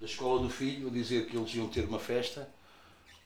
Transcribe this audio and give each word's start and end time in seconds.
da 0.00 0.06
escola 0.06 0.40
do 0.40 0.48
filho 0.48 0.88
a 0.88 0.90
dizer 0.90 1.26
que 1.26 1.36
eles 1.36 1.54
iam 1.54 1.68
ter 1.68 1.84
uma 1.84 1.98
festa, 1.98 2.48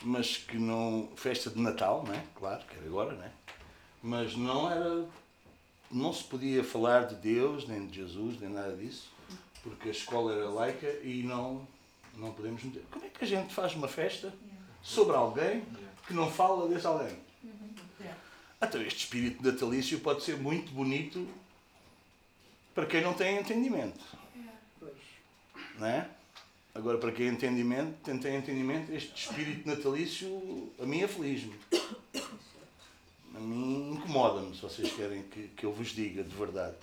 mas 0.02 0.36
que 0.36 0.56
não. 0.56 1.10
festa 1.16 1.50
de 1.50 1.60
Natal, 1.60 2.04
não 2.06 2.14
é? 2.14 2.22
Claro, 2.34 2.64
que 2.64 2.76
era 2.76 2.86
agora, 2.86 3.12
não 3.12 3.24
é? 3.24 3.30
Mas 4.02 4.36
não 4.36 4.70
era. 4.70 5.06
não 5.90 6.12
se 6.12 6.24
podia 6.24 6.64
falar 6.64 7.06
de 7.06 7.16
Deus, 7.16 7.68
nem 7.68 7.86
de 7.86 7.96
Jesus, 7.96 8.40
nem 8.40 8.50
nada 8.50 8.74
disso, 8.76 9.08
porque 9.62 9.88
a 9.88 9.92
escola 9.92 10.34
era 10.34 10.48
laica 10.48 10.88
e 11.02 11.22
não, 11.22 11.66
não 12.16 12.32
podemos 12.32 12.62
meter. 12.62 12.84
Como 12.90 13.04
é 13.04 13.08
que 13.08 13.24
a 13.24 13.26
gente 13.26 13.54
faz 13.54 13.74
uma 13.74 13.88
festa 13.88 14.32
sobre 14.82 15.14
alguém 15.14 15.64
que 16.06 16.14
não 16.14 16.30
fala 16.30 16.68
desse 16.68 16.86
alguém? 16.86 17.16
Então, 18.60 18.80
este 18.80 19.04
espírito 19.04 19.42
natalício 19.42 19.98
pode 19.98 20.22
ser 20.22 20.36
muito 20.36 20.70
bonito 20.70 21.28
para 22.72 22.86
quem 22.86 23.02
não 23.02 23.12
tem 23.12 23.36
entendimento. 23.36 24.00
Não 25.78 25.86
é? 25.86 26.08
Agora, 26.74 26.96
para 26.96 27.12
quem 27.12 27.28
entendimento, 27.28 27.92
tem 28.02 28.34
entendimento, 28.34 28.92
este 28.92 29.28
espírito 29.28 29.68
natalício 29.68 30.70
a 30.80 30.86
mim 30.86 31.02
aflige-me. 31.02 31.54
A 33.34 33.40
mim 33.40 33.92
incomoda-me, 33.92 34.54
se 34.54 34.62
vocês 34.62 34.90
querem 34.92 35.22
que, 35.24 35.48
que 35.48 35.66
eu 35.66 35.72
vos 35.72 35.88
diga 35.88 36.22
de 36.22 36.34
verdade. 36.34 36.74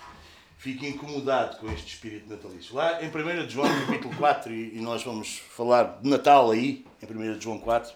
Fico 0.60 0.86
incomodado 0.86 1.58
com 1.58 1.72
este 1.72 1.96
espírito 1.96 2.30
natalício. 2.30 2.76
Lá 2.76 3.02
em 3.02 3.08
1 3.08 3.50
João, 3.50 3.68
capítulo 3.86 4.16
4, 4.16 4.54
e, 4.54 4.78
e 4.78 4.82
nós 4.82 5.04
vamos 5.04 5.40
falar 5.40 6.00
de 6.02 6.10
Natal 6.10 6.52
aí, 6.52 6.86
em 7.02 7.36
1 7.36 7.42
João 7.42 7.58
4, 7.58 7.92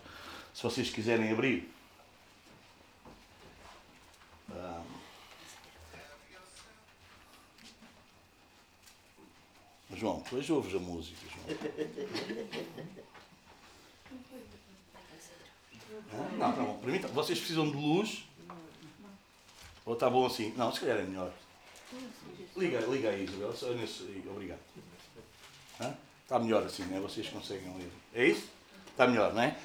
se 0.53 0.63
vocês 0.63 0.89
quiserem 0.89 1.31
abrir. 1.31 1.72
João, 10.03 10.19
depois 10.19 10.49
ouves 10.49 10.75
a 10.75 10.79
música, 10.79 11.17
João. 11.33 11.57
Não, 16.37 16.55
não, 16.57 16.77
para 16.79 16.91
mim, 16.91 16.99
tá- 16.99 17.07
vocês 17.07 17.39
precisam 17.39 17.71
de 17.71 17.77
luz? 17.77 18.25
Ou 19.85 19.93
está 19.93 20.09
bom 20.09 20.25
assim? 20.25 20.53
Não, 20.57 20.73
se 20.73 20.81
calhar 20.81 20.97
é 20.97 21.03
melhor. 21.03 21.31
Liga, 22.57 22.81
liga 22.81 23.11
aí, 23.11 23.23
Isabel, 23.23 23.53
obrigado. 24.29 24.59
Hã? 25.79 25.95
Está 26.23 26.37
melhor 26.37 26.63
assim, 26.63 26.83
não 26.83 26.97
é? 26.97 26.99
Vocês 26.99 27.29
conseguem 27.29 27.73
ler. 27.77 27.91
É 28.13 28.27
isso? 28.27 28.49
Está 28.91 29.07
melhor, 29.07 29.33
não 29.33 29.41
é? 29.41 29.55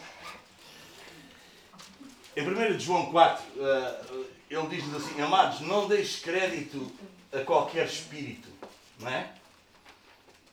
Em 2.37 2.43
1 2.47 2.77
de 2.77 2.85
João 2.85 3.11
4, 3.11 3.45
eh, 3.59 4.05
ele 4.51 4.69
diz-nos 4.69 5.05
assim: 5.05 5.21
Amados, 5.21 5.61
não 5.63 5.89
deixe 5.89 6.21
crédito 6.21 6.93
a 7.33 7.41
qualquer 7.41 7.87
espírito, 7.87 8.49
não 9.01 9.09
é? 9.09 9.38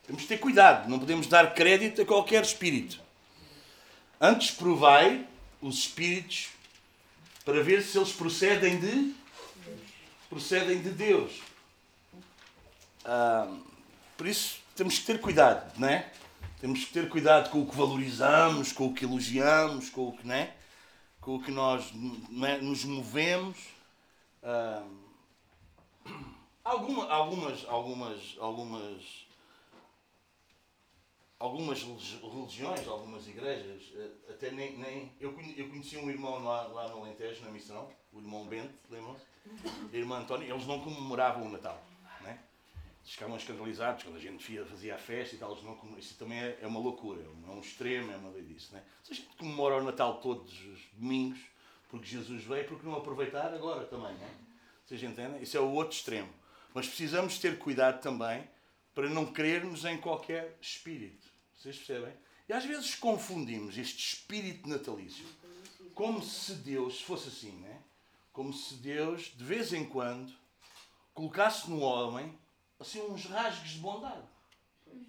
Temos 0.05 0.21
de 0.21 0.27
ter 0.27 0.37
cuidado, 0.37 0.87
não 0.87 0.99
podemos 0.99 1.25
dar 1.27 1.53
crédito 1.53 2.01
a 2.01 2.05
qualquer 2.05 2.43
espírito. 2.43 2.99
Antes 4.21 4.51
provai 4.51 5.27
os 5.61 5.79
espíritos 5.79 6.49
para 7.43 7.63
ver 7.63 7.81
se 7.81 7.97
eles 7.97 8.11
procedem 8.11 8.79
de 8.79 9.15
procedem 10.29 10.81
de 10.81 10.89
Deus. 10.89 11.41
Ah, 13.03 13.47
por 14.17 14.27
isso 14.27 14.59
temos 14.75 14.99
que 14.99 15.05
ter 15.05 15.19
cuidado, 15.21 15.71
não 15.77 15.87
é? 15.87 16.11
Temos 16.59 16.83
que 16.83 16.93
ter 16.93 17.09
cuidado 17.09 17.49
com 17.49 17.61
o 17.61 17.67
que 17.67 17.75
valorizamos, 17.75 18.71
com 18.71 18.87
o 18.87 18.93
que 18.93 19.05
elogiamos, 19.05 19.89
com 19.89 20.09
o 20.09 20.17
que, 20.17 20.27
não 20.27 20.35
é? 20.35 20.53
com 21.21 21.35
o 21.35 21.41
que 21.41 21.51
nós 21.51 21.91
é? 22.43 22.57
nos 22.57 22.83
movemos. 22.85 23.57
Ah, 24.43 24.83
alguma, 26.63 27.07
algumas, 27.07 27.65
algumas, 27.67 28.35
algumas 28.39 29.24
algumas 31.39 31.81
religiões, 31.83 32.87
algumas 32.87 33.27
igrejas, 33.27 33.91
eh, 33.95 34.31
até 34.31 34.51
nem. 34.51 34.77
nem 34.77 35.11
eu, 35.19 35.33
conhe- 35.33 35.53
eu 35.57 35.67
conheci 35.69 35.97
um 35.97 36.09
irmão 36.09 36.43
lá, 36.43 36.67
lá 36.67 36.87
no 36.89 37.01
Alentejo, 37.01 37.43
na 37.43 37.51
missão, 37.51 37.89
o 38.11 38.19
irmão 38.19 38.45
Bento, 38.47 38.73
lembram-se? 38.89 39.25
A 39.93 39.95
irmã 39.95 40.19
António, 40.19 40.51
eles 40.51 40.65
não 40.65 40.79
comemoravam 40.81 41.45
o 41.45 41.49
Natal. 41.49 41.81
Né? 42.21 42.39
Eles 43.01 43.11
ficavam 43.11 43.37
escandalizados 43.37 44.03
quando 44.03 44.15
a 44.15 44.19
gente 44.19 44.63
fazia 44.65 44.95
a 44.95 44.97
festa 44.97 45.35
e 45.35 45.37
tal, 45.37 45.51
eles 45.51 45.63
não 45.63 45.77
Isso 45.97 46.15
também 46.17 46.39
é, 46.39 46.57
é 46.61 46.67
uma 46.67 46.79
loucura, 46.79 47.21
é 47.21 47.27
um, 47.27 47.51
é 47.51 47.55
um 47.55 47.59
extremo, 47.59 48.11
é 48.11 48.15
uma 48.15 48.31
lei 48.31 48.41
disso. 48.43 48.73
Né? 48.73 48.83
Se 49.03 49.13
a 49.13 49.15
gente 49.15 49.27
comemora 49.37 49.77
o 49.77 49.83
Natal 49.83 50.19
todos 50.19 50.51
os 50.65 50.79
domingos, 50.93 51.39
porque 51.89 52.07
Jesus 52.07 52.43
veio, 52.43 52.65
porque 52.65 52.85
não 52.85 52.95
aproveitar 52.95 53.53
agora 53.53 53.85
também? 53.85 54.13
Né? 54.15 54.29
Vocês 54.85 55.03
entendem? 55.03 55.41
Isso 55.41 55.55
é 55.55 55.59
o 55.59 55.71
outro 55.71 55.95
extremo. 55.95 56.29
Mas 56.73 56.87
precisamos 56.87 57.37
ter 57.39 57.57
cuidado 57.59 58.01
também 58.01 58.43
para 58.95 59.09
não 59.09 59.25
crermos 59.25 59.85
em 59.85 59.97
qualquer 59.97 60.57
espírito. 60.61 61.27
Vocês 61.55 61.77
percebem? 61.77 62.13
E 62.47 62.53
às 62.53 62.65
vezes 62.65 62.95
confundimos 62.95 63.77
este 63.77 64.15
espírito 64.15 64.67
natalício 64.67 65.25
como 65.95 66.21
se 66.21 66.55
Deus 66.55 67.01
fosse 67.01 67.29
assim, 67.29 67.51
né? 67.59 67.81
Como 68.33 68.53
se 68.53 68.75
Deus, 68.75 69.31
de 69.35 69.43
vez 69.43 69.71
em 69.71 69.85
quando, 69.85 70.33
colocasse 71.13 71.69
no 71.69 71.79
homem 71.79 72.37
assim 72.77 73.01
uns 73.01 73.25
rasgos 73.25 73.71
de 73.71 73.79
bondade. 73.79 74.27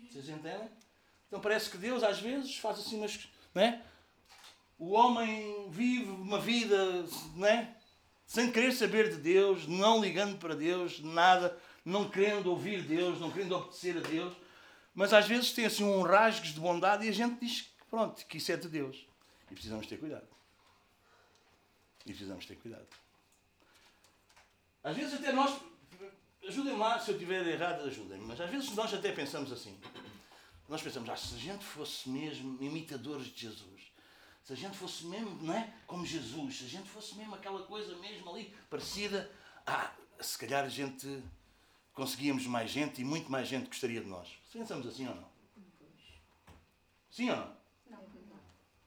Vocês 0.09 0.29
entendem? 0.29 0.71
Então 1.27 1.41
parece 1.41 1.69
que 1.69 1.77
Deus 1.77 2.05
às 2.05 2.21
vezes 2.21 2.57
faz 2.57 2.79
assim 2.79 2.99
umas. 2.99 3.29
Né? 3.53 3.85
O 4.79 4.93
homem 4.93 5.69
vive 5.71 6.11
uma 6.11 6.39
vida 6.39 7.05
né? 7.35 7.77
sem 8.25 8.53
querer 8.53 8.73
saber 8.73 9.11
de 9.11 9.17
Deus, 9.17 9.67
não 9.67 10.01
ligando 10.01 10.39
para 10.39 10.55
Deus, 10.55 11.01
nada, 11.01 11.59
não 11.87 12.11
querendo 12.11 12.49
ouvir 12.49 12.83
Deus, 12.83 13.21
não 13.21 13.31
querendo 13.31 13.55
obedecer 13.55 13.97
a 13.97 14.01
Deus, 14.01 14.37
mas 14.93 15.13
às 15.13 15.29
vezes 15.29 15.53
tem 15.53 15.67
assim 15.67 15.85
um 15.85 16.03
rasgos 16.03 16.49
de 16.49 16.59
bondade 16.59 17.07
e 17.07 17.09
a 17.09 17.13
gente 17.13 17.39
diz 17.39 17.61
que 17.61 17.85
pronto, 17.89 18.27
que 18.27 18.39
isso 18.39 18.51
é 18.51 18.57
de 18.57 18.69
Deus. 18.69 19.07
E 19.49 19.55
precisamos 19.55 19.87
ter 19.87 19.97
cuidado. 19.97 20.27
E 22.05 22.11
precisamos 22.11 22.45
ter 22.45 22.57
cuidado. 22.57 22.87
Às 24.83 24.97
vezes 24.97 25.15
até 25.15 25.31
nós, 25.31 25.61
ajudem-me 26.49 26.79
lá, 26.79 26.99
se 26.99 27.13
eu 27.13 27.15
estiver 27.15 27.47
errado, 27.47 27.85
ajudem-me, 27.85 28.27
mas 28.27 28.41
às 28.41 28.51
vezes 28.51 28.75
nós 28.75 28.93
até 28.93 29.13
pensamos 29.13 29.53
assim. 29.53 29.79
Nós 30.69 30.83
pensamos, 30.83 31.09
ah, 31.09 31.17
se 31.17 31.37
a 31.37 31.39
gente 31.39 31.65
fosse 31.65 32.09
mesmo 32.09 32.61
imitadores 32.61 33.29
de 33.29 33.43
Jesus, 33.43 33.93
se 34.43 34.53
a 34.53 34.57
gente 34.57 34.77
fosse 34.77 35.07
mesmo, 35.07 35.31
não 35.41 35.55
é? 35.55 35.73
Como 35.87 36.05
Jesus, 36.05 36.59
se 36.59 36.65
a 36.65 36.69
gente 36.69 36.89
fosse 36.89 37.15
mesmo 37.15 37.37
aquela 37.37 37.63
coisa 37.63 37.95
mesmo 37.99 38.29
ali, 38.31 38.53
parecida, 38.69 39.31
ah, 39.65 39.93
se 40.21 40.37
calhar 40.37 40.65
a 40.65 40.69
gente 40.69 41.23
conseguíamos 41.97 42.47
mais 42.47 42.71
gente 42.71 43.01
e 43.01 43.05
muito 43.05 43.33
mais 43.33 43.49
gente 43.49 43.67
gostaria 43.67 44.03
de 44.03 44.07
nós. 44.07 44.29
Pensamos 44.53 44.87
assim 44.87 45.09
ou 45.09 45.15
não? 45.15 45.29
Sim 47.11 47.31
ou 47.31 47.37
não? 47.37 47.57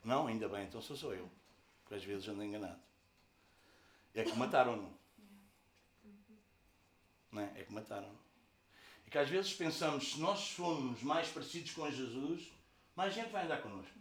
Não, 0.06 0.28
ainda 0.28 0.48
bem, 0.48 0.66
então 0.66 0.80
sou 0.80 0.96
só 0.96 1.12
eu. 1.12 1.30
Porque 1.82 1.96
às 1.96 2.04
vezes 2.04 2.28
ando 2.28 2.44
enganado. 2.44 2.80
É 4.14 4.24
que 4.24 4.34
mataram-no. 4.38 4.94
Não 7.32 7.42
é? 7.42 7.52
É 7.56 7.64
que 7.64 7.74
mataram-no. 7.74 8.18
É 9.08 9.10
que 9.10 9.18
às 9.18 9.28
vezes 9.28 9.54
pensamos, 9.54 10.12
se 10.12 10.20
nós 10.20 10.52
formos 10.52 11.02
mais 11.02 11.28
parecidos 11.30 11.72
com 11.72 11.90
Jesus, 11.90 12.48
mais 12.96 13.14
gente 13.14 13.32
vai 13.32 13.44
andar 13.44 13.62
connosco. 13.62 13.92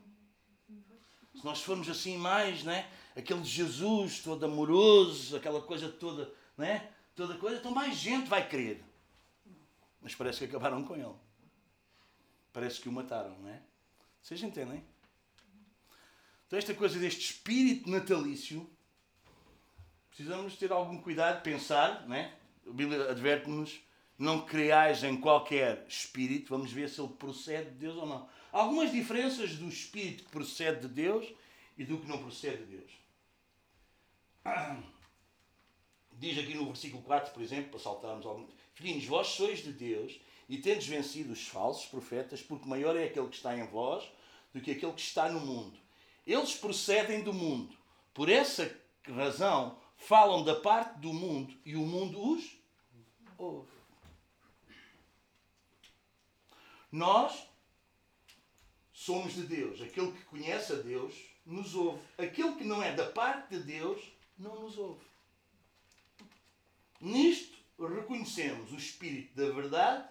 Se 1.35 1.45
nós 1.45 1.63
formos 1.63 1.89
assim 1.89 2.19
mais, 2.19 2.63
né? 2.63 2.91
Aquele 3.17 3.43
Jesus 3.43 4.21
todo 4.23 4.45
amoroso, 4.45 5.37
aquela 5.37 5.63
coisa 5.63 5.89
toda, 5.89 6.31
né? 6.59 6.93
Toda 7.17 7.39
coisa, 7.39 7.59
então 7.59 7.73
mais 7.73 7.97
gente 7.97 8.29
vai 8.29 8.47
querer. 8.47 8.88
Mas 10.01 10.15
parece 10.15 10.39
que 10.39 10.45
acabaram 10.45 10.85
com 10.85 10.95
ele. 10.95 11.15
Parece 12.53 12.81
que 12.81 12.89
o 12.89 12.93
mataram, 12.93 13.39
não 13.39 13.49
é? 13.49 13.63
Vocês 14.23 14.43
entendem? 14.43 14.85
Então 16.47 16.59
esta 16.59 16.75
coisa 16.75 16.99
deste 16.99 17.33
espírito 17.33 17.91
natalício, 17.91 18.69
precisamos 20.09 20.57
ter 20.57 20.73
algum 20.73 21.01
cuidado, 21.01 21.43
pensar, 21.43 22.09
não 22.09 22.17
é? 22.17 22.35
A 22.67 22.73
Bíblia 22.73 23.11
adverte-nos, 23.11 23.81
não 24.19 24.45
creais 24.45 25.05
em 25.05 25.21
qualquer 25.21 25.87
espírito, 25.87 26.49
vamos 26.49 26.73
ver 26.73 26.89
se 26.89 27.01
ele 27.01 27.13
procede 27.13 27.71
de 27.71 27.77
Deus 27.77 27.97
ou 27.97 28.07
não. 28.07 28.29
Há 28.53 28.61
algumas 28.61 28.91
diferenças 28.91 29.57
do 29.57 29.69
espírito 29.69 30.25
que 30.25 30.31
procede 30.31 30.89
de 30.89 30.89
Deus 30.89 31.33
e 31.77 31.85
do 31.85 31.99
que 31.99 32.09
não 32.09 32.19
procede 32.19 32.65
de 32.65 32.77
Deus. 32.77 32.91
Diz 36.13 36.37
aqui 36.39 36.55
no 36.55 36.67
versículo 36.67 37.03
4, 37.03 37.33
por 37.33 37.43
exemplo, 37.43 37.71
para 37.71 37.79
saltarmos 37.79 38.27
algum. 38.27 38.49
Filhinhos, 38.79 39.07
vós 39.07 39.27
sois 39.27 39.59
de 39.59 39.73
Deus 39.73 40.21
e 40.49 40.57
tendes 40.57 40.87
vencido 40.87 41.33
os 41.33 41.49
falsos 41.49 41.87
profetas, 41.87 42.41
porque 42.41 42.69
maior 42.69 42.97
é 42.97 43.07
aquele 43.07 43.27
que 43.27 43.35
está 43.35 43.57
em 43.59 43.67
vós 43.67 44.09
do 44.55 44.61
que 44.61 44.71
aquele 44.71 44.93
que 44.93 45.01
está 45.01 45.29
no 45.29 45.41
mundo. 45.41 45.77
Eles 46.25 46.55
procedem 46.55 47.25
do 47.25 47.33
mundo. 47.33 47.77
Por 48.15 48.29
essa 48.29 48.73
razão, 49.05 49.77
falam 49.97 50.45
da 50.45 50.55
parte 50.55 50.97
do 51.01 51.13
mundo 51.13 51.53
e 51.65 51.75
o 51.75 51.81
mundo 51.81 52.35
os 52.35 52.57
ouve. 53.37 53.69
Nós 56.93 57.49
somos 58.93 59.35
de 59.35 59.43
Deus. 59.43 59.83
Aquele 59.83 60.13
que 60.13 60.25
conhece 60.27 60.73
a 60.73 60.77
Deus 60.77 61.15
nos 61.45 61.75
ouve. 61.75 62.01
Aquele 62.17 62.55
que 62.55 62.63
não 62.63 62.81
é 62.81 62.95
da 62.95 63.11
parte 63.11 63.57
de 63.57 63.65
Deus 63.65 64.01
não 64.39 64.61
nos 64.61 64.79
ouve. 64.79 65.05
Nisto 67.01 67.58
reconhecemos 67.87 68.73
o 68.73 68.77
espírito 68.77 69.37
da 69.37 69.51
verdade 69.51 70.09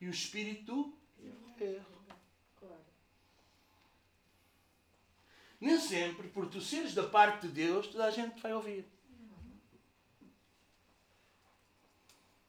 e 0.00 0.06
o 0.06 0.10
espírito 0.10 0.96
do 1.18 1.64
erro. 1.64 1.90
sempre, 5.80 6.28
por 6.28 6.46
tu 6.48 6.60
seres 6.60 6.94
da 6.94 7.02
parte 7.02 7.48
de 7.48 7.52
Deus, 7.52 7.88
toda 7.88 8.04
a 8.04 8.10
gente 8.10 8.40
vai 8.40 8.52
ouvir. 8.52 8.86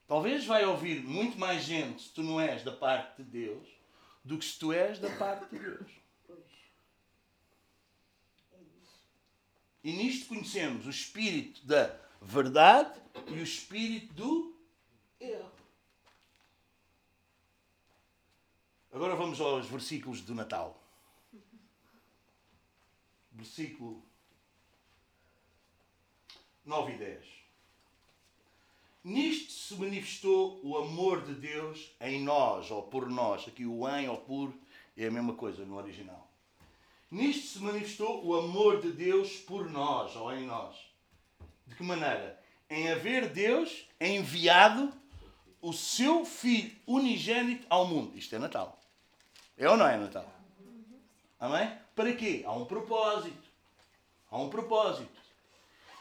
Talvez 0.07 0.45
vai 0.45 0.65
ouvir 0.65 1.01
muito 1.03 1.39
mais 1.39 1.63
gente 1.63 2.03
se 2.03 2.09
tu 2.09 2.21
não 2.21 2.39
és 2.39 2.63
da 2.63 2.71
parte 2.71 3.23
de 3.23 3.29
Deus 3.29 3.67
do 4.23 4.37
que 4.37 4.45
se 4.45 4.59
tu 4.59 4.71
és 4.71 4.99
da 4.99 5.09
parte 5.17 5.49
de 5.49 5.59
Deus. 5.59 5.91
E 9.83 9.91
nisto 9.93 10.27
conhecemos 10.27 10.85
o 10.85 10.89
espírito 10.89 11.65
da 11.65 11.97
verdade 12.21 13.01
e 13.27 13.39
o 13.39 13.43
espírito 13.43 14.13
do 14.13 14.50
erro. 15.21 15.51
Agora 18.91 19.15
vamos 19.15 19.39
aos 19.39 19.67
versículos 19.67 20.21
do 20.21 20.35
Natal. 20.35 20.77
Versículo 23.31 24.03
9 26.65 26.93
e 26.93 26.97
10. 26.97 27.25
Nisto 29.03 29.51
se 29.51 29.75
manifestou 29.75 30.59
o 30.63 30.77
amor 30.77 31.23
de 31.23 31.33
Deus 31.33 31.91
em 32.01 32.21
nós, 32.21 32.69
ou 32.69 32.83
por 32.83 33.09
nós. 33.09 33.47
Aqui 33.47 33.65
o 33.65 33.87
em 33.89 34.07
ou 34.09 34.17
por 34.17 34.53
é 34.97 35.07
a 35.07 35.11
mesma 35.11 35.33
coisa 35.33 35.65
no 35.65 35.77
original. 35.77 36.29
Nisto 37.09 37.47
se 37.47 37.59
manifestou 37.59 38.23
o 38.25 38.35
amor 38.35 38.81
de 38.81 38.91
Deus 38.91 39.37
por 39.37 39.69
nós, 39.69 40.15
ou 40.15 40.31
em 40.33 40.45
nós. 40.45 40.75
De 41.65 41.75
que 41.75 41.83
maneira? 41.83 42.39
Em 42.69 42.91
haver 42.91 43.29
Deus 43.29 43.87
enviado 43.99 44.93
o 45.61 45.71
seu 45.71 46.25
Filho 46.25 46.75
unigênito 46.87 47.65
ao 47.69 47.85
mundo. 47.85 48.17
Isto 48.17 48.35
é 48.35 48.39
Natal. 48.39 48.79
É 49.57 49.69
ou 49.69 49.77
não 49.77 49.87
é 49.87 49.95
Natal? 49.97 50.25
Amém? 51.39 51.71
Para 51.95 52.13
quê? 52.13 52.43
Há 52.45 52.53
um 52.53 52.65
propósito. 52.65 53.49
Há 54.29 54.37
um 54.37 54.49
propósito. 54.49 55.21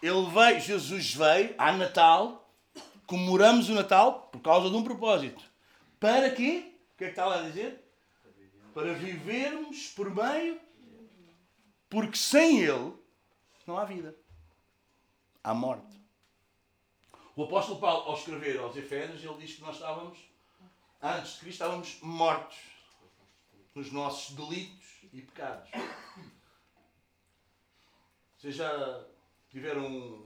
Ele 0.02 0.26
veio, 0.30 0.60
Jesus 0.60 1.14
veio, 1.14 1.54
há 1.58 1.72
Natal, 1.72 2.48
comemoramos 3.06 3.68
o 3.68 3.74
Natal 3.74 4.28
por 4.32 4.40
causa 4.40 4.70
de 4.70 4.76
um 4.76 4.84
propósito. 4.84 5.44
Para 5.98 6.30
quê? 6.30 6.72
O 6.94 6.98
que 6.98 7.04
é 7.04 7.06
que 7.08 7.12
está 7.12 7.26
lá 7.26 7.40
a 7.40 7.42
dizer? 7.42 7.84
Para 8.72 8.94
vivermos 8.94 9.88
por 9.88 10.14
meio. 10.14 10.58
Porque 11.88 12.16
sem 12.16 12.60
Ele 12.60 12.94
não 13.66 13.76
há 13.76 13.84
vida. 13.84 14.14
Há 15.42 15.52
morte. 15.52 15.89
O 17.40 17.44
apóstolo 17.44 17.80
Paulo, 17.80 18.06
ao 18.06 18.18
escrever 18.18 18.60
aos 18.60 18.76
Efésios, 18.76 19.24
ele 19.24 19.38
diz 19.38 19.54
que 19.54 19.62
nós 19.62 19.76
estávamos, 19.76 20.18
antes 21.00 21.32
de 21.32 21.38
Cristo, 21.38 21.62
estávamos 21.62 21.98
mortos 22.02 22.58
nos 23.74 23.90
nossos 23.90 24.36
delitos 24.36 24.86
e 25.10 25.22
pecados. 25.22 25.70
Vocês 28.36 28.56
já 28.56 29.06
tiveram 29.48 30.22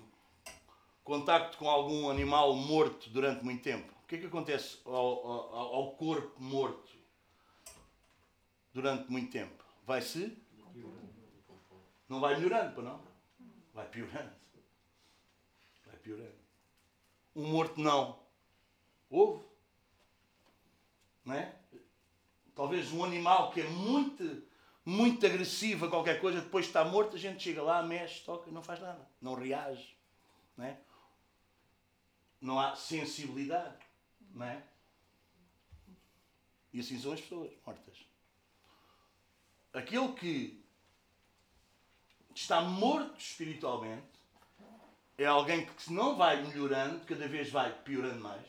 contacto 1.05 1.56
com 1.56 1.70
algum 1.70 2.11
animal 2.11 2.52
morto 2.56 3.08
durante 3.11 3.44
muito 3.44 3.62
tempo, 3.62 3.93
o 4.02 4.06
que 4.08 4.17
é 4.17 4.19
que 4.19 4.26
acontece 4.26 4.81
ao, 4.84 4.93
ao, 4.93 5.75
ao 5.76 5.93
corpo 5.93 6.43
morto 6.43 6.96
durante 8.72 9.08
muito 9.08 9.31
tempo? 9.31 9.64
Vai-se? 9.87 10.37
Não 12.08 12.19
vai 12.19 12.34
melhorando, 12.34 12.82
não? 12.82 13.00
Vai 13.72 13.87
piorando. 13.87 14.34
Vai 15.87 15.96
piorando. 15.99 16.44
Um 17.34 17.48
morto 17.48 17.81
não. 17.81 18.19
Houve. 19.10 19.44
Não 21.25 21.34
é? 21.34 21.54
Talvez 22.54 22.92
um 22.92 23.02
animal 23.04 23.50
que 23.50 23.60
é 23.60 23.69
muito, 23.69 24.42
muito 24.84 25.26
agressivo 25.26 25.86
a 25.86 25.90
qualquer 25.90 26.20
coisa, 26.20 26.40
depois 26.40 26.66
de 26.66 26.70
estar 26.70 26.84
morto, 26.84 27.16
a 27.16 27.19
gente 27.19 27.42
chega 27.42 27.62
lá, 27.62 27.82
mexe, 27.82 28.25
toca, 28.25 28.50
não 28.50 28.62
faz 28.62 28.81
nada. 28.81 29.08
Não 29.20 29.34
reage. 29.34 29.96
Não 30.56 30.64
é? 30.64 30.78
não 32.44 32.60
há 32.60 32.76
sensibilidade, 32.76 33.82
não 34.34 34.44
é? 34.44 34.62
E 36.75 36.81
assim 36.81 37.00
são 37.00 37.12
as 37.12 37.20
pessoas 37.20 37.50
mortas. 37.64 38.06
Aquele 39.72 40.12
que 40.12 40.62
está 42.34 42.60
morto 42.60 43.19
espiritualmente 43.19 44.13
é 45.16 45.26
alguém 45.26 45.66
que 45.66 45.93
não 45.93 46.16
vai 46.16 46.43
melhorando, 46.43 47.05
cada 47.06 47.28
vez 47.28 47.50
vai 47.50 47.72
piorando 47.82 48.20
mais, 48.20 48.44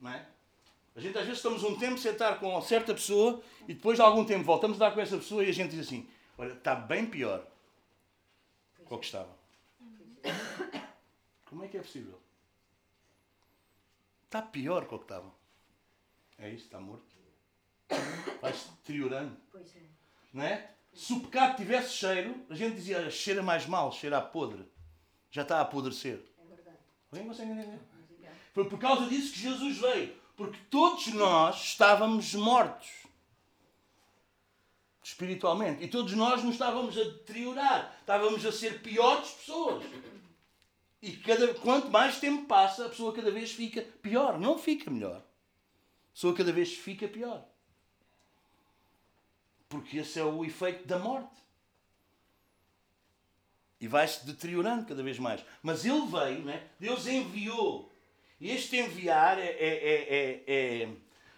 não 0.00 0.10
é? 0.10 0.26
A 0.96 1.00
gente 1.00 1.16
às 1.16 1.24
vezes 1.24 1.38
estamos 1.38 1.62
um 1.62 1.78
tempo 1.78 1.94
a 1.94 1.98
sentar 1.98 2.38
com 2.40 2.60
certa 2.62 2.92
pessoa 2.92 3.42
e 3.68 3.74
depois 3.74 3.96
de 3.96 4.02
algum 4.02 4.24
tempo 4.24 4.44
voltamos 4.44 4.80
a 4.80 4.88
dar 4.88 4.94
com 4.94 5.00
essa 5.00 5.16
pessoa 5.16 5.44
e 5.44 5.48
a 5.48 5.52
gente 5.52 5.70
diz 5.70 5.86
assim: 5.86 6.08
Olha, 6.36 6.52
está 6.52 6.74
bem 6.74 7.06
pior 7.06 7.46
do 8.78 8.98
que 8.98 9.04
estava. 9.04 9.30
Como 11.46 11.64
é 11.64 11.68
que 11.68 11.76
é 11.76 11.80
possível? 11.80 12.18
Está 14.24 14.42
pior 14.42 14.86
que 14.86 14.94
o 14.94 14.98
que 14.98 15.04
estava. 15.04 15.32
É 16.38 16.48
isso, 16.50 16.64
está 16.64 16.80
morto. 16.80 17.04
Vai-se 18.40 18.68
deteriorando. 18.70 19.36
Pois 19.50 19.74
é. 19.76 19.80
Não 20.32 20.44
é? 20.44 20.70
Se 20.94 21.12
o 21.12 21.20
pecado 21.20 21.56
tivesse 21.56 21.92
cheiro, 21.94 22.46
a 22.48 22.54
gente 22.54 22.76
dizia 22.76 23.10
cheira 23.10 23.42
mais 23.42 23.66
mal, 23.66 23.92
cheira 23.92 24.18
a 24.18 24.20
podre. 24.20 24.64
Já 25.30 25.42
está 25.42 25.58
a 25.58 25.60
apodrecer. 25.62 26.24
É 26.38 26.54
verdade. 26.54 26.78
Alguém 27.10 27.28
consegue 27.28 27.50
entender? 27.52 27.78
Foi 28.52 28.68
por 28.68 28.78
causa 28.78 29.06
disso 29.06 29.32
que 29.32 29.40
Jesus 29.40 29.78
veio. 29.78 30.16
Porque 30.36 30.58
todos 30.70 31.06
nós 31.08 31.62
estávamos 31.62 32.34
mortos. 32.34 32.88
Espiritualmente. 35.02 35.84
E 35.84 35.88
todos 35.88 36.12
nós 36.14 36.42
nos 36.42 36.54
estávamos 36.54 36.96
a 36.96 37.04
deteriorar. 37.04 37.96
Estávamos 38.00 38.44
a 38.44 38.52
ser 38.52 38.82
piores 38.82 39.30
pessoas. 39.30 39.84
E 41.02 41.12
cada, 41.12 41.54
quanto 41.54 41.90
mais 41.90 42.18
tempo 42.18 42.46
passa, 42.46 42.86
a 42.86 42.88
pessoa 42.88 43.12
cada 43.12 43.30
vez 43.30 43.52
fica 43.52 43.82
pior. 44.02 44.38
Não 44.38 44.58
fica 44.58 44.90
melhor. 44.90 45.18
A 45.18 46.12
pessoa 46.12 46.34
cada 46.34 46.52
vez 46.52 46.74
fica 46.74 47.06
pior. 47.06 47.44
Porque 49.68 49.98
esse 49.98 50.18
é 50.18 50.24
o 50.24 50.44
efeito 50.44 50.86
da 50.86 50.98
morte. 50.98 51.40
E 53.80 53.88
vai-se 53.88 54.26
deteriorando 54.26 54.86
cada 54.86 55.02
vez 55.02 55.18
mais. 55.18 55.42
Mas 55.62 55.84
ele 55.84 56.02
veio, 56.06 56.44
né? 56.44 56.62
Deus 56.78 57.06
enviou. 57.06 57.90
E 58.40 58.50
este 58.50 58.76
enviar 58.76 59.38
é, 59.38 59.46
é, 59.46 59.54
é, 59.58 60.44
é, 60.46 60.88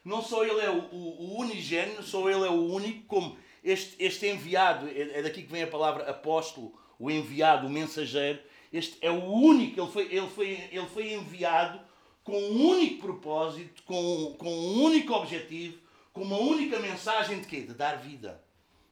Não 0.05 0.23
só 0.23 0.45
ele 0.45 0.61
é 0.61 0.71
o, 0.71 0.79
o, 0.93 1.23
o 1.23 1.41
unigênio, 1.41 2.03
só 2.03 2.29
ele 2.29 2.47
é 2.47 2.51
o 2.51 2.73
único, 2.73 3.05
como 3.07 3.37
este, 3.63 3.97
este 3.99 4.27
enviado, 4.27 4.89
é, 4.89 5.19
é 5.19 5.23
daqui 5.23 5.43
que 5.43 5.53
vem 5.53 5.63
a 5.63 5.69
palavra 5.69 6.09
apóstolo, 6.11 6.73
o 6.99 7.11
enviado, 7.11 7.67
o 7.67 7.71
mensageiro 7.71 8.41
este 8.73 8.97
é 9.03 9.11
o 9.11 9.23
único, 9.23 9.79
ele 9.79 9.91
foi, 9.91 10.05
ele 10.05 10.29
foi, 10.29 10.69
ele 10.73 10.87
foi 10.87 11.13
enviado 11.13 11.79
com 12.25 12.39
um 12.39 12.69
único 12.71 13.03
propósito, 13.03 13.83
com, 13.83 14.35
com 14.39 14.49
um 14.51 14.83
único 14.83 15.13
objetivo, 15.13 15.77
com 16.13 16.23
uma 16.23 16.39
única 16.39 16.79
mensagem 16.81 17.41
de 17.41 17.47
quê? 17.47 17.61
De 17.61 17.75
dar 17.75 17.97
vida. 17.97 18.43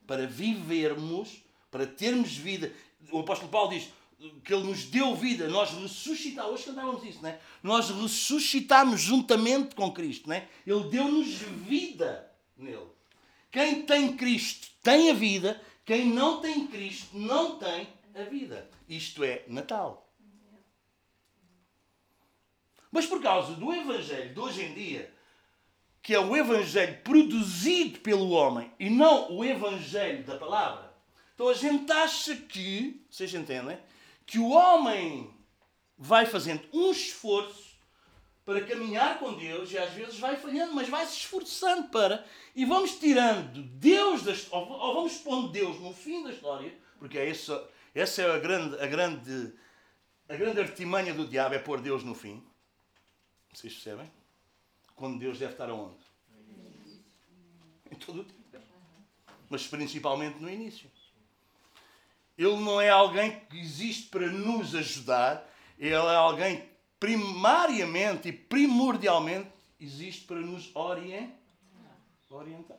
Para 0.07 0.26
vivermos, 0.26 1.42
para 1.71 1.87
termos 1.87 2.37
vida. 2.37 2.73
O 3.11 3.21
apóstolo 3.21 3.50
Paulo 3.50 3.71
diz 3.71 3.88
que 4.45 4.52
ele 4.52 4.64
nos 4.64 4.85
deu 4.85 5.14
vida, 5.14 5.49
nós 5.49 5.71
ressuscitamos, 5.71 6.52
hoje 6.52 6.64
cantávamos 6.64 7.04
isso, 7.04 7.23
não 7.23 7.30
é? 7.30 7.40
Nós 7.62 7.88
ressuscitamos 7.90 9.00
juntamente 9.00 9.75
com 9.75 9.90
Cristo, 9.90 10.28
não 10.28 10.37
é? 10.37 10.47
Ele 10.66 10.85
deu-nos 10.90 11.28
vida 11.28 12.30
nele. 12.57 12.88
Quem 13.50 13.83
tem 13.83 14.14
Cristo 14.16 14.69
tem 14.83 15.11
a 15.11 15.14
vida, 15.14 15.61
quem 15.85 16.07
não 16.07 16.40
tem 16.40 16.66
Cristo 16.66 17.16
não 17.16 17.59
tem 17.59 17.88
a 18.14 18.23
vida. 18.25 18.69
Isto 18.88 19.25
é 19.25 19.45
Natal. 19.49 20.07
Mas 22.92 23.07
por 23.07 23.23
causa 23.23 23.54
do 23.54 23.73
Evangelho 23.73 24.35
de 24.35 24.40
hoje 24.40 24.62
em 24.62 24.75
dia, 24.75 25.14
que 26.02 26.14
é 26.14 26.21
o 26.21 26.37
Evangelho 26.37 26.99
produzido 27.02 28.00
pelo 28.00 28.30
homem 28.30 28.71
e 28.78 28.90
não 28.90 29.33
o 29.33 29.45
Evangelho 29.45 30.25
da 30.25 30.37
palavra, 30.37 30.89
então 31.40 31.49
a 31.49 31.54
gente 31.54 31.90
acha 31.90 32.37
que, 32.37 33.02
vocês 33.11 33.32
entendem, 33.32 33.78
que 34.26 34.38
o 34.38 34.50
homem 34.50 35.32
vai 35.97 36.26
fazendo 36.26 36.68
um 36.70 36.90
esforço 36.90 37.78
para 38.44 38.62
caminhar 38.62 39.18
com 39.18 39.32
Deus 39.32 39.73
e 39.73 39.78
às 39.78 39.90
vezes 39.94 40.18
vai 40.18 40.37
falhando, 40.37 40.75
mas 40.75 40.90
vai 40.90 41.06
se 41.06 41.16
esforçando 41.16 41.88
para. 41.88 42.26
E 42.54 42.66
vamos 42.66 42.99
tirando 42.99 43.62
Deus 43.62 44.23
da 44.23 44.35
ou 44.50 44.94
vamos 44.97 45.14
pondo 45.16 45.49
Deus 45.49 45.80
no 45.80 45.94
fim 45.94 46.23
da 46.23 46.30
história, 46.30 46.75
porque 46.99 47.16
é 47.16 47.30
isso 47.30 47.59
essa 47.94 48.20
é 48.20 48.30
a 48.30 48.38
grande, 48.38 48.78
a 48.78 48.87
grande, 48.87 49.54
a 50.28 50.37
grande 50.37 50.61
artimanha 50.61 51.14
do 51.14 51.26
diabo, 51.26 51.54
é 51.54 51.59
pôr 51.59 51.80
Deus 51.80 52.04
no 52.04 52.14
fim. 52.14 52.44
Vocês 53.50 53.73
percebem? 53.73 54.12
Quando 54.94 55.18
Deus 55.18 55.38
deve 55.38 55.52
estar 55.52 55.70
aonde? 55.70 56.04
Em 57.90 57.94
todo 57.94 58.20
o 58.20 58.25
tempo. 58.25 58.66
Mas 59.49 59.66
principalmente 59.66 60.38
no 60.38 60.50
início. 60.50 61.00
Ele 62.40 62.56
não 62.56 62.80
é 62.80 62.88
alguém 62.88 63.38
que 63.50 63.61
existe 63.61 64.09
para 64.09 64.26
nos 64.26 64.75
ajudar, 64.75 65.47
ele 65.78 65.92
é 65.92 66.16
alguém 66.16 66.62
que 66.62 66.68
primariamente 66.99 68.30
e 68.30 68.32
primordialmente 68.32 69.50
existe 69.78 70.25
para 70.25 70.40
nos 70.40 70.75
orientar. 70.75 72.78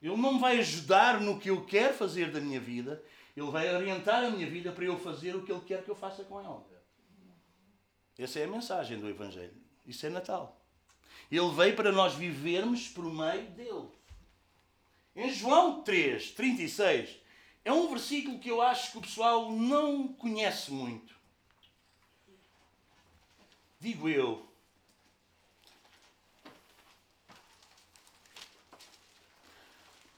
Ele 0.00 0.16
não 0.16 0.34
me 0.34 0.38
vai 0.38 0.60
ajudar 0.60 1.20
no 1.20 1.40
que 1.40 1.50
eu 1.50 1.64
quero 1.64 1.92
fazer 1.92 2.30
da 2.30 2.40
minha 2.40 2.60
vida, 2.60 3.02
Ele 3.36 3.50
vai 3.50 3.74
orientar 3.74 4.22
a 4.22 4.30
minha 4.30 4.48
vida 4.48 4.70
para 4.70 4.84
eu 4.84 4.96
fazer 4.96 5.34
o 5.34 5.42
que 5.42 5.50
Ele 5.50 5.62
quer 5.62 5.82
que 5.82 5.90
eu 5.90 5.96
faça 5.96 6.22
com 6.22 6.40
ela. 6.40 6.64
Essa 8.16 8.38
é 8.38 8.44
a 8.44 8.48
mensagem 8.48 9.00
do 9.00 9.08
Evangelho. 9.08 9.56
Isso 9.84 10.06
é 10.06 10.08
Natal. 10.08 10.64
Ele 11.28 11.50
veio 11.50 11.74
para 11.74 11.90
nós 11.90 12.14
vivermos 12.14 12.86
por 12.86 13.12
meio 13.12 13.50
dele. 13.50 13.88
Em 15.16 15.32
João 15.32 15.82
3, 15.82 16.30
36, 16.30 17.26
é 17.68 17.72
um 17.72 17.86
versículo 17.90 18.38
que 18.38 18.50
eu 18.50 18.62
acho 18.62 18.92
que 18.92 18.98
o 18.98 19.02
pessoal 19.02 19.52
não 19.52 20.08
conhece 20.08 20.70
muito. 20.72 21.14
Digo 23.78 24.08
eu. 24.08 24.48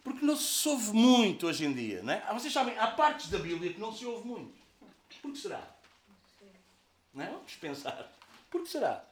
Porque 0.04 0.25
não 0.25 0.37
se 0.37 0.69
ouve 0.69 0.92
muito 0.92 1.49
hoje 1.49 1.64
em 1.64 1.73
dia, 1.73 2.04
não 2.04 2.12
é? 2.12 2.23
Ah, 2.25 2.35
vocês 2.35 2.52
sabem, 2.52 2.78
há 2.78 2.87
partes 2.87 3.28
da 3.28 3.38
Bíblia 3.40 3.73
que 3.73 3.80
não 3.80 3.92
se 3.92 4.07
ouve 4.07 4.28
muito. 4.28 4.57
Por 5.21 5.33
que 5.33 5.38
será? 5.38 5.76
Não 7.12 7.25
é? 7.25 7.30
Vamos 7.30 7.57
pensar. 7.57 8.12
Por 8.49 8.62
que 8.62 8.69
será? 8.69 9.04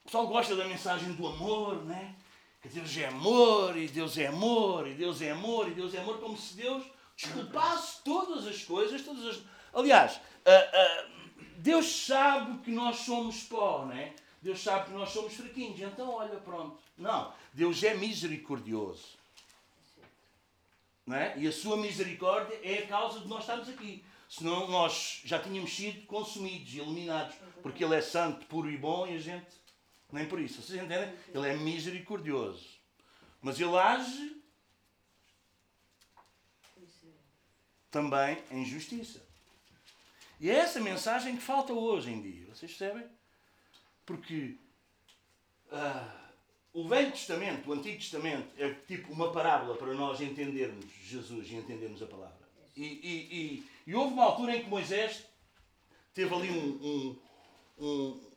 O 0.00 0.04
pessoal 0.06 0.26
gosta 0.26 0.56
da 0.56 0.64
mensagem 0.64 1.12
do 1.12 1.26
amor, 1.26 1.84
não 1.84 1.94
é? 1.94 2.14
Que 2.62 2.68
Deus 2.68 2.96
é 2.96 3.06
amor, 3.06 3.76
e 3.76 3.88
Deus 3.88 4.16
é 4.16 4.28
amor, 4.28 4.86
e 4.86 4.94
Deus 4.94 5.20
é 5.20 5.32
amor, 5.32 5.68
e 5.68 5.74
Deus 5.74 5.94
é 5.94 5.98
amor, 5.98 6.20
como 6.20 6.36
se 6.36 6.54
Deus 6.54 6.84
desculpasse 7.16 8.02
todas 8.04 8.46
as 8.46 8.62
coisas, 8.62 9.02
todas 9.02 9.26
as... 9.26 9.42
Aliás, 9.74 10.14
uh, 10.16 10.18
uh, 10.18 11.44
Deus 11.58 12.06
sabe 12.06 12.58
que 12.58 12.70
nós 12.70 12.98
somos 12.98 13.42
pó, 13.42 13.84
não 13.86 13.92
é? 13.92 14.14
Deus 14.40 14.60
sabe 14.60 14.86
que 14.86 14.92
nós 14.92 15.10
somos 15.10 15.34
fraquinhos, 15.34 15.80
então 15.80 16.08
olha, 16.08 16.36
pronto. 16.36 16.78
Não, 16.96 17.32
Deus 17.52 17.82
é 17.82 17.94
misericordioso. 17.94 19.20
Não 21.04 21.16
é? 21.16 21.36
E 21.36 21.48
a 21.48 21.52
sua 21.52 21.76
misericórdia 21.76 22.60
é 22.62 22.78
a 22.78 22.86
causa 22.86 23.20
de 23.20 23.28
nós 23.28 23.40
estarmos 23.40 23.68
aqui. 23.68 24.04
Senão 24.28 24.68
nós 24.68 25.20
já 25.24 25.38
tínhamos 25.38 25.74
sido 25.74 26.06
consumidos, 26.06 26.74
eliminados. 26.74 27.34
Porque 27.60 27.84
Ele 27.84 27.96
é 27.96 28.00
santo, 28.00 28.46
puro 28.46 28.70
e 28.70 28.76
bom 28.76 29.06
e 29.06 29.16
a 29.16 29.20
gente 29.20 29.61
nem 30.12 30.26
por 30.26 30.40
isso. 30.40 30.62
Vocês 30.62 30.82
entendem? 30.82 31.12
Ele 31.34 31.48
é 31.48 31.56
misericordioso. 31.56 32.68
Mas 33.40 33.58
ele 33.58 33.76
age 33.76 34.42
também 37.90 38.42
em 38.50 38.64
justiça. 38.64 39.22
E 40.40 40.50
é 40.50 40.54
essa 40.54 40.80
mensagem 40.80 41.36
que 41.36 41.42
falta 41.42 41.72
hoje 41.72 42.10
em 42.10 42.20
dia. 42.20 42.46
Vocês 42.46 42.72
percebem? 42.72 43.06
Porque 44.04 44.56
uh, 45.70 46.22
o 46.72 46.88
Velho 46.88 47.12
Testamento, 47.12 47.68
o 47.68 47.72
Antigo 47.72 47.98
Testamento, 47.98 48.48
é 48.58 48.72
tipo 48.74 49.12
uma 49.12 49.30
parábola 49.30 49.76
para 49.76 49.94
nós 49.94 50.20
entendermos 50.20 50.86
Jesus 51.02 51.48
e 51.48 51.54
entendermos 51.54 52.02
a 52.02 52.06
palavra. 52.06 52.42
E, 52.76 52.82
e, 52.82 53.36
e, 53.36 53.68
e 53.86 53.94
houve 53.94 54.14
uma 54.14 54.24
altura 54.24 54.56
em 54.56 54.62
que 54.62 54.70
Moisés 54.70 55.24
teve 56.14 56.34
ali 56.34 56.50
um, 56.50 57.16
um, 57.78 57.84
um, 57.84 58.30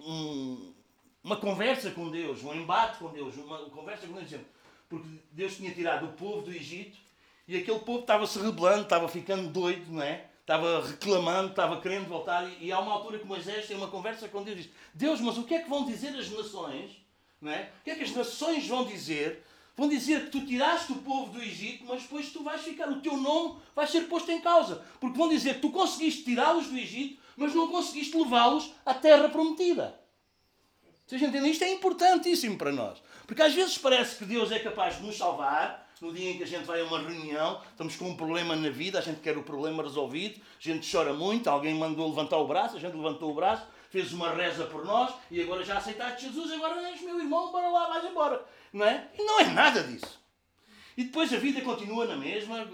um 0.00 0.74
uma 1.22 1.36
conversa 1.36 1.90
com 1.90 2.10
Deus, 2.10 2.42
um 2.42 2.54
embate 2.54 2.98
com 2.98 3.08
Deus, 3.08 3.36
uma 3.36 3.58
conversa 3.70 4.06
com 4.06 4.14
Deus, 4.14 4.40
porque 4.88 5.08
Deus 5.30 5.56
tinha 5.56 5.72
tirado 5.72 6.06
o 6.06 6.12
povo 6.12 6.42
do 6.42 6.52
Egito 6.52 6.98
e 7.46 7.56
aquele 7.56 7.78
povo 7.80 8.00
estava 8.00 8.26
se 8.26 8.38
rebelando, 8.38 8.82
estava 8.82 9.08
ficando 9.08 9.48
doido, 9.48 9.92
não 9.92 10.02
é? 10.02 10.26
Estava 10.40 10.84
reclamando, 10.84 11.50
estava 11.50 11.80
querendo 11.80 12.08
voltar 12.08 12.48
e, 12.48 12.66
e 12.66 12.72
há 12.72 12.80
uma 12.80 12.92
altura 12.92 13.18
que 13.18 13.26
Moisés 13.26 13.66
tem 13.66 13.76
uma 13.76 13.88
conversa 13.88 14.28
com 14.28 14.42
Deus 14.42 14.58
e 14.58 14.62
diz: 14.62 14.72
Deus, 14.92 15.20
mas 15.20 15.38
o 15.38 15.44
que 15.44 15.54
é 15.54 15.60
que 15.60 15.70
vão 15.70 15.84
dizer 15.84 16.08
as 16.16 16.28
nações? 16.30 16.90
Não 17.40 17.50
é? 17.50 17.70
O 17.80 17.84
que 17.84 17.90
é 17.90 17.94
que 17.94 18.04
as 18.04 18.12
nações 18.12 18.66
vão 18.66 18.84
dizer? 18.84 19.44
Vão 19.76 19.88
dizer 19.88 20.24
que 20.24 20.30
tu 20.30 20.44
tiraste 20.44 20.92
o 20.92 20.96
povo 20.96 21.32
do 21.32 21.42
Egito, 21.42 21.84
mas 21.86 22.02
depois 22.02 22.30
tu 22.30 22.42
vais 22.42 22.60
ficar, 22.60 22.90
o 22.90 23.00
teu 23.00 23.16
nome 23.16 23.56
vai 23.74 23.86
ser 23.86 24.02
posto 24.02 24.30
em 24.30 24.40
causa. 24.40 24.84
Porque 25.00 25.16
vão 25.16 25.28
dizer 25.28 25.54
que 25.54 25.60
tu 25.60 25.70
conseguiste 25.70 26.24
tirá-los 26.24 26.66
do 26.66 26.76
Egito, 26.76 27.20
mas 27.36 27.54
não 27.54 27.68
conseguiste 27.68 28.16
levá-los 28.16 28.72
à 28.84 28.92
terra 28.92 29.28
prometida. 29.28 29.98
Vocês 31.06 31.22
entendem? 31.22 31.50
Isto 31.50 31.64
é 31.64 31.72
importantíssimo 31.72 32.56
para 32.56 32.72
nós. 32.72 33.02
Porque 33.26 33.42
às 33.42 33.54
vezes 33.54 33.78
parece 33.78 34.16
que 34.16 34.24
Deus 34.24 34.50
é 34.50 34.58
capaz 34.58 34.96
de 34.96 35.02
nos 35.02 35.16
salvar 35.16 35.90
no 36.02 36.12
dia 36.12 36.32
em 36.32 36.36
que 36.36 36.42
a 36.42 36.46
gente 36.46 36.64
vai 36.64 36.80
a 36.80 36.84
uma 36.84 36.98
reunião, 36.98 37.60
estamos 37.70 37.94
com 37.94 38.10
um 38.10 38.16
problema 38.16 38.56
na 38.56 38.70
vida, 38.70 38.98
a 38.98 39.02
gente 39.02 39.20
quer 39.20 39.38
o 39.38 39.44
problema 39.44 39.84
resolvido, 39.84 40.40
a 40.40 40.60
gente 40.60 40.90
chora 40.90 41.12
muito, 41.12 41.48
alguém 41.48 41.74
mandou 41.74 42.08
levantar 42.08 42.38
o 42.38 42.46
braço, 42.46 42.76
a 42.76 42.80
gente 42.80 42.96
levantou 42.96 43.30
o 43.30 43.34
braço, 43.34 43.64
fez 43.88 44.12
uma 44.12 44.30
reza 44.30 44.64
por 44.64 44.84
nós 44.84 45.14
e 45.30 45.40
agora 45.40 45.64
já 45.64 45.78
aceitaste 45.78 46.26
Jesus, 46.26 46.50
agora 46.50 46.88
és 46.88 47.00
meu 47.02 47.20
irmão, 47.20 47.52
bora 47.52 47.68
lá, 47.68 47.88
vais 47.88 48.04
embora. 48.04 48.44
Não 48.72 48.84
é? 48.84 49.08
E 49.16 49.22
não 49.22 49.40
é 49.40 49.44
nada 49.44 49.84
disso. 49.84 50.20
E 50.96 51.04
depois 51.04 51.32
a 51.32 51.36
vida 51.36 51.60
continua 51.60 52.04
na 52.04 52.16
mesma, 52.16 52.66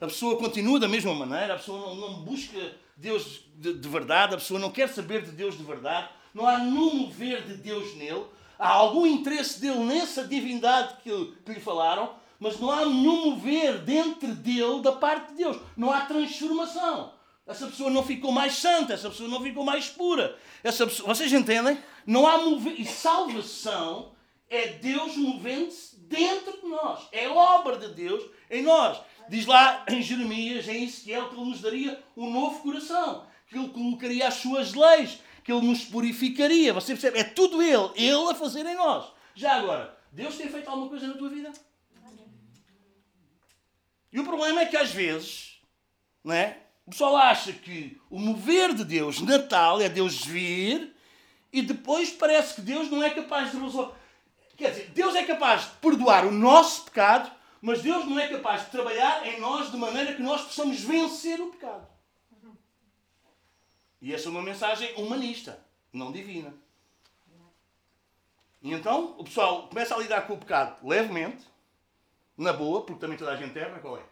a 0.00 0.06
pessoa 0.06 0.38
continua 0.38 0.78
da 0.78 0.86
mesma 0.86 1.12
maneira, 1.14 1.54
a 1.54 1.56
pessoa 1.56 1.80
não, 1.80 1.94
não 1.96 2.22
busca 2.22 2.58
Deus 2.96 3.44
de, 3.56 3.74
de 3.74 3.88
verdade, 3.88 4.34
a 4.34 4.38
pessoa 4.38 4.60
não 4.60 4.70
quer 4.70 4.88
saber 4.88 5.22
de 5.22 5.32
Deus 5.32 5.58
de 5.58 5.64
verdade, 5.64 6.10
não 6.38 6.46
há 6.46 6.58
nenhum 6.58 6.94
mover 6.94 7.42
de 7.42 7.54
Deus 7.54 7.96
nele, 7.96 8.24
há 8.56 8.68
algum 8.68 9.04
interesse 9.04 9.60
dele 9.60 9.80
nessa 9.80 10.22
divindade 10.22 10.94
que, 11.02 11.34
que 11.44 11.52
lhe 11.52 11.60
falaram, 11.60 12.14
mas 12.38 12.60
não 12.60 12.70
há 12.70 12.86
nenhum 12.86 13.30
mover 13.30 13.78
dentro 13.78 14.32
dele 14.36 14.80
da 14.80 14.92
parte 14.92 15.30
de 15.32 15.38
Deus. 15.38 15.58
Não 15.76 15.90
há 15.90 16.02
transformação. 16.02 17.12
Essa 17.44 17.66
pessoa 17.66 17.90
não 17.90 18.04
ficou 18.04 18.30
mais 18.30 18.54
santa, 18.54 18.92
essa 18.92 19.10
pessoa 19.10 19.28
não 19.28 19.42
ficou 19.42 19.64
mais 19.64 19.88
pura. 19.88 20.38
Essa 20.62 20.86
pessoa, 20.86 21.12
vocês 21.12 21.32
entendem? 21.32 21.76
Não 22.06 22.24
há 22.24 22.38
mover. 22.38 22.80
E 22.80 22.84
salvação 22.84 24.12
é 24.48 24.68
Deus 24.68 25.16
movendo-se 25.16 25.96
dentro 25.96 26.60
de 26.60 26.68
nós. 26.68 27.08
É 27.10 27.28
obra 27.28 27.76
de 27.78 27.88
Deus 27.88 28.22
em 28.48 28.62
nós. 28.62 29.00
Diz 29.28 29.44
lá 29.44 29.84
em 29.88 30.00
Jeremias, 30.00 30.68
em 30.68 30.84
Ezequiel, 30.84 31.30
que 31.30 31.34
Ele 31.34 31.50
nos 31.50 31.60
daria 31.60 32.00
um 32.16 32.30
novo 32.30 32.60
coração, 32.60 33.26
que 33.48 33.58
Ele 33.58 33.68
colocaria 33.68 34.28
as 34.28 34.34
suas 34.34 34.72
leis, 34.72 35.18
que 35.48 35.52
Ele 35.52 35.66
nos 35.66 35.82
purificaria. 35.82 36.74
Você 36.74 36.92
percebe? 36.92 37.18
É 37.18 37.24
tudo 37.24 37.62
Ele, 37.62 37.90
Ele 37.96 38.30
a 38.30 38.34
fazer 38.34 38.66
em 38.66 38.74
nós. 38.74 39.10
Já 39.34 39.54
agora, 39.54 39.98
Deus 40.12 40.36
tem 40.36 40.46
feito 40.46 40.68
alguma 40.68 40.90
coisa 40.90 41.06
na 41.06 41.14
tua 41.14 41.30
vida? 41.30 41.50
E 44.12 44.20
o 44.20 44.24
problema 44.24 44.60
é 44.60 44.66
que 44.66 44.76
às 44.76 44.90
vezes, 44.90 45.58
não 46.22 46.34
é? 46.34 46.58
O 46.86 46.90
pessoal 46.90 47.16
acha 47.16 47.54
que 47.54 47.98
o 48.10 48.18
mover 48.18 48.74
de 48.74 48.84
Deus, 48.84 49.22
Natal, 49.22 49.80
é 49.80 49.88
Deus 49.88 50.22
vir 50.22 50.94
e 51.50 51.62
depois 51.62 52.10
parece 52.10 52.56
que 52.56 52.60
Deus 52.60 52.90
não 52.90 53.02
é 53.02 53.08
capaz 53.08 53.50
de 53.50 53.58
resolver. 53.58 53.94
Quer 54.54 54.70
dizer, 54.72 54.90
Deus 54.90 55.14
é 55.14 55.24
capaz 55.24 55.62
de 55.62 55.70
perdoar 55.80 56.26
o 56.26 56.30
nosso 56.30 56.84
pecado, 56.84 57.30
mas 57.62 57.80
Deus 57.80 58.04
não 58.04 58.20
é 58.20 58.28
capaz 58.28 58.66
de 58.66 58.70
trabalhar 58.70 59.26
em 59.26 59.40
nós 59.40 59.70
de 59.70 59.78
maneira 59.78 60.12
que 60.12 60.22
nós 60.22 60.42
possamos 60.42 60.78
vencer 60.80 61.40
o 61.40 61.46
pecado. 61.46 61.86
E 64.00 64.14
essa 64.14 64.28
é 64.28 64.30
uma 64.30 64.42
mensagem 64.42 64.94
humanista, 64.96 65.60
não 65.92 66.12
divina. 66.12 66.54
E 68.62 68.72
então 68.72 69.14
o 69.18 69.24
pessoal 69.24 69.68
começa 69.68 69.94
a 69.94 69.98
lidar 69.98 70.26
com 70.26 70.34
o 70.34 70.38
pecado 70.38 70.86
levemente, 70.86 71.44
na 72.36 72.52
boa, 72.52 72.82
porque 72.82 73.00
também 73.00 73.18
toda 73.18 73.32
a 73.32 73.36
gente 73.36 73.58
erra, 73.58 73.80
qual 73.80 73.98
é? 73.98 74.02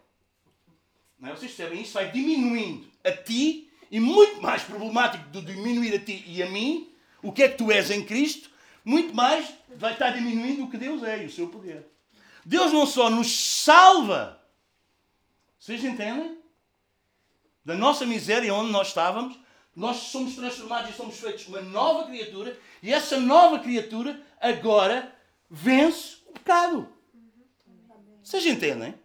Não 1.17 1.29
é? 1.29 1.31
Vocês 1.35 1.53
percebem? 1.53 1.81
Isso 1.81 1.93
vai 1.93 2.11
diminuindo 2.11 2.89
a 3.03 3.11
ti, 3.11 3.67
e 3.89 3.99
muito 3.99 4.41
mais 4.41 4.63
problemático 4.63 5.29
de 5.29 5.41
diminuir 5.41 5.95
a 5.95 5.99
ti 5.99 6.23
e 6.27 6.43
a 6.43 6.49
mim, 6.49 6.93
o 7.21 7.31
que 7.31 7.43
é 7.43 7.49
que 7.49 7.57
tu 7.57 7.71
és 7.71 7.89
em 7.89 8.03
Cristo, 8.05 8.49
muito 8.83 9.13
mais 9.13 9.53
vai 9.75 9.93
estar 9.93 10.11
diminuindo 10.11 10.63
o 10.63 10.69
que 10.69 10.77
Deus 10.77 11.03
é 11.03 11.23
e 11.23 11.25
o 11.25 11.31
seu 11.31 11.47
poder. 11.47 11.85
Deus 12.45 12.71
não 12.71 12.85
só 12.85 13.09
nos 13.09 13.31
salva, 13.63 14.41
vocês 15.59 15.83
entendem? 15.83 16.37
Da 17.63 17.75
nossa 17.75 18.05
miséria 18.05 18.53
onde 18.53 18.71
nós 18.71 18.89
estávamos, 18.89 19.37
nós 19.77 19.97
somos 19.97 20.33
transformados 20.33 20.89
e 20.89 20.93
somos 20.93 21.19
feitos 21.19 21.47
uma 21.47 21.61
nova 21.61 22.07
criatura, 22.07 22.59
e 22.81 22.91
essa 22.91 23.19
nova 23.19 23.59
criatura 23.59 24.19
agora 24.41 25.15
vence 25.47 26.17
o 26.25 26.31
pecado. 26.31 26.89
Vocês 28.23 28.43
entendem? 28.47 28.95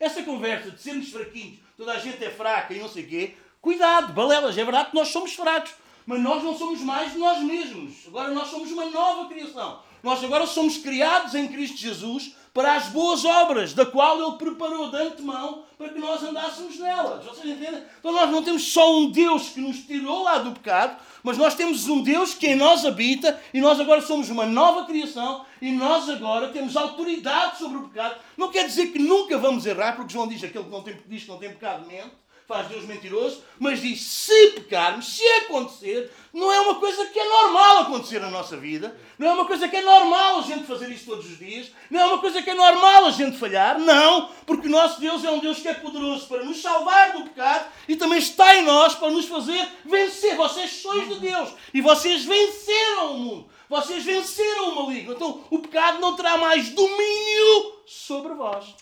Essa 0.00 0.24
conversa 0.24 0.72
de 0.72 0.82
sermos 0.82 1.10
fraquinhos, 1.10 1.60
toda 1.76 1.92
a 1.92 1.98
gente 2.00 2.22
é 2.24 2.28
fraca 2.28 2.74
e 2.74 2.80
não 2.80 2.88
sei 2.88 3.04
o 3.04 3.08
quê, 3.08 3.34
cuidado, 3.60 4.12
balelas, 4.12 4.58
é 4.58 4.64
verdade 4.64 4.90
que 4.90 4.96
nós 4.96 5.10
somos 5.10 5.32
fracos, 5.32 5.72
mas 6.04 6.20
nós 6.20 6.42
não 6.42 6.58
somos 6.58 6.80
mais 6.80 7.14
nós 7.14 7.38
mesmos. 7.44 8.08
Agora 8.08 8.32
nós 8.32 8.48
somos 8.48 8.72
uma 8.72 8.86
nova 8.86 9.28
criação. 9.28 9.80
Nós 10.02 10.24
agora 10.24 10.44
somos 10.44 10.76
criados 10.76 11.36
em 11.36 11.46
Cristo 11.46 11.76
Jesus 11.76 12.34
para 12.54 12.76
as 12.76 12.86
boas 12.86 13.24
obras, 13.24 13.74
da 13.74 13.84
qual 13.84 14.22
Ele 14.22 14.38
preparou 14.38 14.88
de 14.88 14.96
antemão 14.96 15.64
para 15.76 15.88
que 15.88 15.98
nós 15.98 16.22
andássemos 16.22 16.78
nelas. 16.78 17.24
Vocês 17.24 17.46
entendem? 17.46 17.82
Então 17.98 18.12
nós 18.12 18.30
não 18.30 18.44
temos 18.44 18.72
só 18.72 18.96
um 18.96 19.10
Deus 19.10 19.48
que 19.48 19.60
nos 19.60 19.78
tirou 19.78 20.22
lá 20.22 20.38
do 20.38 20.52
pecado, 20.52 20.96
mas 21.24 21.36
nós 21.36 21.56
temos 21.56 21.88
um 21.88 22.00
Deus 22.00 22.32
que 22.32 22.46
em 22.46 22.54
nós 22.54 22.86
habita 22.86 23.40
e 23.52 23.60
nós 23.60 23.80
agora 23.80 24.00
somos 24.00 24.30
uma 24.30 24.46
nova 24.46 24.84
criação 24.84 25.44
e 25.60 25.72
nós 25.72 26.08
agora 26.08 26.48
temos 26.48 26.76
autoridade 26.76 27.58
sobre 27.58 27.78
o 27.78 27.88
pecado. 27.88 28.20
Não 28.36 28.52
quer 28.52 28.66
dizer 28.66 28.92
que 28.92 29.00
nunca 29.00 29.36
vamos 29.36 29.66
errar, 29.66 29.96
porque 29.96 30.12
João 30.12 30.28
diz 30.28 30.44
aquele 30.44 30.64
que 30.64 30.70
não 30.70 30.82
tem, 30.82 30.96
diz 31.08 31.24
que 31.24 31.28
não 31.28 31.38
tem 31.38 31.50
pecado 31.50 31.84
mente. 31.88 32.23
Faz 32.46 32.68
Deus 32.68 32.84
mentiroso, 32.84 33.42
mas 33.58 33.80
diz: 33.80 34.02
se 34.02 34.48
pecarmos, 34.50 35.16
se 35.16 35.26
acontecer, 35.26 36.10
não 36.32 36.52
é 36.52 36.60
uma 36.60 36.76
coisa 36.76 37.06
que 37.06 37.18
é 37.18 37.28
normal 37.28 37.78
acontecer 37.78 38.20
na 38.20 38.28
nossa 38.28 38.56
vida, 38.56 38.96
não 39.18 39.28
é 39.28 39.32
uma 39.32 39.46
coisa 39.46 39.68
que 39.68 39.76
é 39.76 39.82
normal 39.82 40.38
a 40.38 40.42
gente 40.42 40.64
fazer 40.64 40.90
isto 40.90 41.06
todos 41.06 41.26
os 41.26 41.38
dias, 41.38 41.70
não 41.90 42.00
é 42.00 42.04
uma 42.06 42.18
coisa 42.18 42.42
que 42.42 42.50
é 42.50 42.54
normal 42.54 43.06
a 43.06 43.10
gente 43.10 43.38
falhar, 43.38 43.78
não, 43.78 44.28
porque 44.46 44.68
o 44.68 44.70
nosso 44.70 45.00
Deus 45.00 45.24
é 45.24 45.30
um 45.30 45.38
Deus 45.38 45.60
que 45.60 45.68
é 45.68 45.74
poderoso 45.74 46.26
para 46.26 46.44
nos 46.44 46.60
salvar 46.60 47.12
do 47.12 47.24
pecado 47.24 47.66
e 47.88 47.96
também 47.96 48.18
está 48.18 48.56
em 48.56 48.64
nós 48.64 48.94
para 48.94 49.10
nos 49.10 49.26
fazer 49.26 49.66
vencer. 49.84 50.36
Vocês 50.36 50.70
sois 50.70 51.08
de 51.08 51.20
Deus 51.20 51.50
e 51.72 51.80
vocês 51.80 52.24
venceram 52.24 53.12
o 53.12 53.18
mundo, 53.18 53.50
vocês 53.68 54.04
venceram 54.04 54.70
o 54.70 54.86
maligno, 54.86 55.14
então 55.14 55.44
o 55.50 55.58
pecado 55.60 56.00
não 56.00 56.14
terá 56.14 56.36
mais 56.36 56.70
domínio 56.70 57.82
sobre 57.86 58.34
vós. 58.34 58.74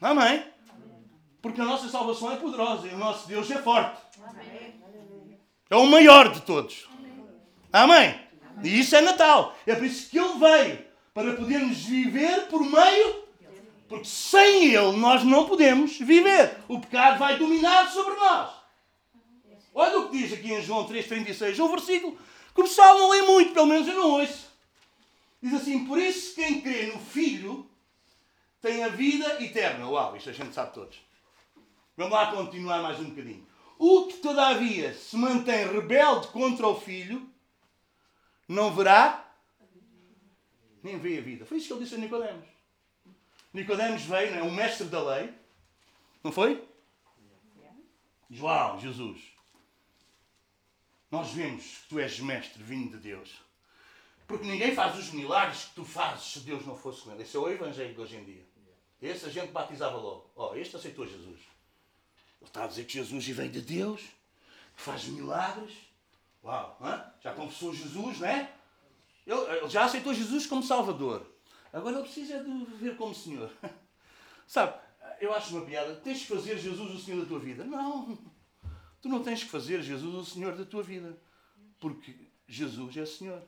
Amém? 0.00 0.51
Porque 1.42 1.60
a 1.60 1.64
nossa 1.64 1.88
salvação 1.88 2.30
é 2.30 2.36
poderosa 2.36 2.86
e 2.86 2.94
o 2.94 2.98
nosso 2.98 3.26
Deus 3.26 3.50
é 3.50 3.58
forte. 3.60 4.00
É 5.68 5.74
o 5.74 5.86
maior 5.86 6.32
de 6.32 6.40
todos. 6.42 6.88
Amém? 7.72 8.20
E 8.62 8.78
isso 8.78 8.94
é 8.94 9.00
Natal. 9.00 9.56
É 9.66 9.74
por 9.74 9.84
isso 9.84 10.08
que 10.08 10.18
Ele 10.18 10.38
veio. 10.38 10.86
Para 11.12 11.34
podermos 11.34 11.78
viver 11.78 12.46
por 12.46 12.62
meio. 12.64 13.24
Porque 13.88 14.04
sem 14.04 14.66
Ele 14.66 14.96
nós 14.98 15.24
não 15.24 15.46
podemos 15.46 15.98
viver. 15.98 16.58
O 16.68 16.78
pecado 16.78 17.18
vai 17.18 17.36
dominar 17.36 17.90
sobre 17.90 18.14
nós. 18.14 18.50
Olha 19.74 19.98
o 19.98 20.08
que 20.08 20.18
diz 20.18 20.32
aqui 20.32 20.52
em 20.52 20.62
João 20.62 20.86
3,36. 20.86 21.58
Um 21.58 21.68
versículo 21.68 22.16
que 22.54 22.60
o 22.60 22.64
pessoal 22.64 22.98
não 22.98 23.10
lê 23.10 23.22
muito, 23.22 23.52
pelo 23.52 23.66
menos 23.66 23.88
eu 23.88 23.94
não 23.94 24.10
ouço. 24.10 24.46
Diz 25.42 25.54
assim: 25.54 25.86
Por 25.86 25.98
isso 25.98 26.34
quem 26.34 26.60
crê 26.60 26.86
no 26.86 27.00
Filho 27.00 27.68
tem 28.60 28.84
a 28.84 28.88
vida 28.88 29.42
eterna. 29.42 29.88
Uau, 29.88 30.16
isto 30.16 30.30
a 30.30 30.32
gente 30.32 30.54
sabe 30.54 30.72
todos. 30.72 30.98
Vamos 31.96 32.12
lá 32.12 32.32
continuar 32.32 32.82
mais 32.82 32.98
um 33.00 33.10
bocadinho. 33.10 33.46
O 33.78 34.06
que, 34.06 34.18
todavia, 34.18 34.94
se 34.94 35.16
mantém 35.16 35.66
rebelde 35.66 36.28
contra 36.28 36.66
o 36.66 36.80
filho, 36.80 37.28
não 38.48 38.74
verá 38.74 39.22
nem 40.82 40.98
vê 40.98 41.18
a 41.18 41.20
vida. 41.20 41.46
Foi 41.46 41.58
isso 41.58 41.68
que 41.68 41.72
ele 41.74 41.84
disse 41.84 41.94
a 41.94 41.98
Nicodemos. 41.98 42.48
Nicodemos 43.52 44.02
veio, 44.02 44.34
é? 44.34 44.42
um 44.42 44.50
mestre 44.50 44.86
da 44.88 45.02
lei. 45.02 45.32
Não 46.24 46.32
foi? 46.32 46.66
João, 48.28 48.80
Jesus. 48.80 49.20
Nós 51.10 51.30
vemos 51.32 51.78
que 51.78 51.88
tu 51.88 51.98
és 52.00 52.18
mestre 52.18 52.62
vindo 52.62 52.96
de 52.96 53.02
Deus. 53.02 53.42
Porque 54.26 54.46
ninguém 54.46 54.74
faz 54.74 54.98
os 54.98 55.10
milagres 55.10 55.66
que 55.66 55.74
tu 55.74 55.84
fazes 55.84 56.32
se 56.32 56.40
Deus 56.40 56.64
não 56.64 56.76
fosse 56.76 57.02
com 57.02 57.12
ele. 57.12 57.22
Esse 57.22 57.36
é 57.36 57.40
o 57.40 57.48
evangelho 57.48 57.94
de 57.94 58.00
hoje 58.00 58.16
em 58.16 58.24
dia. 58.24 58.46
Esse 59.00 59.26
a 59.26 59.28
gente 59.28 59.52
batizava 59.52 59.96
logo. 59.96 60.30
Oh, 60.34 60.54
este 60.54 60.76
aceitou 60.76 61.06
Jesus. 61.06 61.40
Ele 62.42 62.48
está 62.48 62.64
a 62.64 62.66
dizer 62.66 62.84
que 62.84 62.94
Jesus 62.94 63.26
veio 63.28 63.50
de 63.50 63.62
Deus, 63.62 64.00
que 64.76 64.82
faz 64.82 65.04
milagres. 65.04 65.72
Uau, 66.42 66.76
hein? 66.82 67.00
já 67.22 67.32
confessou 67.32 67.72
Jesus, 67.72 68.18
não 68.18 68.26
é? 68.26 68.52
Ele, 69.24 69.40
ele, 69.40 69.70
já 69.70 69.84
aceitou 69.84 70.12
Jesus 70.12 70.44
como 70.46 70.62
Salvador. 70.62 71.24
Agora 71.72 71.96
ele 71.96 72.02
precisa 72.02 72.42
de 72.42 72.64
viver 72.64 72.96
como 72.96 73.14
Senhor. 73.14 73.50
Sabe, 74.46 74.78
eu 75.20 75.32
acho 75.32 75.56
uma 75.56 75.64
piada. 75.64 75.94
Tens 75.96 76.22
que 76.22 76.26
fazer 76.26 76.58
Jesus 76.58 76.94
o 76.94 76.98
Senhor 77.00 77.22
da 77.22 77.28
tua 77.28 77.38
vida. 77.38 77.64
Não. 77.64 78.18
Tu 79.00 79.08
não 79.08 79.22
tens 79.22 79.44
que 79.44 79.48
fazer 79.48 79.80
Jesus 79.80 80.14
o 80.14 80.24
Senhor 80.24 80.56
da 80.56 80.64
tua 80.64 80.82
vida. 80.82 81.16
Porque 81.78 82.14
Jesus 82.46 82.96
é 82.96 83.06
Senhor. 83.06 83.42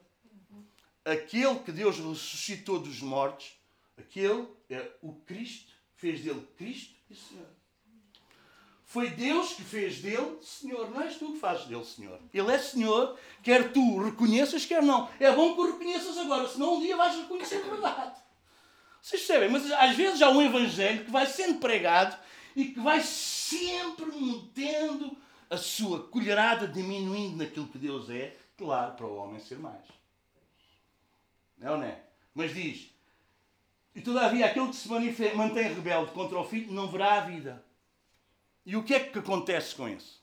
Aquele 1.04 1.58
que 1.58 1.72
Deus 1.72 1.98
ressuscitou 1.98 2.78
dos 2.78 3.00
mortos 3.02 3.58
Aquele 3.96 4.48
é 4.68 4.90
o 5.02 5.14
Cristo, 5.14 5.72
fez 5.96 6.22
dele 6.22 6.46
Cristo 6.56 6.94
e 7.08 7.14
Senhor. 7.14 7.46
Foi 8.94 9.10
Deus 9.10 9.54
que 9.54 9.62
fez 9.64 10.00
dele 10.00 10.38
Senhor, 10.40 10.88
não 10.88 11.00
és 11.00 11.16
tu 11.16 11.32
que 11.32 11.40
fazes 11.40 11.66
dele 11.66 11.84
Senhor. 11.84 12.16
Ele 12.32 12.52
é 12.52 12.58
Senhor, 12.58 13.18
quer 13.42 13.72
tu 13.72 14.00
reconheças, 14.00 14.64
quer 14.64 14.84
não. 14.84 15.10
É 15.18 15.32
bom 15.32 15.52
que 15.52 15.60
o 15.62 15.72
reconheças 15.72 16.16
agora, 16.16 16.46
senão 16.46 16.76
um 16.76 16.80
dia 16.80 16.96
vais 16.96 17.16
reconhecer 17.16 17.60
de 17.60 17.70
verdade. 17.70 18.14
Vocês 19.02 19.20
percebem? 19.20 19.50
Mas 19.50 19.68
às 19.72 19.96
vezes 19.96 20.22
há 20.22 20.30
um 20.30 20.40
evangelho 20.40 21.04
que 21.04 21.10
vai 21.10 21.26
sendo 21.26 21.58
pregado 21.58 22.16
e 22.54 22.66
que 22.66 22.78
vai 22.78 23.00
sempre 23.02 24.07
mantendo 24.07 25.16
a 25.50 25.57
sua 25.57 26.04
colherada 26.04 26.68
diminuindo 26.68 27.38
naquilo 27.38 27.66
que 27.66 27.78
Deus 27.78 28.09
é, 28.09 28.37
claro, 28.57 28.92
para 28.92 29.07
o 29.07 29.16
homem 29.16 29.40
ser 29.40 29.59
mais. 29.59 29.83
Não 31.59 31.66
é 31.66 31.70
ou 31.72 31.78
não 31.78 31.85
é? 31.85 32.00
Mas 32.33 32.54
diz, 32.54 32.90
e 33.92 34.00
todavia 34.00 34.46
aquele 34.46 34.68
que 34.68 34.76
se 34.76 34.88
mantém 34.88 35.74
rebelde 35.74 36.12
contra 36.12 36.38
o 36.38 36.44
filho 36.44 36.72
não 36.72 36.87
verá 36.87 37.14
a 37.14 37.20
vida. 37.22 37.73
E 38.64 38.77
o 38.77 38.83
que 38.83 38.94
é 38.94 39.00
que 39.00 39.18
acontece 39.18 39.74
com 39.74 39.88
isso? 39.88 40.22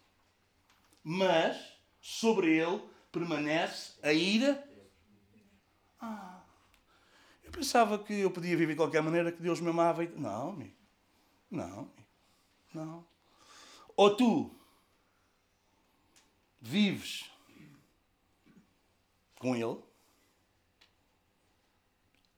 Mas 1.04 1.78
sobre 2.00 2.58
ele 2.58 2.82
permanece 3.12 4.00
a 4.02 4.12
ira. 4.12 4.68
Ah, 6.00 6.44
eu 7.44 7.52
pensava 7.52 8.00
que 8.00 8.14
eu 8.14 8.32
podia 8.32 8.58
viver 8.58 8.74
de 8.74 8.78
qualquer 8.78 9.04
maneira, 9.04 9.32
que 9.32 9.42
Deus 9.42 9.60
me 9.60 9.70
amava. 9.70 10.04
Não, 10.06 10.50
amigo. 10.50 10.76
Não, 11.50 11.92
não. 12.74 13.06
Ou 13.96 14.16
tu 14.16 14.56
vives 16.60 17.30
com 19.38 19.56
ele, 19.56 19.80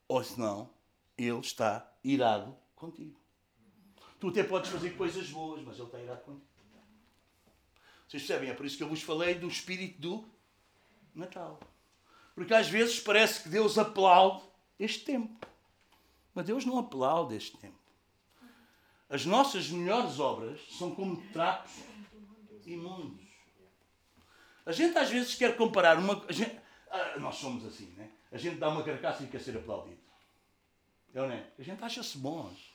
ou 0.07 0.23
se 0.23 0.39
não, 0.39 0.73
ele 1.17 1.39
está 1.39 1.93
irado 2.03 2.57
contigo. 2.75 3.22
Tu 4.23 4.29
até 4.29 4.41
podes 4.41 4.71
fazer 4.71 4.91
coisas 4.91 5.29
boas, 5.31 5.61
mas 5.63 5.75
Ele 5.75 5.83
está 5.83 5.99
irado 5.99 6.21
contigo. 6.21 6.47
Vocês 8.07 8.23
percebem? 8.23 8.49
É 8.49 8.53
por 8.53 8.65
isso 8.65 8.77
que 8.77 8.83
eu 8.83 8.87
vos 8.87 9.01
falei 9.01 9.35
do 9.35 9.49
espírito 9.49 9.99
do 9.99 10.25
Natal. 11.13 11.59
Porque 12.33 12.53
às 12.53 12.69
vezes 12.69 13.01
parece 13.01 13.43
que 13.43 13.49
Deus 13.49 13.77
aplaude 13.77 14.41
este 14.79 15.03
tempo. 15.03 15.45
Mas 16.33 16.45
Deus 16.45 16.63
não 16.63 16.77
aplaude 16.77 17.35
este 17.35 17.57
tempo. 17.57 17.77
As 19.09 19.25
nossas 19.25 19.69
melhores 19.69 20.17
obras 20.21 20.61
são 20.71 20.95
como 20.95 21.21
trapos 21.33 21.73
imundos. 22.65 23.27
A 24.65 24.71
gente 24.71 24.97
às 24.97 25.09
vezes 25.09 25.35
quer 25.35 25.57
comparar 25.57 25.99
uma. 25.99 26.25
Gente, 26.29 26.61
ah, 26.89 27.19
nós 27.19 27.35
somos 27.35 27.65
assim, 27.65 27.87
né? 27.97 28.09
A 28.31 28.37
gente 28.37 28.55
dá 28.55 28.69
uma 28.69 28.83
carcaça 28.83 29.21
e 29.21 29.27
quer 29.27 29.41
ser 29.41 29.57
aplaudido. 29.57 29.99
É 31.13 31.21
ou 31.21 31.27
não 31.27 31.35
é? 31.35 31.51
A 31.59 31.61
gente 31.61 31.83
acha-se 31.83 32.17
bons. 32.17 32.72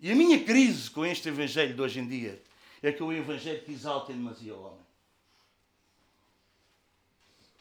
E 0.00 0.10
a 0.10 0.14
minha 0.14 0.42
crise 0.42 0.90
com 0.90 1.04
este 1.04 1.28
Evangelho 1.28 1.74
de 1.74 1.80
hoje 1.82 2.00
em 2.00 2.08
dia 2.08 2.42
é 2.82 2.90
que 2.90 3.02
é 3.02 3.04
o 3.04 3.12
Evangelho 3.12 3.62
que 3.62 3.72
exalta 3.72 4.12
em 4.12 4.16
demasia 4.16 4.54
o 4.54 4.62
homem. 4.62 4.86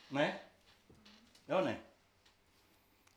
Não 0.10 0.22
é? 0.22 0.44
É 1.48 1.56
ou 1.56 1.62
não 1.62 1.70
é? 1.70 1.82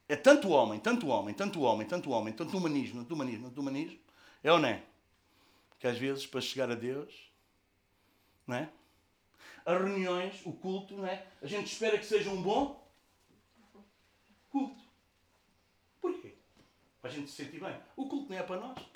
É 0.08 0.16
tanto 0.16 0.48
homem, 0.48 0.80
tanto 0.80 1.06
homem, 1.06 1.34
tanto 1.34 1.60
homem, 1.60 1.86
tanto 1.86 2.10
homem, 2.10 2.34
tanto 2.34 2.56
humanismo, 2.56 3.00
tanto 3.00 3.14
humanismo, 3.14 3.48
tanto 3.48 3.60
humanismo. 3.60 3.98
É 4.42 4.52
ou 4.52 4.58
não 4.58 4.68
é? 4.68 4.82
Que 5.78 5.86
às 5.86 5.96
vezes, 5.96 6.26
para 6.26 6.40
chegar 6.40 6.70
a 6.70 6.74
Deus, 6.74 7.30
não 8.46 8.56
é? 8.56 8.68
As 9.64 9.80
reuniões, 9.80 10.44
o 10.44 10.52
culto, 10.52 10.96
não 10.96 11.06
é? 11.06 11.24
A 11.40 11.46
gente 11.46 11.72
espera 11.72 11.96
que 11.96 12.04
seja 12.04 12.28
um 12.28 12.42
bom 12.42 12.84
culto. 14.50 14.82
Para 17.00 17.10
a 17.10 17.14
gente 17.14 17.30
se 17.30 17.44
sentir 17.44 17.60
bem. 17.60 17.76
O 17.96 18.06
culto 18.06 18.30
não 18.30 18.38
é 18.38 18.42
para 18.44 18.60
nós. 18.60 18.91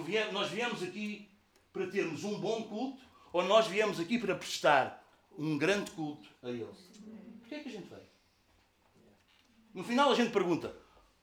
Vier, 0.00 0.32
nós 0.32 0.48
viemos 0.48 0.82
aqui 0.82 1.28
para 1.72 1.86
termos 1.86 2.24
um 2.24 2.40
bom 2.40 2.62
culto 2.62 3.02
ou 3.32 3.44
nós 3.44 3.66
viemos 3.66 4.00
aqui 4.00 4.18
para 4.18 4.34
prestar 4.34 5.04
um 5.36 5.58
grande 5.58 5.90
culto 5.90 6.28
a 6.42 6.48
Ele? 6.48 6.66
Porquê 7.40 7.56
é 7.56 7.60
que 7.60 7.68
a 7.68 7.72
gente 7.72 7.88
veio? 7.88 8.12
No 9.74 9.84
final 9.84 10.10
a 10.10 10.14
gente 10.14 10.32
pergunta: 10.32 10.74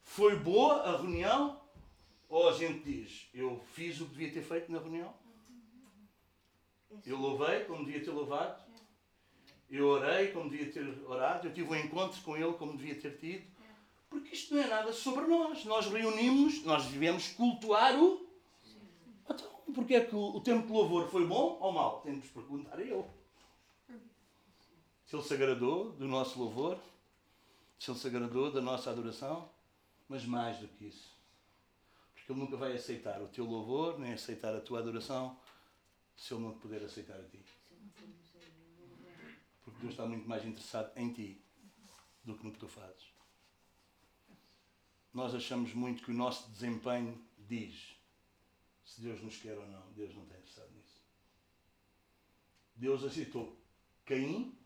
foi 0.04 0.36
boa 0.36 0.82
a 0.82 0.98
reunião? 0.98 1.62
Ou 2.28 2.50
a 2.50 2.54
gente 2.54 2.84
diz: 2.84 3.28
eu 3.34 3.64
fiz 3.74 4.00
o 4.00 4.06
que 4.06 4.12
devia 4.12 4.32
ter 4.32 4.44
feito 4.44 4.72
na 4.72 4.80
reunião? 4.80 5.14
Eu 7.06 7.18
louvei 7.18 7.62
como 7.66 7.86
devia 7.86 8.04
ter 8.04 8.12
louvado? 8.12 8.64
Eu 9.70 9.88
orei 9.88 10.32
como 10.32 10.50
devia 10.50 10.72
ter 10.72 10.84
orado? 11.06 11.48
Eu 11.48 11.54
tive 11.54 11.70
um 11.70 11.76
encontro 11.76 12.20
com 12.22 12.36
Ele 12.36 12.54
como 12.54 12.76
devia 12.76 12.96
ter 12.96 13.18
tido? 13.18 13.46
Porque 14.10 14.34
isto 14.34 14.56
não 14.56 14.64
é 14.64 14.68
nada 14.68 14.92
sobre 14.92 15.26
nós. 15.28 15.64
Nós 15.66 15.86
reunimos, 15.86 16.64
nós 16.64 16.86
devemos 16.86 17.28
cultuar 17.30 17.96
o. 17.96 18.28
Então, 19.70 19.74
porque 19.74 19.94
é 19.94 20.04
que 20.04 20.16
o, 20.16 20.42
tempo 20.42 20.66
de 20.66 20.74
louvor 20.74 21.08
foi 21.10 21.28
bom 21.28 21.60
ou 21.62 21.72
mau? 21.72 22.02
Temos 22.02 22.24
de 22.24 22.30
perguntar 22.30 22.76
a 22.76 22.82
ele. 22.82 23.06
Se 25.06 25.16
ele 25.16 25.24
se 25.24 25.34
agradou 25.36 25.92
do 25.92 26.08
nosso 26.08 26.40
louvor, 26.40 26.80
se 27.78 27.92
ele 27.92 28.00
se 28.00 28.08
agradou 28.08 28.52
da 28.52 28.62
nossa 28.62 28.90
adoração, 28.90 29.48
mas 30.08 30.26
mais 30.26 30.58
do 30.58 30.68
que 30.68 30.86
isso. 30.86 31.16
Porque 32.16 32.32
ele 32.32 32.40
nunca 32.40 32.58
vai 32.58 32.76
aceitar 32.76 33.22
o 33.22 33.28
teu 33.28 33.46
louvor, 33.46 34.00
nem 34.00 34.14
aceitar 34.14 34.56
a 34.56 34.60
tua 34.60 34.80
adoração, 34.80 35.38
se 36.16 36.34
ele 36.34 36.44
não 36.44 36.54
puder 36.54 36.84
aceitar 36.84 37.20
a 37.20 37.24
ti. 37.24 37.40
Porque 39.64 39.82
Deus 39.82 39.92
está 39.94 40.06
muito 40.06 40.28
mais 40.28 40.44
interessado 40.46 40.92
em 40.98 41.14
ti 41.14 41.42
do 42.24 42.36
que 42.36 42.44
no 42.44 42.52
que 42.52 42.60
tu 42.60 42.68
fazes 42.68 43.10
nós 45.12 45.34
achamos 45.34 45.74
muito 45.74 46.04
que 46.04 46.12
o 46.12 46.14
nosso 46.14 46.50
desempenho 46.52 47.20
diz 47.40 47.99
se 48.90 49.02
Deus 49.02 49.22
nos 49.22 49.38
quer 49.38 49.56
ou 49.56 49.68
não. 49.68 49.92
Deus 49.92 50.16
não 50.16 50.24
está 50.24 50.36
interessado 50.36 50.72
nisso. 50.72 51.00
Deus 52.76 53.04
aceitou 53.04 53.56
Caim 54.06 54.58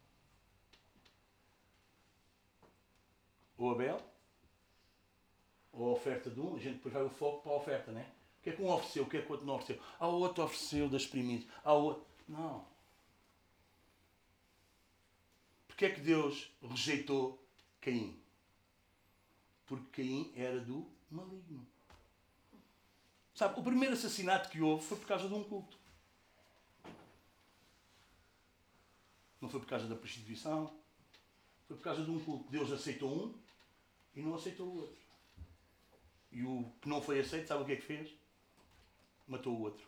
ou 3.57 3.71
Abel 3.71 4.01
ou 5.73 5.89
a 5.89 5.93
oferta 5.93 6.29
de 6.29 6.39
um, 6.39 6.55
a 6.55 6.59
gente 6.59 6.75
depois 6.75 6.93
vai 6.93 7.03
o 7.03 7.09
foco 7.09 7.41
para 7.41 7.51
a 7.51 7.55
oferta, 7.55 7.91
não 7.91 7.99
é? 7.99 8.03
O 8.39 8.43
que 8.43 8.49
é 8.51 8.55
que 8.55 8.62
um 8.62 8.69
ofereceu, 8.69 9.03
o 9.03 9.09
que 9.09 9.17
é 9.17 9.21
que 9.21 9.27
o 9.27 9.31
outro 9.31 9.45
não 9.45 9.55
ofereceu? 9.55 9.83
Ah, 9.99 10.07
o 10.07 10.19
outro 10.19 10.43
ofereceu 10.43 10.89
das 10.89 11.05
primícias. 11.05 11.51
Ah, 11.63 11.73
o 11.73 11.83
outro... 11.83 12.05
Não. 12.27 12.65
Porquê 15.67 15.86
é 15.86 15.89
que 15.89 16.01
Deus 16.01 16.51
rejeitou 16.62 17.43
Caim? 17.81 18.21
Porque 19.65 20.03
Caim 20.03 20.31
era 20.36 20.59
do 20.59 20.88
maligno. 21.09 21.72
Sabe, 23.33 23.59
o 23.59 23.63
primeiro 23.63 23.95
assassinato 23.95 24.49
que 24.49 24.61
houve 24.61 24.85
foi 24.85 24.97
por 24.97 25.07
causa 25.07 25.27
de 25.27 25.33
um 25.33 25.43
culto. 25.43 25.77
Não 29.41 29.49
foi 29.49 29.59
por 29.59 29.67
causa 29.67 29.87
da 29.87 29.95
prostituição. 29.95 30.73
Foi 31.67 31.75
por 31.75 31.83
causa 31.83 32.03
de 32.03 32.11
um 32.11 32.23
culto. 32.23 32.49
Deus 32.51 32.71
aceitou 32.71 33.11
um 33.11 33.33
e 34.15 34.21
não 34.21 34.35
aceitou 34.35 34.67
o 34.67 34.77
outro. 34.81 35.01
E 36.31 36.43
o 36.43 36.71
que 36.81 36.87
não 36.87 37.01
foi 37.01 37.19
aceito, 37.19 37.47
sabe 37.47 37.63
o 37.63 37.65
que 37.65 37.73
é 37.73 37.75
que 37.75 37.81
fez? 37.81 38.15
Matou 39.27 39.55
o 39.55 39.61
outro. 39.61 39.87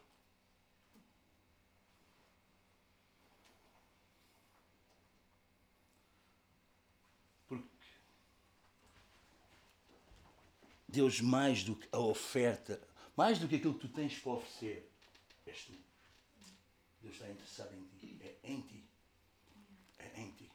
Porque 7.47 7.67
Deus, 10.87 11.21
mais 11.21 11.63
do 11.63 11.75
que 11.75 11.87
a 11.91 11.99
oferta, 11.99 12.81
mais 13.15 13.39
do 13.39 13.47
que 13.47 13.55
aquilo 13.55 13.73
que 13.75 13.87
tu 13.87 13.93
tens 13.93 14.17
para 14.19 14.33
oferecer, 14.33 14.91
és 15.45 15.63
tu. 15.63 15.73
Deus 17.01 17.13
está 17.13 17.29
interessado 17.29 17.75
em 17.75 17.85
ti. 17.99 18.17
É 18.21 18.51
em 18.51 18.61
ti. 18.61 18.83
É 19.99 20.21
em 20.21 20.31
ti. 20.31 20.51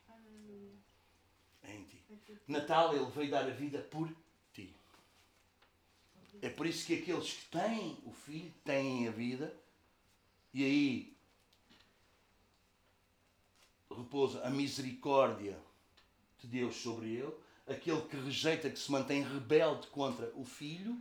É 1.62 1.74
em 1.74 1.84
ti. 1.84 2.04
Natal, 2.46 2.94
Ele 2.94 3.10
veio 3.10 3.30
dar 3.30 3.46
a 3.46 3.50
vida 3.50 3.78
por 3.78 4.08
ti. 4.52 4.74
É 6.42 6.48
por 6.48 6.66
isso 6.66 6.86
que 6.86 6.94
aqueles 6.94 7.32
que 7.32 7.48
têm 7.50 7.98
o 8.04 8.12
Filho 8.12 8.52
têm 8.64 9.08
a 9.08 9.10
vida. 9.10 9.56
E 10.52 10.64
aí 10.64 11.16
repousa 13.88 14.44
a 14.44 14.50
misericórdia 14.50 15.58
de 16.38 16.46
Deus 16.46 16.76
sobre 16.76 17.14
ele. 17.14 17.32
Aquele 17.66 18.00
que 18.02 18.16
rejeita, 18.16 18.68
que 18.68 18.78
se 18.78 18.90
mantém 18.90 19.22
rebelde 19.22 19.86
contra 19.88 20.32
o 20.34 20.44
Filho, 20.44 21.00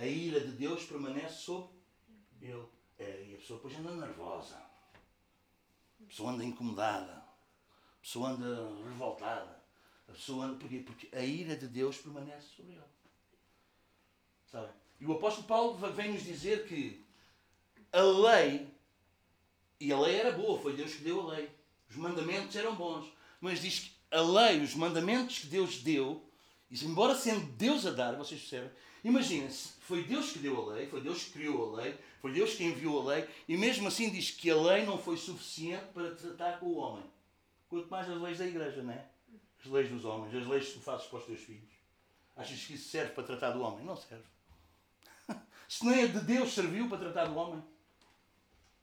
a 0.00 0.06
ira 0.06 0.40
de 0.40 0.52
Deus 0.52 0.84
permanece 0.84 1.42
sobre 1.42 1.68
ele. 2.40 2.66
É, 2.98 3.26
e 3.28 3.34
a 3.34 3.36
pessoa 3.36 3.58
depois 3.58 3.78
anda 3.78 4.06
nervosa. 4.06 4.56
A 4.56 6.06
pessoa 6.08 6.32
anda 6.32 6.42
incomodada. 6.42 7.12
A 7.12 8.00
pessoa 8.00 8.30
anda 8.30 8.82
revoltada. 8.88 9.62
A 10.08 10.12
pessoa 10.12 10.46
anda. 10.46 10.56
Porquê? 10.58 10.78
Porque 10.78 11.14
a 11.14 11.22
ira 11.22 11.54
de 11.54 11.68
Deus 11.68 11.98
permanece 11.98 12.46
sobre 12.56 12.72
ele. 12.72 12.82
Sabe? 14.50 14.72
E 14.98 15.04
o 15.04 15.12
apóstolo 15.12 15.46
Paulo 15.46 15.92
vem 15.92 16.14
nos 16.14 16.24
dizer 16.24 16.66
que 16.66 17.04
a 17.92 18.00
lei, 18.00 18.74
e 19.78 19.92
a 19.92 20.00
lei 20.00 20.16
era 20.16 20.32
boa, 20.32 20.60
foi 20.60 20.74
Deus 20.74 20.94
que 20.94 21.04
deu 21.04 21.20
a 21.20 21.34
lei. 21.34 21.50
Os 21.90 21.96
mandamentos 21.96 22.56
eram 22.56 22.74
bons. 22.74 23.06
Mas 23.38 23.60
diz 23.60 23.80
que 23.80 23.92
a 24.10 24.20
lei, 24.22 24.62
os 24.62 24.74
mandamentos 24.74 25.40
que 25.40 25.46
Deus 25.46 25.82
deu, 25.82 26.26
e 26.70 26.84
embora 26.86 27.14
sendo 27.14 27.44
Deus 27.52 27.84
a 27.84 27.90
dar, 27.90 28.16
vocês 28.16 28.40
percebem, 28.40 28.70
imaginem-se, 29.04 29.72
foi 29.80 30.04
Deus 30.04 30.32
que 30.32 30.38
deu 30.38 30.60
a 30.60 30.74
lei, 30.74 30.86
foi 30.86 31.00
Deus 31.00 31.24
que 31.24 31.32
criou 31.32 31.74
a 31.74 31.82
lei, 31.82 31.98
foi 32.20 32.32
Deus 32.32 32.54
que 32.54 32.64
enviou 32.64 33.00
a 33.00 33.14
lei, 33.14 33.28
e 33.48 33.56
mesmo 33.56 33.88
assim 33.88 34.10
diz 34.10 34.30
que 34.30 34.50
a 34.50 34.56
lei 34.56 34.84
não 34.84 34.98
foi 34.98 35.16
suficiente 35.16 35.86
para 35.92 36.14
tratar 36.14 36.60
com 36.60 36.66
o 36.66 36.76
homem. 36.76 37.04
Quanto 37.68 37.88
mais 37.88 38.08
as 38.08 38.20
leis 38.20 38.38
da 38.38 38.46
igreja, 38.46 38.82
não 38.82 38.92
é? 38.92 39.06
As 39.64 39.66
leis 39.70 39.88
dos 39.88 40.04
homens, 40.04 40.34
as 40.34 40.46
leis 40.46 40.68
que 40.68 40.74
tu 40.74 40.80
fazes 40.80 41.06
para 41.06 41.18
os 41.18 41.24
teus 41.24 41.40
filhos. 41.40 41.70
Achas 42.36 42.64
que 42.64 42.74
isso 42.74 42.88
serve 42.88 43.12
para 43.12 43.24
tratar 43.24 43.50
do 43.50 43.62
homem? 43.62 43.84
Não 43.84 43.96
serve. 43.96 44.24
Se 45.68 45.84
nem 45.84 46.04
a 46.04 46.06
de 46.06 46.20
Deus 46.20 46.52
serviu 46.52 46.88
para 46.88 46.98
tratar 46.98 47.26
do 47.26 47.36
homem, 47.36 47.62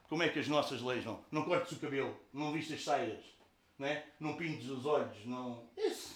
como 0.08 0.24
é 0.24 0.30
que 0.30 0.40
as 0.40 0.48
nossas 0.48 0.82
leis 0.82 1.04
não? 1.04 1.24
Não 1.32 1.44
cortes 1.44 1.72
o 1.74 1.80
cabelo, 1.80 2.18
não 2.34 2.54
vistas 2.54 2.84
saias, 2.84 3.24
não, 3.78 3.88
é? 3.88 4.06
não 4.20 4.36
pintes 4.36 4.70
os 4.70 4.86
olhos, 4.86 5.26
não. 5.26 5.68
Isso, 5.76 6.16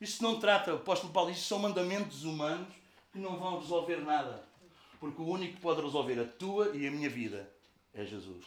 isso 0.00 0.22
não 0.22 0.40
trata, 0.40 0.72
o 0.72 0.76
apóstolo 0.76 1.12
Paulo 1.12 1.30
diz, 1.30 1.40
são 1.42 1.58
mandamentos 1.58 2.24
humanos 2.24 2.72
não 3.18 3.38
vão 3.38 3.58
resolver 3.58 3.96
nada. 3.96 4.44
Porque 4.98 5.20
o 5.20 5.26
único 5.26 5.54
que 5.54 5.60
pode 5.60 5.82
resolver 5.82 6.20
a 6.20 6.24
tua 6.24 6.74
e 6.74 6.86
a 6.86 6.90
minha 6.90 7.10
vida 7.10 7.50
é 7.94 8.04
Jesus. 8.04 8.44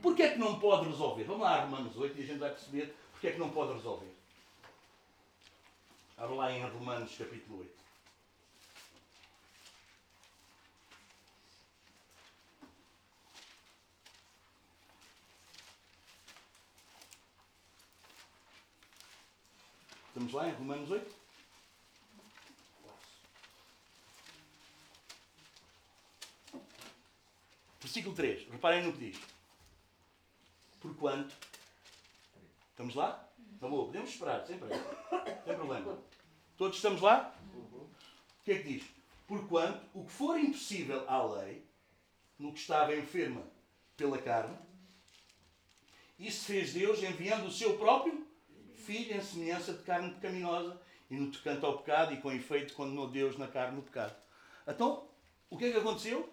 Porquê 0.00 0.22
é 0.22 0.30
que 0.30 0.38
não 0.38 0.58
pode 0.58 0.88
resolver? 0.88 1.24
Vamos 1.24 1.42
lá, 1.42 1.64
Romanos 1.64 1.96
8, 1.96 2.18
e 2.18 2.22
a 2.22 2.26
gente 2.26 2.38
vai 2.38 2.50
perceber 2.50 2.94
porque 3.12 3.28
é 3.28 3.32
que 3.32 3.38
não 3.38 3.50
pode 3.50 3.74
resolver. 3.74 4.12
Abra 6.16 6.34
lá 6.34 6.52
em 6.52 6.62
Romanos 6.62 7.16
capítulo 7.16 7.60
8. 7.60 7.82
Estamos 20.08 20.32
lá 20.32 20.48
em 20.48 20.52
Romanos 20.52 20.90
8? 20.90 21.21
Versículo 27.82 28.14
3. 28.14 28.48
Reparem 28.48 28.84
no 28.84 28.92
que 28.92 29.10
diz. 29.10 29.20
Porquanto. 30.80 31.34
Estamos 32.70 32.94
lá? 32.94 33.28
Está 33.54 33.68
bom, 33.68 33.86
podemos 33.86 34.10
esperar, 34.10 34.46
sem 34.46 34.56
pressa. 34.56 34.84
Sem 35.44 35.54
problema. 35.56 35.98
Todos 36.56 36.76
estamos 36.76 37.00
lá? 37.00 37.34
O 37.54 38.44
que 38.44 38.52
é 38.52 38.58
que 38.58 38.72
diz? 38.74 38.84
Porquanto 39.26 39.84
o 39.94 40.04
que 40.04 40.12
for 40.12 40.38
impossível 40.38 41.08
à 41.08 41.22
lei, 41.24 41.64
no 42.38 42.52
que 42.52 42.60
estava 42.60 42.94
enferma 42.94 43.42
pela 43.96 44.18
carne, 44.18 44.56
isso 46.18 46.44
fez 46.44 46.72
Deus 46.72 47.02
enviando 47.02 47.46
o 47.46 47.52
seu 47.52 47.76
próprio 47.78 48.24
filho 48.74 49.16
em 49.16 49.20
semelhança 49.20 49.72
de 49.72 49.82
carne 49.82 50.12
pecaminosa 50.14 50.80
e 51.10 51.16
no 51.16 51.30
tocante 51.32 51.64
ao 51.64 51.78
pecado 51.78 52.14
e 52.14 52.20
com 52.20 52.30
efeito 52.30 52.74
condenou 52.74 53.08
Deus 53.08 53.36
na 53.36 53.48
carne 53.48 53.76
no 53.76 53.82
pecado. 53.82 54.14
Então, 54.66 55.08
o 55.50 55.58
que 55.58 55.64
é 55.64 55.72
que 55.72 55.78
aconteceu? 55.78 56.32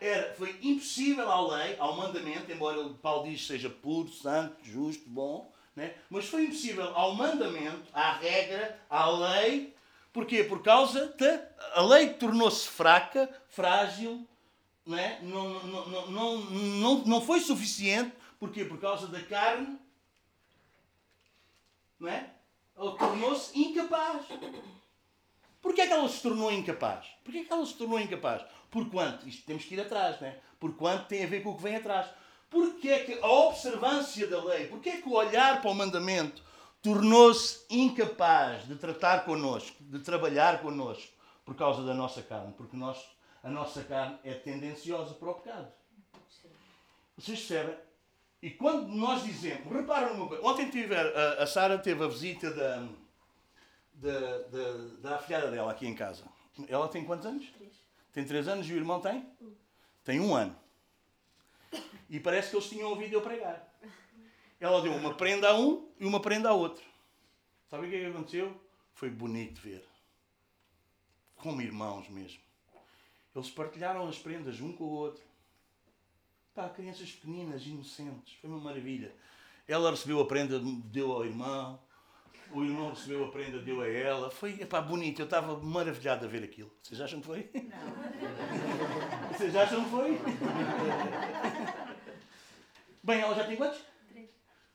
Era, 0.00 0.34
foi 0.34 0.58
impossível 0.62 1.30
à 1.30 1.56
lei, 1.56 1.76
ao 1.78 1.96
mandamento, 1.96 2.50
embora 2.50 2.88
Paulo 3.00 3.30
diz 3.30 3.46
seja 3.46 3.70
puro, 3.70 4.12
santo, 4.12 4.56
justo, 4.62 5.08
bom, 5.08 5.50
né? 5.74 5.94
mas 6.10 6.26
foi 6.26 6.44
impossível 6.44 6.94
ao 6.94 7.14
mandamento, 7.14 7.82
à 7.92 8.12
regra, 8.12 8.78
à 8.90 9.08
lei, 9.08 9.74
porquê? 10.12 10.44
Por 10.44 10.62
causa 10.62 11.08
da 11.18 11.54
a 11.74 11.82
lei 11.82 12.10
tornou-se 12.10 12.68
fraca, 12.68 13.30
frágil, 13.48 14.26
né? 14.86 15.20
não, 15.22 15.62
não, 15.64 15.88
não, 15.88 16.10
não, 16.10 16.40
não, 16.50 16.98
não 17.04 17.20
foi 17.20 17.40
suficiente, 17.40 18.12
porquê? 18.38 18.64
Por 18.64 18.78
causa 18.78 19.06
da 19.06 19.20
carne 19.20 19.78
não 22.04 22.08
é? 22.08 22.30
Ela 22.76 22.96
tornou-se 22.96 23.58
incapaz. 23.58 24.26
Porquê 25.62 25.82
é 25.82 25.86
que 25.86 25.92
ela 25.92 26.08
se 26.08 26.20
tornou 26.20 26.52
incapaz? 26.52 27.06
Porquê 27.24 27.38
é 27.38 27.44
que 27.44 27.52
ela 27.52 27.64
se 27.64 27.74
tornou 27.74 27.98
incapaz? 27.98 28.44
Por 28.74 28.90
quanto? 28.90 29.28
Isto 29.28 29.46
temos 29.46 29.64
que 29.64 29.74
ir 29.74 29.80
atrás, 29.80 30.20
não 30.20 30.26
é? 30.26 30.36
Por 30.58 30.74
quanto 30.74 31.06
tem 31.06 31.22
a 31.22 31.28
ver 31.28 31.44
com 31.44 31.50
o 31.50 31.56
que 31.56 31.62
vem 31.62 31.76
atrás. 31.76 32.08
Porquê 32.50 32.88
é 32.88 33.04
que 33.04 33.20
a 33.20 33.28
observância 33.28 34.26
da 34.26 34.42
lei, 34.42 34.66
porquê 34.66 34.90
é 34.90 35.00
que 35.00 35.08
o 35.08 35.12
olhar 35.12 35.62
para 35.62 35.70
o 35.70 35.74
mandamento 35.74 36.42
tornou-se 36.82 37.64
incapaz 37.70 38.66
de 38.66 38.74
tratar 38.74 39.24
connosco, 39.24 39.76
de 39.78 40.00
trabalhar 40.00 40.60
connosco, 40.60 41.12
por 41.44 41.54
causa 41.54 41.84
da 41.84 41.94
nossa 41.94 42.20
carne? 42.20 42.52
Porque 42.56 42.76
nós, 42.76 42.98
a 43.44 43.48
nossa 43.48 43.84
carne 43.84 44.18
é 44.24 44.34
tendenciosa 44.34 45.14
para 45.14 45.30
o 45.30 45.34
pecado. 45.34 45.72
Vocês 47.16 47.38
percebem? 47.38 47.76
E 48.42 48.50
quando 48.50 48.88
nós 48.88 49.22
dizemos, 49.22 49.72
reparam 49.72 50.16
numa 50.16 50.26
coisa, 50.26 50.44
ontem 50.44 50.68
tive, 50.68 50.96
a, 50.96 51.44
a 51.44 51.46
Sara 51.46 51.78
teve 51.78 52.02
a 52.02 52.08
visita 52.08 52.50
da, 52.50 52.88
da, 53.94 54.38
da, 54.38 54.72
da 54.98 55.14
afilhada 55.14 55.48
dela 55.52 55.70
aqui 55.70 55.86
em 55.86 55.94
casa. 55.94 56.24
Ela 56.68 56.88
tem 56.88 57.04
quantos 57.04 57.24
anos? 57.24 57.46
Tem 58.14 58.24
três 58.24 58.46
anos 58.46 58.66
e 58.68 58.72
o 58.72 58.76
irmão 58.76 59.00
tem? 59.00 59.28
Tem 60.04 60.20
um 60.20 60.34
ano. 60.34 60.56
E 62.08 62.20
parece 62.20 62.50
que 62.50 62.56
eles 62.56 62.68
tinham 62.68 62.88
ouvido 62.88 63.12
eu 63.12 63.20
pregar. 63.20 63.68
Ela 64.60 64.80
deu 64.80 64.92
uma 64.92 65.12
prenda 65.14 65.50
a 65.50 65.58
um 65.58 65.90
e 65.98 66.06
uma 66.06 66.20
prenda 66.20 66.48
a 66.48 66.52
outro. 66.52 66.84
Sabe 67.68 67.86
o 67.86 67.90
que 67.90 67.96
é 67.96 68.00
que 68.00 68.06
aconteceu? 68.06 68.60
Foi 68.94 69.10
bonito 69.10 69.60
ver. 69.60 69.84
Como 71.36 71.60
irmãos 71.60 72.08
mesmo. 72.08 72.40
Eles 73.34 73.50
partilharam 73.50 74.06
as 74.06 74.16
prendas 74.16 74.60
um 74.60 74.72
com 74.72 74.84
o 74.84 74.92
outro. 74.92 75.24
Pá, 76.54 76.68
crianças 76.68 77.10
pequeninas, 77.10 77.66
inocentes. 77.66 78.34
Foi 78.40 78.48
uma 78.48 78.60
maravilha. 78.60 79.12
Ela 79.66 79.90
recebeu 79.90 80.20
a 80.20 80.26
prenda, 80.26 80.60
deu 80.60 81.10
ao 81.10 81.24
irmão. 81.24 81.80
O 82.54 82.62
irmão 82.62 82.90
recebeu 82.90 83.24
a 83.24 83.32
prenda, 83.32 83.58
deu 83.58 83.80
a 83.80 83.88
ela. 83.88 84.30
Foi 84.30 84.52
epá, 84.60 84.80
bonito, 84.80 85.20
eu 85.20 85.24
estava 85.24 85.58
maravilhado 85.58 86.24
a 86.24 86.28
ver 86.28 86.44
aquilo. 86.44 86.70
Vocês 86.80 87.00
acham 87.00 87.20
que 87.20 87.26
foi? 87.26 87.50
Não. 87.52 89.32
Vocês 89.32 89.56
acham 89.56 89.82
que 89.82 89.90
foi? 89.90 90.20
Bem, 93.02 93.20
ela 93.20 93.34
já 93.34 93.44
tem 93.44 93.56
quantos? 93.56 93.80
Três. 94.08 94.30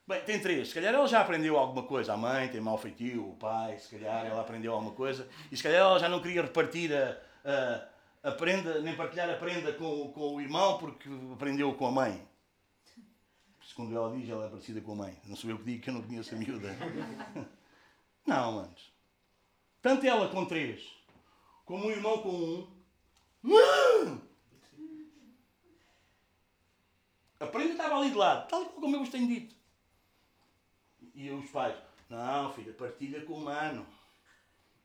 Bem, 0.05 0.21
tem 0.21 0.39
três. 0.41 0.67
Se 0.67 0.73
calhar 0.73 0.93
ela 0.93 1.07
já 1.07 1.21
aprendeu 1.21 1.57
alguma 1.57 1.83
coisa. 1.83 2.13
A 2.13 2.17
mãe 2.17 2.49
tem 2.49 2.59
mau 2.59 2.77
feitio, 2.77 3.29
o 3.29 3.35
pai, 3.37 3.79
se 3.79 3.95
calhar 3.95 4.25
ela 4.25 4.41
aprendeu 4.41 4.73
alguma 4.73 4.91
coisa. 4.91 5.25
E 5.49 5.55
se 5.55 5.63
calhar 5.63 5.79
ela 5.79 5.97
já 5.97 6.09
não 6.09 6.21
queria 6.21 6.41
repartir 6.41 6.91
a, 6.93 7.17
a, 7.45 8.29
a 8.29 8.31
prenda, 8.33 8.81
nem 8.81 8.93
partilhar 8.93 9.29
a 9.29 9.37
prenda 9.37 9.71
com, 9.71 10.11
com 10.11 10.35
o 10.35 10.41
irmão 10.41 10.77
porque 10.77 11.07
aprendeu 11.33 11.73
com 11.75 11.87
a 11.87 11.91
mãe 11.91 12.29
segundo 13.69 13.95
ela 13.95 14.13
diz, 14.13 14.29
ela 14.29 14.45
é 14.45 14.49
parecida 14.49 14.81
com 14.81 14.91
a 14.93 14.95
mãe. 14.95 15.17
Não 15.25 15.35
sou 15.35 15.49
eu 15.49 15.57
que 15.57 15.63
digo 15.63 15.81
que 15.83 15.89
eu 15.89 15.93
não 15.93 16.01
conheço 16.01 16.35
a 16.35 16.37
miúda. 16.37 16.75
Não, 18.29 18.51
manos. 18.51 18.93
Tanto 19.81 20.05
ela 20.05 20.29
com 20.29 20.45
três, 20.45 20.87
como 21.65 21.87
o 21.87 21.91
irmão 21.91 22.21
com 22.21 22.67
um. 23.43 24.19
A 27.39 27.47
prenda 27.47 27.71
estava 27.71 27.97
ali 27.97 28.11
de 28.11 28.17
lado, 28.17 28.47
tal 28.47 28.65
como 28.65 28.95
eu 28.95 28.99
vos 28.99 29.09
tenho 29.09 29.27
dito. 29.27 29.55
E 31.15 31.31
os 31.31 31.49
pais, 31.49 31.75
não, 32.07 32.53
filha, 32.53 32.71
partilha 32.73 33.25
com 33.25 33.33
o 33.33 33.43
mano. 33.43 33.83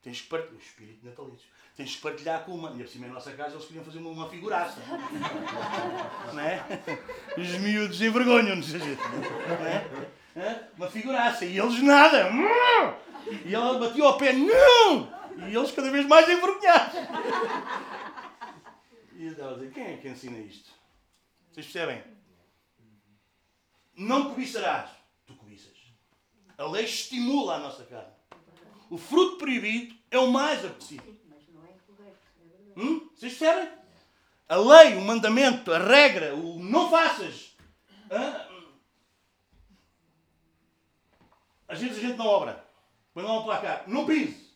Tens 0.03 0.23
que 0.23 0.29
partilhar. 0.29 0.55
O 0.55 0.63
espírito 0.63 1.05
natalício. 1.05 1.49
Tens 1.77 1.97
que 1.97 2.03
partilhar 2.03 2.45
com 2.45 2.53
uma. 2.53 2.71
E 2.73 2.83
assim, 2.83 2.99
na 2.99 3.09
nossa 3.09 3.33
casa 3.33 3.57
eles 3.57 3.67
queriam 3.67 3.85
fazer 3.85 3.99
uma, 3.99 4.11
uma 4.11 4.31
figuraça. 4.31 4.81
não 6.33 6.41
é? 6.41 6.65
Os 7.37 7.49
miúdos 7.59 8.01
envergonham-nos. 8.01 8.73
Não 8.73 10.43
é? 10.43 10.69
Uma 10.77 10.91
figuraça. 10.91 11.45
E 11.45 11.59
eles 11.59 11.83
nada. 11.83 12.31
E 13.45 13.55
ela 13.55 13.79
batia 13.79 14.05
ao 14.05 14.17
pé. 14.17 14.33
Não! 14.33 15.13
E 15.49 15.55
eles 15.57 15.71
cada 15.73 15.91
vez 15.91 16.07
mais 16.07 16.29
envergonhados. 16.29 16.95
E 19.17 19.27
eu 19.27 19.33
estava 19.33 19.51
a 19.53 19.55
dizer: 19.55 19.73
quem 19.73 19.85
é 19.85 19.97
que 19.97 20.09
ensina 20.09 20.39
isto? 20.39 20.71
Vocês 21.53 21.67
percebem? 21.67 22.03
Não 23.97 24.31
cobiçarás. 24.31 24.91
Tu 25.27 25.35
cobiças. 25.35 25.77
A 26.59 26.67
lei 26.67 26.85
estimula 26.85 27.57
a 27.57 27.59
nossa 27.59 27.85
carne. 27.85 28.13
O 28.91 28.99
fruto 28.99 29.39
proibido 29.39 29.95
é 30.11 30.19
o 30.19 30.31
mais 30.31 30.65
apetecido. 30.65 31.17
Hum? 32.77 33.09
Vocês 33.15 33.37
percebem? 33.37 33.73
A 34.49 34.57
lei, 34.57 34.97
o 34.97 35.01
mandamento, 35.01 35.73
a 35.73 35.79
regra, 35.79 36.35
o 36.35 36.63
não 36.63 36.91
faças. 36.91 37.57
Às 41.67 41.81
vezes 41.81 41.99
a 41.99 42.01
gente 42.01 42.19
não 42.19 42.27
obra. 42.27 42.65
Põe 43.15 43.23
lá 43.23 43.39
um 43.39 43.45
placar. 43.45 43.85
Não 43.87 44.05
pise. 44.05 44.53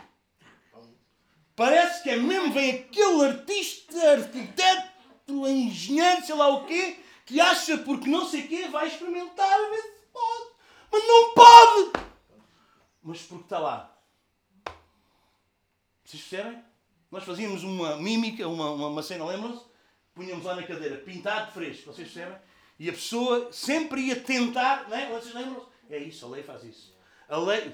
Parece 1.55 2.03
que 2.03 2.11
é 2.11 2.17
mesmo, 2.17 2.53
vem 2.53 2.71
aquele 2.71 3.25
artista, 3.25 4.13
arquiteto, 4.13 5.49
engenheiro, 5.49 6.25
sei 6.25 6.35
lá 6.35 6.49
o 6.49 6.67
quê, 6.67 6.99
que 7.25 7.41
acha 7.41 7.79
porque 7.79 8.09
não 8.09 8.27
sei 8.27 8.45
o 8.45 8.49
quê 8.49 8.69
vai 8.69 8.87
experimentar 8.87 9.51
a 9.51 9.71
ver 9.71 9.83
se 9.83 10.07
pode. 10.13 10.51
Mas 10.93 11.07
não 11.07 11.35
pode! 11.35 12.07
Mas 13.03 13.23
porque 13.23 13.45
está 13.45 13.59
lá. 13.59 13.97
Vocês 16.05 16.23
percebem? 16.23 16.63
Nós 17.11 17.25
fazíamos 17.25 17.65
uma 17.65 17.97
mímica, 17.97 18.47
uma, 18.47 18.71
uma, 18.71 18.87
uma 18.89 19.03
cena, 19.03 19.25
lembram-se? 19.25 19.65
Punhamos 20.15 20.45
lá 20.45 20.57
na 20.57 20.63
cadeira, 20.63 20.97
pintado 20.99 21.53
fresco, 21.53 21.93
vocês 21.93 22.11
percebem? 22.11 22.39
E 22.79 22.89
a 22.89 22.93
pessoa 22.93 23.53
sempre 23.53 24.03
ia 24.03 24.21
tentar, 24.21 24.89
não 24.89 24.97
é? 24.97 25.09
Vocês 25.11 25.35
lembram-se? 25.35 25.67
É 25.91 25.99
isso, 25.99 26.27
a 26.27 26.29
lei 26.29 26.43
faz 26.43 26.65
isso. 26.65 26.98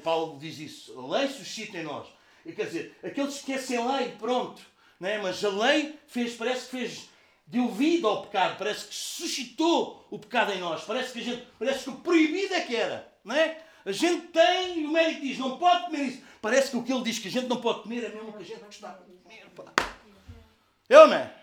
Paulo 0.03 0.39
diz 0.39 0.59
isso, 0.59 0.99
a 0.99 1.19
lei 1.19 1.29
suscita 1.29 1.79
em 1.79 1.85
nós. 1.85 2.07
Quer 2.45 2.67
dizer, 2.67 2.99
aqueles 3.03 3.35
que 3.35 3.53
esquecem 3.53 3.79
a 3.79 3.97
lei, 3.97 4.11
pronto. 4.19 4.61
Não 5.01 5.09
é? 5.09 5.19
Mas 5.19 5.45
a 5.45 5.49
lei 5.49 5.99
fez, 6.07 6.35
parece 6.35 6.67
que 6.67 6.71
fez, 6.79 7.09
deu 7.47 7.69
vida 7.71 8.07
ao 8.07 8.23
pecado, 8.23 8.59
parece 8.59 8.89
que 8.89 8.95
suscitou 8.95 10.07
o 10.11 10.19
pecado 10.19 10.53
em 10.53 10.59
nós. 10.59 10.85
Parece 10.85 11.13
que 11.13 11.21
a 11.21 11.23
gente, 11.23 11.47
parece 11.59 11.85
que 11.85 11.91
o 11.91 11.97
proibido 11.97 12.55
é 12.55 12.61
que 12.61 12.77
era. 12.77 13.13
Não 13.25 13.35
é? 13.35 13.61
A 13.85 13.93
gente 13.93 14.29
tem, 14.29 14.81
e 14.81 14.87
o 14.87 14.93
médico 14.93 15.23
diz, 15.23 15.39
não 15.39 15.59
pode 15.59 15.87
comer 15.87 16.03
isso. 16.05 16.23
Parece 16.41 16.71
que 16.71 16.77
o 16.77 16.83
que 16.83 16.93
ele 16.93 17.03
diz 17.03 17.19
que 17.19 17.29
a 17.29 17.31
gente 17.31 17.49
não 17.49 17.61
pode 17.61 17.83
comer 17.83 18.05
é 18.05 18.09
mesmo 18.09 18.33
que 18.33 18.43
a 18.43 18.47
gente 18.47 18.61
gostava 18.61 19.05
de 19.05 19.13
comer. 19.13 19.47
Pá. 19.55 19.73
Eu 20.89 21.07
não 21.07 21.15
é? 21.15 21.35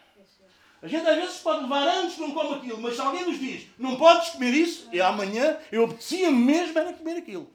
A 0.82 0.88
gente 0.88 1.08
às 1.08 1.16
vezes 1.16 1.38
pode 1.38 1.62
levar 1.62 1.88
anos 1.88 2.16
que 2.16 2.22
não 2.22 2.32
come 2.32 2.56
aquilo, 2.56 2.82
mas 2.82 2.96
se 2.96 3.02
alguém 3.02 3.24
nos 3.24 3.40
diz, 3.40 3.68
não 3.78 3.98
podes 3.98 4.30
comer 4.30 4.52
isso, 4.52 4.90
e 4.92 5.00
amanhã 5.00 5.58
eu 5.72 5.84
obedecia 5.84 6.32
mesmo 6.32 6.78
era 6.78 6.94
comer 6.94 7.18
aquilo. 7.18 7.48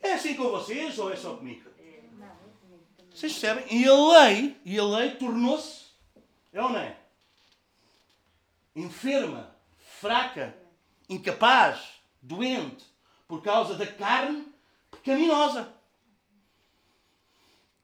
É 0.00 0.12
assim 0.14 0.34
com 0.34 0.50
vocês 0.50 0.98
ou 0.98 1.12
é 1.12 1.16
só 1.16 1.36
comigo? 1.36 1.68
Vocês 3.10 3.32
percebem? 3.32 3.64
E 3.76 3.84
a 3.88 3.94
lei, 3.94 4.56
e 4.64 4.78
a 4.78 4.84
lei 4.84 5.10
tornou-se, 5.16 5.86
é 6.52 6.62
ou 6.62 6.70
não 6.70 6.78
é? 6.78 6.96
Enferma, 8.76 9.56
fraca, 9.76 10.56
incapaz, 11.08 12.00
doente, 12.22 12.84
por 13.26 13.42
causa 13.42 13.74
da 13.74 13.86
carne 13.86 14.46
pecaminosa. 14.90 15.74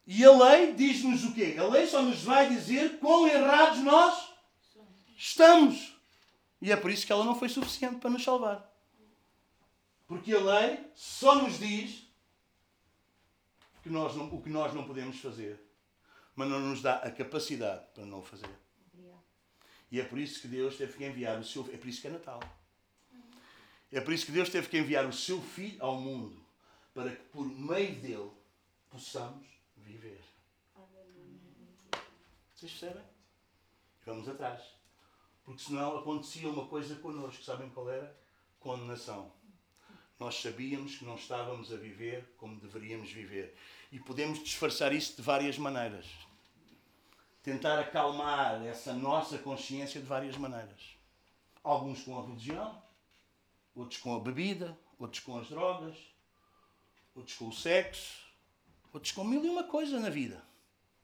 E 0.07 0.24
a 0.24 0.31
lei 0.31 0.74
diz-nos 0.74 1.24
o 1.24 1.35
quê? 1.35 1.57
A 1.59 1.64
lei 1.64 1.87
só 1.87 2.03
nos 2.03 2.22
vai 2.22 2.48
dizer 2.48 2.98
quão 2.98 3.27
errados 3.27 3.81
nós 3.81 4.33
estamos. 5.16 5.96
E 6.61 6.70
é 6.70 6.77
por 6.77 6.90
isso 6.90 7.07
que 7.07 7.12
ela 7.12 7.24
não 7.24 7.38
foi 7.38 7.48
suficiente 7.48 7.96
para 7.96 8.11
nos 8.11 8.22
salvar. 8.22 8.70
Porque 10.07 10.33
a 10.33 10.40
lei 10.40 10.79
só 10.94 11.35
nos 11.37 11.59
diz 11.59 12.04
que 13.85 13.90
nós 13.90 14.16
não, 14.16 14.35
o 14.35 14.42
que 14.42 14.49
nós 14.49 14.73
não 14.73 14.85
podemos 14.85 15.20
fazer, 15.20 15.61
mas 16.35 16.49
não 16.49 16.59
nos 16.59 16.81
dá 16.81 16.97
a 16.97 17.11
capacidade 17.11 17.85
para 17.94 18.07
não 18.07 18.20
o 18.20 18.23
fazer. 18.23 18.49
E 19.90 20.01
é 20.01 20.05
por 20.05 20.18
isso 20.18 20.40
que 20.40 20.49
Deus 20.49 20.77
teve 20.77 20.94
que 20.97 21.05
enviar 21.05 21.38
o 21.38 21.44
seu. 21.44 21.62
É 21.70 21.77
por 21.77 21.87
isso 21.87 22.01
que 22.01 22.07
é 22.07 22.11
Natal. 22.11 22.40
É 23.92 24.01
por 24.01 24.12
isso 24.14 24.25
que 24.25 24.33
Deus 24.33 24.49
teve 24.49 24.68
que 24.68 24.79
enviar 24.79 25.05
o 25.07 25.12
seu 25.12 25.40
Filho 25.40 25.77
ao 25.85 26.01
mundo, 26.01 26.42
para 26.94 27.14
que 27.14 27.23
por 27.25 27.47
meio 27.47 27.94
dele 28.01 28.31
possamos 28.88 29.47
viver. 29.77 30.25
Vocês 32.55 32.73
percebem? 32.73 33.05
Vamos 34.07 34.27
atrás. 34.27 34.62
Porque 35.44 35.62
senão 35.62 35.99
acontecia 35.99 36.49
uma 36.49 36.66
coisa 36.66 36.97
connosco. 36.97 37.44
Sabem 37.44 37.68
qual 37.68 37.90
era? 37.90 38.18
Condenação. 38.59 39.31
Nós 40.25 40.41
sabíamos 40.41 40.97
que 40.97 41.05
não 41.05 41.17
estávamos 41.17 41.71
a 41.71 41.77
viver 41.77 42.25
como 42.39 42.59
deveríamos 42.59 43.13
viver. 43.13 43.55
E 43.93 44.01
podemos 44.01 44.43
disfarçar 44.43 44.91
isso 44.91 45.17
de 45.17 45.21
várias 45.21 45.59
maneiras. 45.59 46.07
Tentar 47.43 47.79
acalmar 47.79 48.65
essa 48.65 48.95
nossa 48.95 49.37
consciência 49.37 50.01
de 50.01 50.07
várias 50.07 50.35
maneiras. 50.39 50.97
Alguns 51.63 52.05
com 52.05 52.19
a 52.19 52.23
religião, 52.23 52.83
outros 53.75 54.01
com 54.01 54.17
a 54.17 54.19
bebida, 54.19 54.75
outros 54.99 55.23
com 55.23 55.37
as 55.39 55.47
drogas, 55.47 55.95
outros 57.15 57.37
com 57.37 57.49
o 57.49 57.53
sexo, 57.53 58.25
outros 58.95 59.13
com 59.13 59.25
mil 59.25 59.45
e 59.45 59.51
uma 59.51 59.65
coisa 59.65 60.01
na 60.01 60.09
vida. 60.09 60.43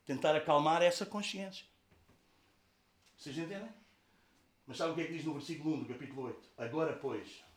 Tentar 0.07 0.35
acalmar 0.35 0.81
essa 0.81 1.05
consciência. 1.05 1.67
Vocês 3.19 3.37
entendem? 3.37 3.69
Mas 4.67 4.79
sabe 4.79 4.93
o 4.93 4.95
que 4.95 5.03
é 5.03 5.05
que 5.05 5.13
diz 5.13 5.27
no 5.27 5.35
versículo 5.35 5.75
1 5.75 5.79
do 5.81 5.93
capítulo 5.93 6.23
8? 6.23 6.49
Agora, 6.57 6.95
pois, 6.95 7.50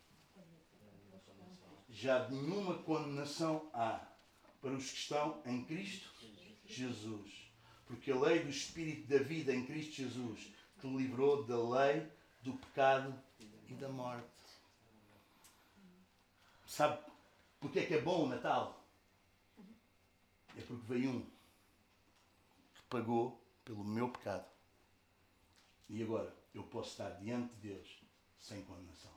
já 1.94 2.28
nenhuma 2.28 2.80
condenação 2.80 3.70
há 3.74 4.02
para 4.60 4.72
os 4.72 4.90
que 4.90 4.98
estão 4.98 5.42
em 5.46 5.64
Cristo 5.64 6.10
Jesus. 6.66 7.52
Porque 7.86 8.12
a 8.12 8.20
lei 8.20 8.44
do 8.44 8.50
Espírito 8.50 9.08
da 9.08 9.24
vida 9.24 9.54
em 9.54 9.66
Cristo 9.66 9.94
Jesus 9.94 10.52
te 10.82 10.88
livrou 10.88 11.44
da 11.44 11.58
lei 11.58 12.08
do 12.42 12.54
pecado 12.54 13.14
e 13.70 13.74
da 13.76 13.88
morte. 13.90 14.28
Sabe 16.66 17.00
porque 17.60 17.80
é 17.80 17.86
que 17.86 17.94
é 17.94 18.02
bom 18.02 18.26
o 18.26 18.28
Natal? 18.28 18.84
É 20.58 20.62
porque 20.62 20.86
veio 20.88 21.12
um 21.12 21.22
que 21.22 22.82
pagou 22.90 23.40
pelo 23.64 23.84
meu 23.84 24.10
pecado. 24.10 24.46
E 25.90 26.02
agora 26.02 26.36
eu 26.54 26.64
posso 26.64 26.90
estar 26.90 27.12
diante 27.12 27.54
de 27.56 27.70
Deus 27.70 28.04
sem 28.40 28.64
condenação. 28.64 29.14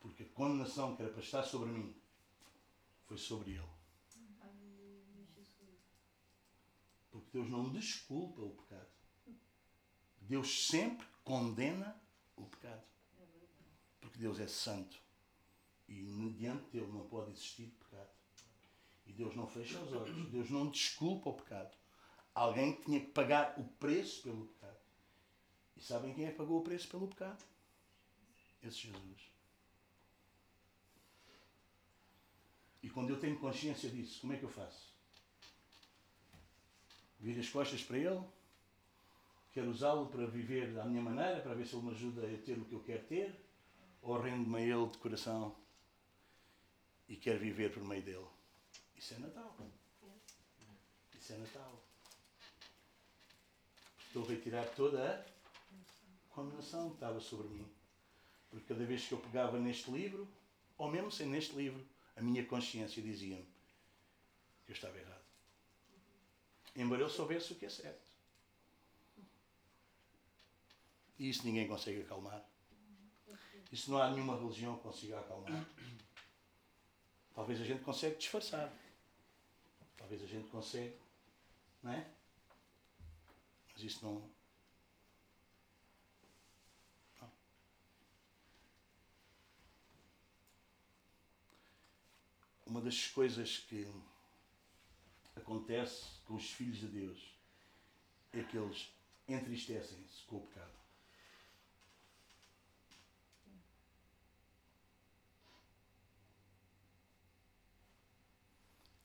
Porque 0.00 0.24
a 0.24 0.26
condenação 0.42 0.96
que 0.96 1.02
era 1.02 1.12
para 1.12 1.22
estar 1.22 1.44
sobre 1.44 1.70
mim 1.70 1.94
foi 3.06 3.16
sobre 3.16 3.52
ele. 3.52 3.72
Porque 7.10 7.28
Deus 7.32 7.48
não 7.48 7.70
desculpa 7.70 8.40
o 8.40 8.50
pecado. 8.50 8.88
Deus 10.20 10.66
sempre 10.66 11.06
condena 11.22 11.96
o 12.36 12.46
pecado. 12.46 12.82
Porque 14.00 14.18
Deus 14.18 14.40
é 14.40 14.48
santo. 14.48 14.98
E 15.88 16.02
mediante 16.02 16.70
dele 16.70 16.90
não 16.90 17.06
pode 17.06 17.30
existir 17.30 17.68
pecado. 17.78 18.10
E 19.06 19.12
Deus 19.12 19.36
não 19.36 19.46
fecha 19.46 19.78
os 19.78 19.92
olhos. 19.92 20.30
Deus 20.30 20.50
não 20.50 20.70
desculpa 20.70 21.30
o 21.30 21.34
pecado. 21.34 21.76
Alguém 22.34 22.80
tinha 22.80 22.98
que 22.98 23.12
pagar 23.12 23.54
o 23.60 23.64
preço 23.64 24.22
pelo 24.22 24.46
pecado. 24.46 24.80
E 25.76 25.80
sabem 25.82 26.14
quem 26.14 26.24
é 26.24 26.30
que 26.30 26.38
pagou 26.38 26.60
o 26.60 26.64
preço 26.64 26.88
pelo 26.88 27.06
pecado? 27.06 27.44
esse 28.62 28.86
Jesus. 28.86 29.31
E 32.82 32.90
quando 32.90 33.10
eu 33.10 33.18
tenho 33.18 33.38
consciência 33.38 33.88
disso, 33.88 34.20
como 34.20 34.32
é 34.32 34.36
que 34.36 34.42
eu 34.42 34.48
faço? 34.48 34.92
Viro 37.20 37.40
as 37.40 37.48
costas 37.48 37.82
para 37.82 37.98
Ele, 37.98 38.20
quero 39.52 39.70
usá-lo 39.70 40.06
para 40.06 40.26
viver 40.26 40.72
da 40.72 40.84
minha 40.84 41.02
maneira, 41.02 41.40
para 41.40 41.54
ver 41.54 41.66
se 41.66 41.76
Ele 41.76 41.86
me 41.86 41.92
ajuda 41.92 42.26
a 42.26 42.38
ter 42.38 42.58
o 42.58 42.64
que 42.64 42.74
eu 42.74 42.82
quero 42.82 43.04
ter, 43.04 43.40
ou 44.02 44.20
rendo-me 44.20 44.56
a 44.56 44.60
Ele 44.60 44.88
de 44.88 44.98
coração 44.98 45.54
e 47.08 47.16
quero 47.16 47.38
viver 47.38 47.72
por 47.72 47.84
meio 47.84 48.02
dele. 48.02 48.26
Isso 48.96 49.14
é 49.14 49.18
Natal. 49.18 49.56
Isso 51.14 51.32
é 51.34 51.36
Natal. 51.36 51.82
Estou 54.06 54.24
a 54.24 54.28
retirar 54.28 54.64
toda 54.74 55.24
a 56.30 56.34
condenação 56.34 56.88
que 56.88 56.94
estava 56.96 57.20
sobre 57.20 57.48
mim. 57.48 57.66
Porque 58.50 58.66
cada 58.66 58.84
vez 58.84 59.06
que 59.06 59.12
eu 59.12 59.18
pegava 59.18 59.58
neste 59.58 59.90
livro, 59.90 60.26
ou 60.76 60.90
mesmo 60.90 61.10
sem 61.10 61.26
neste 61.26 61.54
livro, 61.54 61.86
a 62.16 62.22
minha 62.22 62.44
consciência 62.46 63.02
dizia-me 63.02 63.46
que 64.64 64.72
eu 64.72 64.74
estava 64.74 64.98
errado. 64.98 65.24
Embora 66.74 67.02
eu 67.02 67.10
soubesse 67.10 67.52
o 67.52 67.56
que 67.56 67.66
é 67.66 67.70
certo. 67.70 68.10
E 71.18 71.28
isso 71.28 71.44
ninguém 71.44 71.68
consegue 71.68 72.02
acalmar. 72.02 72.42
Isso 73.70 73.90
não 73.90 73.98
há 73.98 74.10
nenhuma 74.10 74.36
religião 74.36 74.76
que 74.76 74.82
consiga 74.82 75.20
acalmar. 75.20 75.66
Talvez 77.34 77.60
a 77.60 77.64
gente 77.64 77.82
consiga 77.82 78.16
disfarçar. 78.16 78.72
Talvez 79.96 80.22
a 80.22 80.26
gente 80.26 80.48
consiga, 80.48 80.94
não 81.82 81.92
é? 81.92 82.06
Mas 83.72 83.82
isso 83.82 84.04
não, 84.04 84.30
uma 92.72 92.80
das 92.80 93.06
coisas 93.08 93.58
que 93.58 93.86
acontece 95.36 96.06
com 96.24 96.36
os 96.36 96.50
filhos 96.50 96.78
de 96.78 96.86
Deus 96.86 97.34
é 98.32 98.42
que 98.42 98.56
eles 98.56 98.90
entristecem-se 99.28 100.22
com 100.26 100.36
o 100.36 100.46
pecado. 100.46 100.72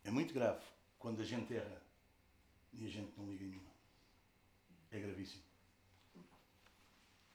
É 0.06 0.12
muito 0.12 0.34
grave 0.34 0.65
quando 0.97 1.21
a 1.21 1.25
gente 1.25 1.53
erra 1.53 1.82
e 2.71 2.86
a 2.86 2.89
gente 2.89 3.12
não 3.17 3.30
liga 3.30 3.43
nenhuma. 3.43 3.71
É 4.91 4.99
gravíssimo. 5.01 5.43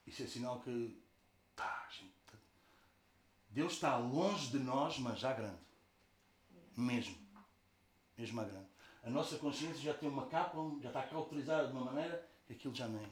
Isso 0.07 0.23
é 0.23 0.27
sinal 0.27 0.63
que 0.63 0.99
tá, 1.55 1.91
gente, 1.91 2.15
Deus 3.51 3.75
está 3.75 3.99
longe 3.99 4.51
de 4.51 4.59
nós, 4.59 4.99
mas 4.99 5.19
já 5.19 5.35
grande. 5.35 5.72
Mesmo. 6.77 7.17
Mesmo 8.17 8.41
à 8.41 8.45
grande. 8.45 8.69
A 9.03 9.11
nossa 9.11 9.37
consciência 9.39 9.83
já 9.83 9.95
tem 9.95 10.09
uma 10.09 10.27
capa, 10.27 10.57
já 10.81 10.89
está 10.89 11.03
cauterizada 11.03 11.67
de 11.67 11.73
uma 11.73 11.85
maneira 11.85 12.29
que 12.47 12.53
aquilo 12.53 12.75
já 12.75 12.87
nem. 12.87 13.07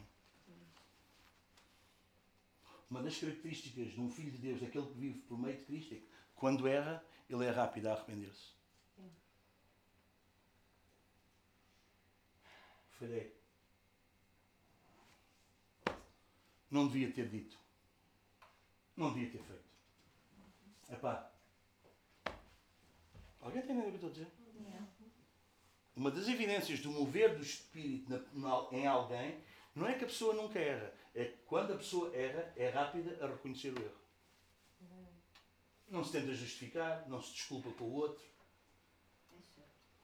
Uma 2.89 3.01
das 3.01 3.17
características 3.17 3.91
de 3.91 3.99
um 4.01 4.09
filho 4.09 4.31
de 4.31 4.37
Deus, 4.37 4.61
daquele 4.61 4.87
que 4.87 4.97
vive 4.97 5.19
por 5.21 5.39
meio 5.39 5.57
de 5.57 5.63
Cristo, 5.63 5.93
é 5.93 5.97
que 5.97 6.07
quando 6.35 6.67
erra, 6.67 7.03
ele 7.29 7.45
é 7.45 7.49
rápido 7.49 7.87
a 7.87 7.93
arrepender-se. 7.93 8.51
Falhei. 12.91 13.35
Não 16.69 16.87
devia 16.87 17.11
ter 17.11 17.29
dito. 17.29 17.57
Não 18.95 19.13
devia 19.13 19.31
ter 19.31 19.43
feito. 19.43 19.71
Epá, 20.89 21.30
Alguém 23.41 23.61
tem 23.63 23.75
ideia 23.75 23.91
do 23.91 23.97
que 23.97 24.05
eu 24.05 24.09
estou 24.09 24.09
a 24.09 24.13
dizer? 24.13 24.41
Uma 25.95 26.11
das 26.11 26.27
evidências 26.27 26.79
do 26.79 26.89
mover 26.89 27.35
do 27.35 27.43
Espírito 27.43 28.09
na, 28.09 28.19
na, 28.33 28.67
em 28.71 28.87
alguém 28.87 29.41
não 29.75 29.87
é 29.87 29.93
que 29.97 30.03
a 30.03 30.07
pessoa 30.07 30.33
nunca 30.33 30.59
erra. 30.59 30.93
É 31.13 31.25
que 31.25 31.37
quando 31.45 31.73
a 31.73 31.77
pessoa 31.77 32.15
erra, 32.15 32.53
é 32.55 32.69
rápida 32.69 33.23
a 33.23 33.27
reconhecer 33.27 33.73
o 33.77 33.81
erro. 33.81 34.01
Não 35.89 36.03
se 36.03 36.13
tenta 36.13 36.33
justificar, 36.33 37.07
não 37.09 37.21
se 37.21 37.33
desculpa 37.33 37.69
com 37.71 37.83
o 37.83 37.93
outro. 37.93 38.23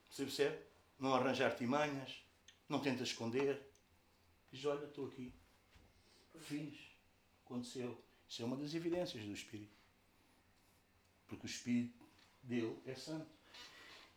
Você 0.09 0.23
percebe? 0.23 0.57
Não 0.99 1.13
arranjar 1.13 1.55
timanhas, 1.55 2.21
não 2.67 2.81
tenta 2.81 3.03
esconder. 3.03 3.61
Diz: 4.51 4.65
Olha, 4.65 4.85
estou 4.85 5.07
aqui. 5.07 5.33
Fiz. 6.39 6.77
Aconteceu. 7.45 8.03
Isso 8.27 8.41
é 8.41 8.45
uma 8.45 8.57
das 8.57 8.73
evidências 8.73 9.23
do 9.23 9.31
Espírito. 9.31 9.77
Porque 11.27 11.45
o 11.45 11.49
Espírito 11.49 11.96
dele 12.47 12.77
é 12.85 12.95
santo. 12.95 13.27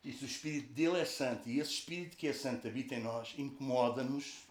E 0.03 0.13
se 0.13 0.25
o 0.25 0.27
Espírito 0.27 0.73
dele 0.73 0.99
é 0.99 1.05
santo 1.05 1.49
e 1.49 1.61
esse 1.61 1.73
Espírito 1.73 2.17
que 2.17 2.27
é 2.27 2.33
santo 2.33 2.67
habita 2.67 2.95
em 2.95 3.03
nós, 3.03 3.35
incomoda-nos 3.37 4.47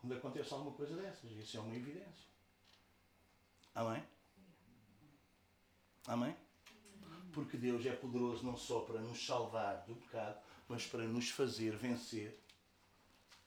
quando 0.00 0.14
acontece 0.14 0.52
alguma 0.52 0.72
coisa 0.72 0.94
dessas. 0.96 1.30
Isso 1.30 1.56
é 1.56 1.60
uma 1.60 1.74
evidência. 1.74 2.26
Amém? 3.74 4.02
Amém? 6.06 6.36
Porque 7.32 7.56
Deus 7.56 7.86
é 7.86 7.92
poderoso 7.92 8.44
não 8.44 8.56
só 8.56 8.80
para 8.80 9.00
nos 9.00 9.24
salvar 9.24 9.84
do 9.86 9.94
pecado, 9.94 10.38
mas 10.68 10.86
para 10.86 11.04
nos 11.04 11.30
fazer 11.30 11.76
vencer 11.76 12.38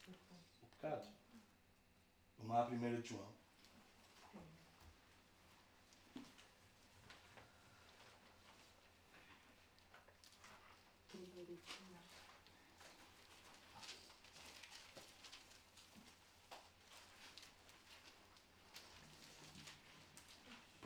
o 0.07 0.65
pecado. 0.67 1.07
Vamos 2.39 2.53
lá, 2.53 2.63
a 2.63 2.67
1 2.67 3.01
de 3.01 3.09
João. 3.09 3.35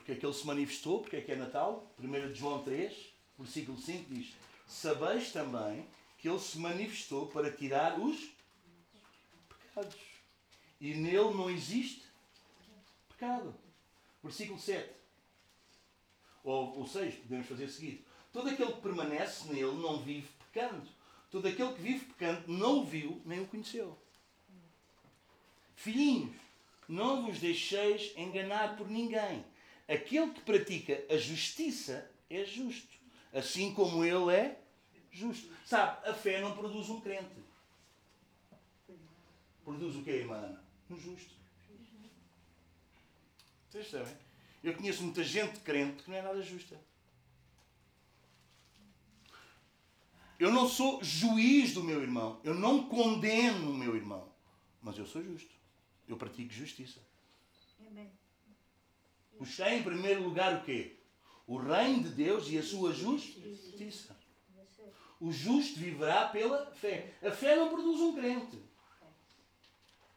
Porque 0.09 0.17
é 0.17 0.19
que 0.21 0.25
ele 0.25 0.33
se 0.33 0.47
manifestou, 0.47 1.01
porque 1.01 1.17
é 1.17 1.21
que 1.21 1.31
é 1.31 1.35
Natal. 1.35 1.93
1 1.99 2.33
João 2.33 2.63
3, 2.63 3.13
versículo 3.37 3.77
5 3.77 4.11
diz: 4.11 4.33
Sabeis 4.65 5.31
também 5.31 5.85
que 6.17 6.27
ele 6.27 6.39
se 6.39 6.57
manifestou 6.57 7.27
para 7.27 7.51
tirar 7.51 7.99
os 7.99 8.31
pecados. 9.47 9.99
E 10.81 10.95
nele 10.95 11.35
não 11.35 11.47
existe 11.47 12.01
pecado. 13.09 13.53
Versículo 14.23 14.59
7. 14.59 14.89
Ou, 16.43 16.79
ou 16.79 16.87
6, 16.87 17.13
podemos 17.13 17.45
fazer 17.45 17.69
seguido. 17.69 18.03
Todo 18.33 18.49
aquele 18.49 18.73
que 18.73 18.81
permanece 18.81 19.47
nele 19.49 19.75
não 19.75 19.99
vive 19.99 20.27
pecando. 20.39 20.89
Todo 21.29 21.47
aquele 21.47 21.73
que 21.73 21.81
vive 21.83 22.05
pecando 22.05 22.51
não 22.51 22.79
o 22.79 22.83
viu 22.83 23.21
nem 23.25 23.41
o 23.41 23.47
conheceu. 23.47 23.95
Filhinhos, 25.75 26.35
não 26.87 27.27
vos 27.27 27.39
deixeis 27.39 28.11
enganar 28.17 28.75
por 28.75 28.89
ninguém. 28.89 29.45
Aquele 29.89 30.31
que 30.31 30.41
pratica 30.41 31.03
a 31.09 31.17
justiça 31.17 32.11
é 32.29 32.45
justo, 32.45 32.95
assim 33.33 33.73
como 33.73 34.05
ele 34.05 34.31
é 34.31 34.61
justo. 35.11 35.51
Sabe, 35.65 36.07
a 36.07 36.13
fé 36.13 36.39
não 36.39 36.55
produz 36.55 36.89
um 36.89 37.01
crente. 37.01 37.43
Produz 39.63 39.95
o 39.95 40.03
quê, 40.03 40.11
irmã 40.11 40.61
Um 40.91 40.95
justo. 40.95 41.33
Vocês 43.67 43.89
sabem? 43.89 44.15
Eu 44.63 44.75
conheço 44.75 45.01
muita 45.01 45.23
gente 45.23 45.59
crente 45.61 46.03
que 46.03 46.09
não 46.11 46.17
é 46.17 46.21
nada 46.21 46.41
justa. 46.43 46.79
Eu 50.39 50.51
não 50.51 50.67
sou 50.67 51.03
juiz 51.03 51.73
do 51.73 51.83
meu 51.83 52.01
irmão. 52.01 52.39
Eu 52.43 52.53
não 52.53 52.87
condeno 52.87 53.71
o 53.71 53.77
meu 53.77 53.95
irmão. 53.95 54.31
Mas 54.81 54.97
eu 54.97 55.05
sou 55.05 55.23
justo. 55.23 55.51
Eu 56.07 56.15
pratico 56.15 56.53
justiça. 56.53 56.99
Buscar 59.39 59.71
em 59.71 59.81
primeiro 59.81 60.21
lugar 60.21 60.53
o 60.57 60.63
quê? 60.63 60.97
O 61.47 61.57
reino 61.57 62.03
de 62.03 62.09
Deus 62.09 62.49
e 62.49 62.57
a 62.57 62.63
sua 62.63 62.93
justiça. 62.93 64.15
O 65.19 65.31
justo 65.31 65.79
viverá 65.79 66.27
pela 66.27 66.71
fé. 66.73 67.13
A 67.23 67.31
fé 67.31 67.55
não 67.55 67.69
produz 67.69 68.01
um 68.01 68.15
crente. 68.15 68.61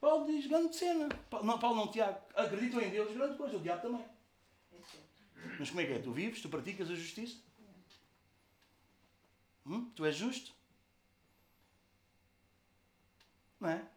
Paulo 0.00 0.26
diz, 0.26 0.46
grande 0.48 0.74
cena. 0.74 1.08
Não, 1.44 1.58
Paulo 1.58 1.76
não, 1.76 1.90
Tiago. 1.90 2.20
Acreditam 2.34 2.80
em 2.80 2.90
Deus, 2.90 3.12
grande 3.14 3.38
coisa. 3.38 3.56
O 3.56 3.60
diabo 3.60 3.82
também. 3.82 4.04
Mas 5.58 5.68
como 5.70 5.80
é 5.80 5.86
que 5.86 5.92
é? 5.92 5.98
Tu 6.00 6.12
vives, 6.12 6.42
tu 6.42 6.48
praticas 6.48 6.90
a 6.90 6.94
justiça? 6.94 7.38
Hum? 9.64 9.88
Tu 9.94 10.04
és 10.04 10.16
justo? 10.16 10.52
Não 13.60 13.68
é? 13.68 13.88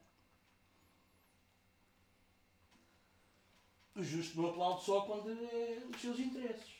O 3.95 4.03
justo 4.03 4.41
não 4.41 4.49
aplaude 4.49 4.83
só 4.83 5.01
quando 5.01 5.31
é 5.31 5.81
os 5.93 6.01
seus 6.01 6.19
interesses. 6.19 6.73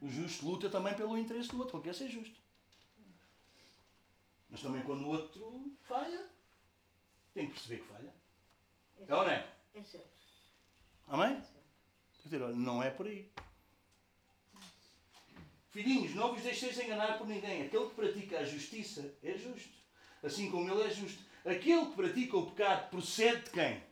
O 0.00 0.08
justo 0.08 0.46
luta 0.46 0.68
também 0.68 0.94
pelo 0.94 1.16
interesse 1.16 1.48
do 1.48 1.58
outro, 1.58 1.72
porque 1.72 1.88
quer 1.88 1.94
ser 1.94 2.08
justo. 2.08 2.38
Mas 4.50 4.60
também 4.60 4.82
quando 4.82 5.04
o 5.04 5.08
outro 5.08 5.72
falha, 5.82 6.28
tem 7.32 7.46
que 7.46 7.52
perceber 7.52 7.82
que 7.82 7.88
falha. 7.88 8.14
É 9.08 9.14
ou 9.14 9.24
não 9.24 9.30
é? 9.30 9.48
É. 9.74 10.00
Amém? 11.08 11.42
Dizer, 12.22 12.42
olha, 12.42 12.54
não 12.54 12.82
é 12.82 12.90
por 12.90 13.06
aí. 13.06 13.30
Filhinhos, 15.70 16.14
não 16.14 16.34
vos 16.34 16.42
deixeis 16.42 16.78
enganar 16.78 17.16
por 17.16 17.26
ninguém. 17.26 17.62
Aquele 17.62 17.88
que 17.88 17.94
pratica 17.94 18.40
a 18.40 18.44
justiça 18.44 19.14
é 19.22 19.38
justo. 19.38 19.72
Assim 20.22 20.50
como 20.50 20.68
ele 20.68 20.82
é 20.82 20.90
justo. 20.90 21.22
Aquele 21.44 21.86
que 21.86 21.96
pratica 21.96 22.36
o 22.36 22.50
pecado 22.50 22.90
procede 22.90 23.44
de 23.44 23.50
quem? 23.50 23.82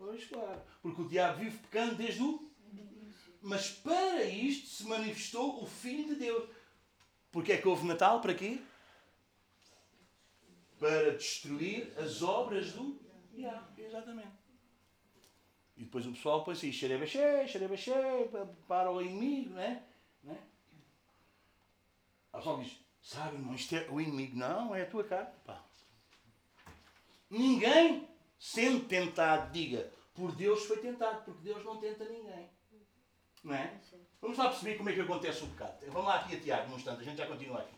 Pois 0.00 0.24
claro. 0.26 0.62
Porque 0.80 1.02
o 1.02 1.08
diabo 1.08 1.38
vive 1.38 1.58
pecando 1.58 1.94
desde 1.94 2.22
o. 2.22 2.50
Mas 3.42 3.70
para 3.70 4.24
isto 4.24 4.66
se 4.66 4.84
manifestou 4.84 5.62
o 5.62 5.66
Filho 5.66 6.08
de 6.08 6.16
Deus. 6.16 6.48
Porque 7.30 7.52
é 7.52 7.58
que 7.58 7.68
houve 7.68 7.86
Natal? 7.86 8.20
Para 8.20 8.34
quê? 8.34 8.58
Para 10.78 11.12
destruir 11.12 11.92
as 11.98 12.22
obras 12.22 12.72
do 12.72 12.98
diabo. 13.32 13.68
Exatamente. 13.78 14.40
E 15.76 15.84
depois 15.84 16.06
o 16.06 16.12
pessoal 16.12 16.44
põe 16.44 16.54
assim, 16.54 16.72
xerebaxé, 16.72 17.46
xerebaxé, 17.46 18.28
para 18.66 18.90
o 18.90 19.00
inimigo, 19.00 19.54
não 19.54 19.62
é? 19.62 19.82
Não 20.22 20.34
é? 20.34 20.38
O 22.32 22.36
pessoal 22.36 22.60
diz, 22.60 22.84
sabe, 23.02 23.36
irmão, 23.36 23.54
isto 23.54 23.74
é 23.74 23.88
o 23.90 24.00
inimigo. 24.00 24.36
Não, 24.36 24.74
é 24.74 24.82
a 24.82 24.90
tua 24.90 25.04
carne. 25.04 25.30
Pá. 25.44 25.64
Ninguém, 27.30 28.09
sendo 28.40 28.88
tentado, 28.88 29.52
diga, 29.52 29.92
por 30.14 30.34
Deus 30.34 30.64
foi 30.64 30.78
tentado, 30.78 31.22
porque 31.24 31.42
Deus 31.42 31.62
não 31.62 31.76
tenta 31.76 32.06
ninguém. 32.06 32.50
Não 33.44 33.54
é? 33.54 33.78
Vamos 34.20 34.38
lá 34.38 34.48
perceber 34.48 34.76
como 34.76 34.88
é 34.88 34.94
que 34.94 35.00
acontece 35.00 35.44
o 35.44 35.48
pecado. 35.48 35.78
Vamos 35.88 36.08
lá 36.08 36.16
aqui 36.16 36.36
a 36.36 36.40
Tiago, 36.40 36.70
num 36.70 36.76
instante, 36.76 37.02
a 37.02 37.04
gente 37.04 37.18
já 37.18 37.26
continua 37.26 37.60
aqui. 37.60 37.74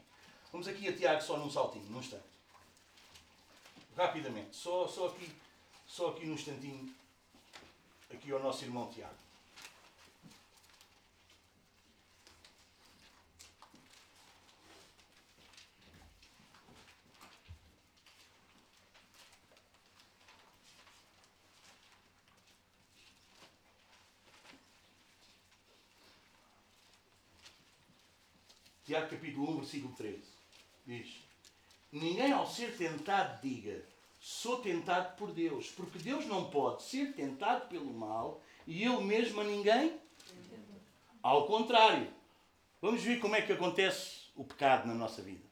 Vamos 0.53 0.69
aqui 0.69 0.89
a 0.89 0.97
Tiago 0.97 1.21
só 1.21 1.37
num 1.37 1.51
saltinho, 1.51 1.85
num 1.91 1.99
instante. 1.99 2.25
Rapidamente, 3.97 4.57
só, 4.57 4.87
só, 4.87 5.09
aqui, 5.09 5.31
só 5.87 6.11
aqui 6.11 6.27
num 6.27 6.35
instantinho, 6.35 6.95
aqui 8.11 8.33
ao 8.33 8.41
nosso 8.41 8.65
irmão 8.65 8.89
Tiago. 8.89 9.15
Tiago 28.93 29.09
capítulo 29.09 29.53
1, 29.53 29.57
versículo 29.57 29.95
13. 29.95 30.23
Diz: 30.87 31.25
Ninguém 31.91 32.31
ao 32.31 32.47
ser 32.47 32.77
tentado 32.77 33.41
diga, 33.41 33.83
sou 34.21 34.59
tentado 34.59 35.17
por 35.17 35.33
Deus, 35.33 35.71
porque 35.71 35.99
Deus 35.99 36.27
não 36.27 36.51
pode 36.51 36.83
ser 36.83 37.15
tentado 37.15 37.69
pelo 37.69 37.91
mal 37.91 38.43
e 38.67 38.85
ele 38.85 39.03
mesmo 39.03 39.41
a 39.41 39.45
ninguém. 39.45 39.99
Ao 41.23 41.47
contrário, 41.47 42.07
vamos 42.83 43.03
ver 43.03 43.19
como 43.19 43.35
é 43.35 43.41
que 43.41 43.55
acontece 43.55 44.27
o 44.37 44.45
pecado 44.45 44.87
na 44.87 44.93
nossa 44.93 45.23
vida. 45.23 45.45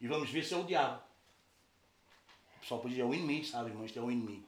E 0.00 0.08
vamos 0.08 0.30
ver 0.30 0.42
se 0.42 0.54
é 0.54 0.56
o 0.56 0.64
diabo. 0.64 1.02
O 2.56 2.60
pessoal 2.60 2.80
pode 2.80 2.94
dizer, 2.94 3.02
é 3.02 3.06
o 3.06 3.12
inimigo, 3.12 3.44
sabe, 3.44 3.68
irmão? 3.68 3.84
Isto 3.84 3.98
é 3.98 4.02
o 4.02 4.10
inimigo. 4.10 4.46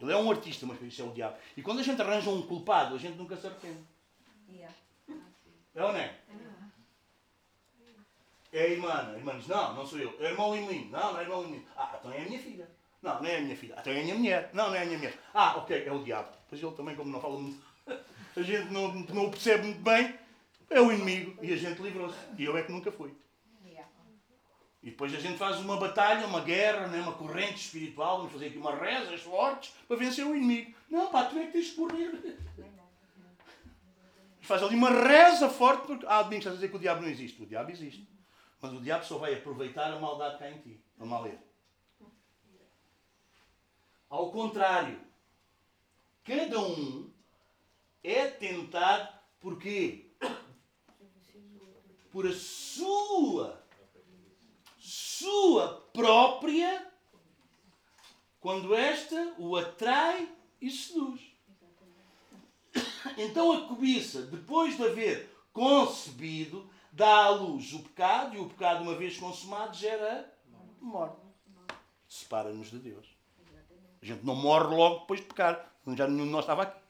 Ele 0.00 0.12
é 0.12 0.16
um 0.16 0.30
artista, 0.30 0.64
mas 0.64 0.80
isso 0.80 1.02
é 1.02 1.04
o 1.04 1.12
diabo. 1.12 1.36
E 1.58 1.60
quando 1.60 1.80
a 1.80 1.82
gente 1.82 2.00
arranja 2.00 2.30
um 2.30 2.46
culpado, 2.46 2.94
a 2.94 2.98
gente 2.98 3.18
nunca 3.18 3.36
se 3.36 3.46
arrepende. 3.46 3.84
Yeah. 4.48 4.74
É 5.74 5.84
ou 5.84 5.92
não 5.92 6.00
é? 6.00 6.18
É 8.52 8.62
a 8.62 8.68
irmã. 8.68 9.12
A 9.14 9.16
irmã 9.16 9.38
diz, 9.38 9.48
não, 9.48 9.74
não 9.74 9.86
sou 9.86 9.98
eu. 9.98 10.14
É 10.20 10.30
irmão 10.30 10.54
Lino. 10.54 10.90
Não, 10.90 11.12
não 11.12 11.18
é 11.18 11.22
irmão 11.22 11.42
Lino. 11.42 11.64
Ah, 11.76 11.96
então 11.98 12.12
é 12.12 12.18
a 12.18 12.24
minha 12.24 12.38
filha. 12.38 12.68
Não, 13.00 13.20
não 13.20 13.26
é 13.26 13.36
a 13.36 13.40
minha 13.40 13.56
filha. 13.56 13.76
Então 13.78 13.92
é 13.92 14.00
a 14.00 14.02
minha 14.02 14.14
mulher. 14.14 14.50
Não, 14.52 14.68
não 14.68 14.74
é 14.74 14.82
a 14.82 14.84
minha 14.84 14.98
mulher. 14.98 15.18
Ah, 15.32 15.56
ok, 15.56 15.84
é 15.84 15.92
o 15.92 16.04
diabo. 16.04 16.28
Pois 16.48 16.62
ele 16.62 16.72
também, 16.72 16.94
como 16.94 17.10
não 17.10 17.20
fala 17.20 17.38
muito, 17.38 17.60
a 18.36 18.42
gente 18.42 18.70
não, 18.70 18.92
não 18.92 19.26
o 19.26 19.30
percebe 19.30 19.64
muito 19.64 19.80
bem, 19.80 20.14
é 20.68 20.80
o 20.80 20.92
inimigo. 20.92 21.42
E 21.42 21.52
a 21.52 21.56
gente 21.56 21.80
livrou-se. 21.80 22.18
E 22.38 22.44
eu 22.44 22.56
é 22.56 22.62
que 22.62 22.70
nunca 22.70 22.92
fui. 22.92 23.14
E 24.82 24.90
depois 24.90 25.14
a 25.14 25.20
gente 25.20 25.38
faz 25.38 25.60
uma 25.60 25.76
batalha, 25.76 26.26
uma 26.26 26.40
guerra, 26.40 26.88
né? 26.88 27.00
uma 27.00 27.12
corrente 27.12 27.54
espiritual, 27.54 28.16
vamos 28.16 28.32
fazer 28.32 28.46
aqui 28.46 28.58
umas 28.58 28.80
rezas 28.80 29.20
fortes 29.20 29.72
para 29.86 29.96
vencer 29.96 30.26
o 30.26 30.34
inimigo. 30.34 30.74
Não, 30.90 31.06
pá, 31.08 31.24
tu 31.24 31.38
é 31.38 31.46
que 31.46 31.52
tens 31.52 31.66
de 31.66 31.78
morrer. 31.78 32.10
Faz 34.40 34.60
ali 34.60 34.74
uma 34.74 34.90
reza 34.90 35.48
forte 35.48 35.86
porque. 35.86 36.04
Ah, 36.04 36.20
Domingos, 36.22 36.46
estás 36.46 36.54
a 36.54 36.56
dizer 36.56 36.68
que 36.68 36.76
o 36.76 36.80
diabo 36.80 37.00
não 37.00 37.08
existe. 37.08 37.40
O 37.40 37.46
diabo 37.46 37.70
existe. 37.70 38.04
Mas 38.62 38.72
o 38.72 38.80
diabo 38.80 39.04
só 39.04 39.18
vai 39.18 39.34
aproveitar 39.34 39.92
a 39.92 39.98
maldade 39.98 40.38
que 40.38 40.44
há 40.44 40.50
em 40.52 40.60
ti. 40.60 40.80
Lá 40.96 41.20
ler. 41.20 41.36
Ao 44.08 44.30
contrário, 44.30 45.00
cada 46.22 46.60
um 46.60 47.10
é 48.04 48.28
tentado 48.28 49.18
por 49.40 49.58
quê? 49.58 50.06
Por 52.12 52.28
a 52.28 52.34
sua, 52.34 53.66
sua 54.78 55.80
própria, 55.92 56.86
quando 58.38 58.76
esta 58.76 59.34
o 59.38 59.56
atrai 59.56 60.30
e 60.60 60.70
seduz. 60.70 61.20
Então 63.18 63.50
a 63.50 63.66
cobiça, 63.66 64.22
depois 64.22 64.76
de 64.76 64.84
haver 64.84 65.34
concebido, 65.52 66.70
dá 66.92 67.24
à 67.24 67.30
luz 67.30 67.72
o 67.72 67.82
pecado, 67.82 68.36
e 68.36 68.40
o 68.40 68.48
pecado, 68.48 68.82
uma 68.82 68.94
vez 68.94 69.18
consumado, 69.18 69.74
gera 69.74 70.30
morte. 70.80 71.16
Separa-nos 72.06 72.70
de 72.70 72.78
Deus. 72.78 73.06
A 74.02 74.04
gente 74.04 74.24
não 74.24 74.34
morre 74.34 74.74
logo 74.74 75.00
depois 75.00 75.20
de 75.20 75.26
pecar. 75.26 75.72
Já 75.96 76.06
nenhum 76.06 76.26
de 76.26 76.30
nós 76.30 76.44
estava 76.44 76.64
aqui. 76.64 76.80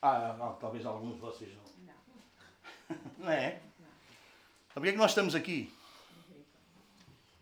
Ah, 0.00 0.36
ah, 0.40 0.56
talvez 0.60 0.84
alguns 0.86 1.14
de 1.14 1.20
vocês 1.20 1.50
não. 1.54 2.96
Não, 3.18 3.30
é? 3.32 3.50
Sabe 3.50 4.74
porquê 4.74 4.88
é 4.88 4.92
que 4.92 4.98
nós 4.98 5.10
estamos 5.10 5.34
aqui? 5.34 5.72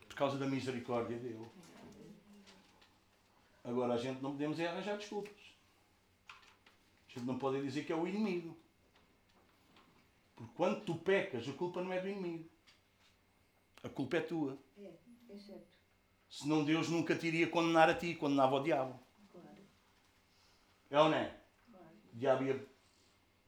Por 0.08 0.16
causa 0.16 0.38
da 0.38 0.46
misericórdia 0.46 1.18
dele. 1.18 1.46
Agora 3.64 3.94
a 3.94 3.96
gente 3.96 4.20
não 4.20 4.32
podemos 4.32 4.58
arranjar 4.58 4.96
desculpas. 4.96 5.34
A 7.08 7.12
gente 7.18 7.26
não 7.26 7.38
pode 7.38 7.62
dizer 7.62 7.84
que 7.84 7.92
é 7.92 7.96
o 7.96 8.06
inimigo. 8.06 8.56
Porque 10.34 10.52
quando 10.54 10.84
tu 10.84 10.94
pecas, 10.96 11.48
a 11.48 11.52
culpa 11.52 11.82
não 11.82 11.92
é 11.92 12.00
do 12.00 12.08
inimigo. 12.08 12.48
A 13.82 13.88
culpa 13.88 14.16
é 14.16 14.20
tua. 14.20 14.58
É, 14.78 14.90
é 15.30 15.38
certo. 15.38 15.72
Senão 16.28 16.64
Deus 16.64 16.88
nunca 16.88 17.14
te 17.14 17.26
iria 17.26 17.46
condenar 17.48 17.90
a 17.90 17.94
ti, 17.94 18.14
condenava 18.14 18.56
o 18.56 18.62
diabo. 18.62 18.98
Claro. 19.30 19.48
É 20.90 21.00
ou 21.00 21.08
não 21.08 21.16
é? 21.16 21.36
Claro. 21.70 21.86
O 22.12 22.16
diabo 22.16 22.44
ia 22.44 22.66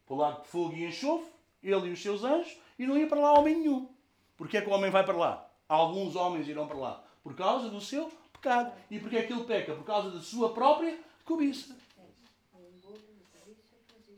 para 0.04 0.14
o 0.14 0.18
lado 0.18 0.42
de 0.42 0.48
fogo 0.48 0.74
e 0.74 0.84
enxofre, 0.84 1.32
ele 1.62 1.88
e 1.88 1.92
os 1.92 2.02
seus 2.02 2.24
anjos, 2.24 2.58
e 2.78 2.86
não 2.86 2.98
ia 2.98 3.06
para 3.06 3.20
lá 3.20 3.38
homem 3.38 3.56
nenhum. 3.56 3.88
Porquê 4.36 4.58
é 4.58 4.60
que 4.60 4.68
o 4.68 4.72
homem 4.72 4.90
vai 4.90 5.04
para 5.04 5.16
lá? 5.16 5.50
Alguns 5.68 6.14
homens 6.14 6.46
irão 6.46 6.66
para 6.66 6.76
lá. 6.76 7.04
Por 7.22 7.34
causa 7.34 7.70
do 7.70 7.80
seu 7.80 8.12
pecado. 8.32 8.76
E 8.90 8.98
porquê 8.98 9.16
é 9.16 9.22
que 9.22 9.32
ele 9.32 9.44
peca? 9.44 9.74
Por 9.74 9.84
causa 9.84 10.10
da 10.10 10.20
sua 10.20 10.52
própria 10.52 10.98
cobiça. 11.24 11.74
É. 11.98 12.04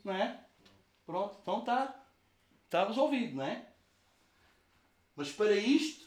Não 0.03 0.13
é? 0.15 0.41
Pronto, 1.05 1.39
então 1.41 1.61
está 1.61 2.06
Está 2.67 2.87
resolvido, 2.87 3.37
não 3.37 3.45
é? 3.45 3.65
Mas 5.15 5.33
para 5.33 5.53
isto 5.53 6.05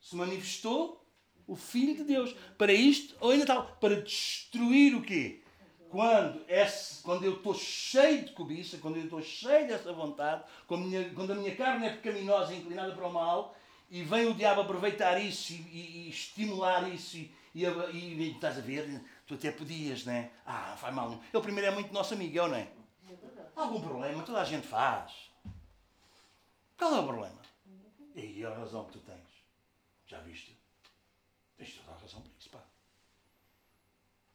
se 0.00 0.16
manifestou 0.16 1.04
o 1.46 1.54
Filho 1.54 1.96
de 1.96 2.04
Deus. 2.04 2.34
Para 2.56 2.72
isto, 2.72 3.14
ou 3.20 3.30
ainda 3.30 3.44
tal, 3.46 3.76
para 3.80 4.00
destruir 4.00 4.94
o 4.94 5.02
quê? 5.02 5.42
Quando, 5.88 6.44
esse, 6.48 7.02
quando 7.02 7.24
eu 7.24 7.34
estou 7.34 7.54
cheio 7.54 8.24
de 8.24 8.32
cobiça, 8.32 8.78
quando 8.78 8.96
eu 8.96 9.04
estou 9.04 9.22
cheio 9.22 9.68
dessa 9.68 9.92
vontade, 9.92 10.44
quando 10.66 10.84
a 10.84 10.86
minha, 10.86 11.10
quando 11.10 11.32
a 11.32 11.34
minha 11.36 11.54
carne 11.54 11.86
é 11.86 11.90
pecaminosa 11.90 12.52
e 12.52 12.58
inclinada 12.58 12.92
para 12.92 13.06
o 13.06 13.12
mal, 13.12 13.56
e 13.90 14.02
vem 14.02 14.26
o 14.26 14.34
diabo 14.34 14.62
aproveitar 14.62 15.18
isso 15.20 15.52
e, 15.52 15.56
e, 15.56 16.06
e 16.06 16.10
estimular 16.10 16.92
isso, 16.92 17.16
e, 17.16 17.32
e, 17.54 17.64
e, 17.64 18.32
estás 18.32 18.58
a 18.58 18.60
ver, 18.60 19.00
tu 19.26 19.34
até 19.34 19.50
podias, 19.50 20.04
não 20.04 20.12
é? 20.12 20.30
Ah, 20.44 20.76
faz 20.76 20.94
mal. 20.94 21.20
Ele 21.32 21.42
primeiro 21.42 21.70
é 21.70 21.74
muito 21.74 21.92
nosso 21.92 22.14
amigo, 22.14 22.38
é 22.38 22.48
não 22.48 22.56
é? 22.56 22.68
Algum 23.56 23.80
problema, 23.80 24.22
toda 24.22 24.42
a 24.42 24.44
gente 24.44 24.66
faz. 24.66 25.30
Qual 26.76 26.94
é 26.94 27.00
o 27.00 27.06
problema? 27.06 27.40
E 28.14 28.20
aí 28.20 28.44
a 28.44 28.54
razão 28.54 28.84
que 28.84 28.92
tu 28.92 29.00
tens. 29.00 29.44
Já 30.06 30.20
viste? 30.20 30.54
Tens 31.56 31.74
toda 31.74 31.92
a 31.92 31.98
razão 31.98 32.20
para 32.20 32.32
isso, 32.38 32.50
pá. 32.50 32.62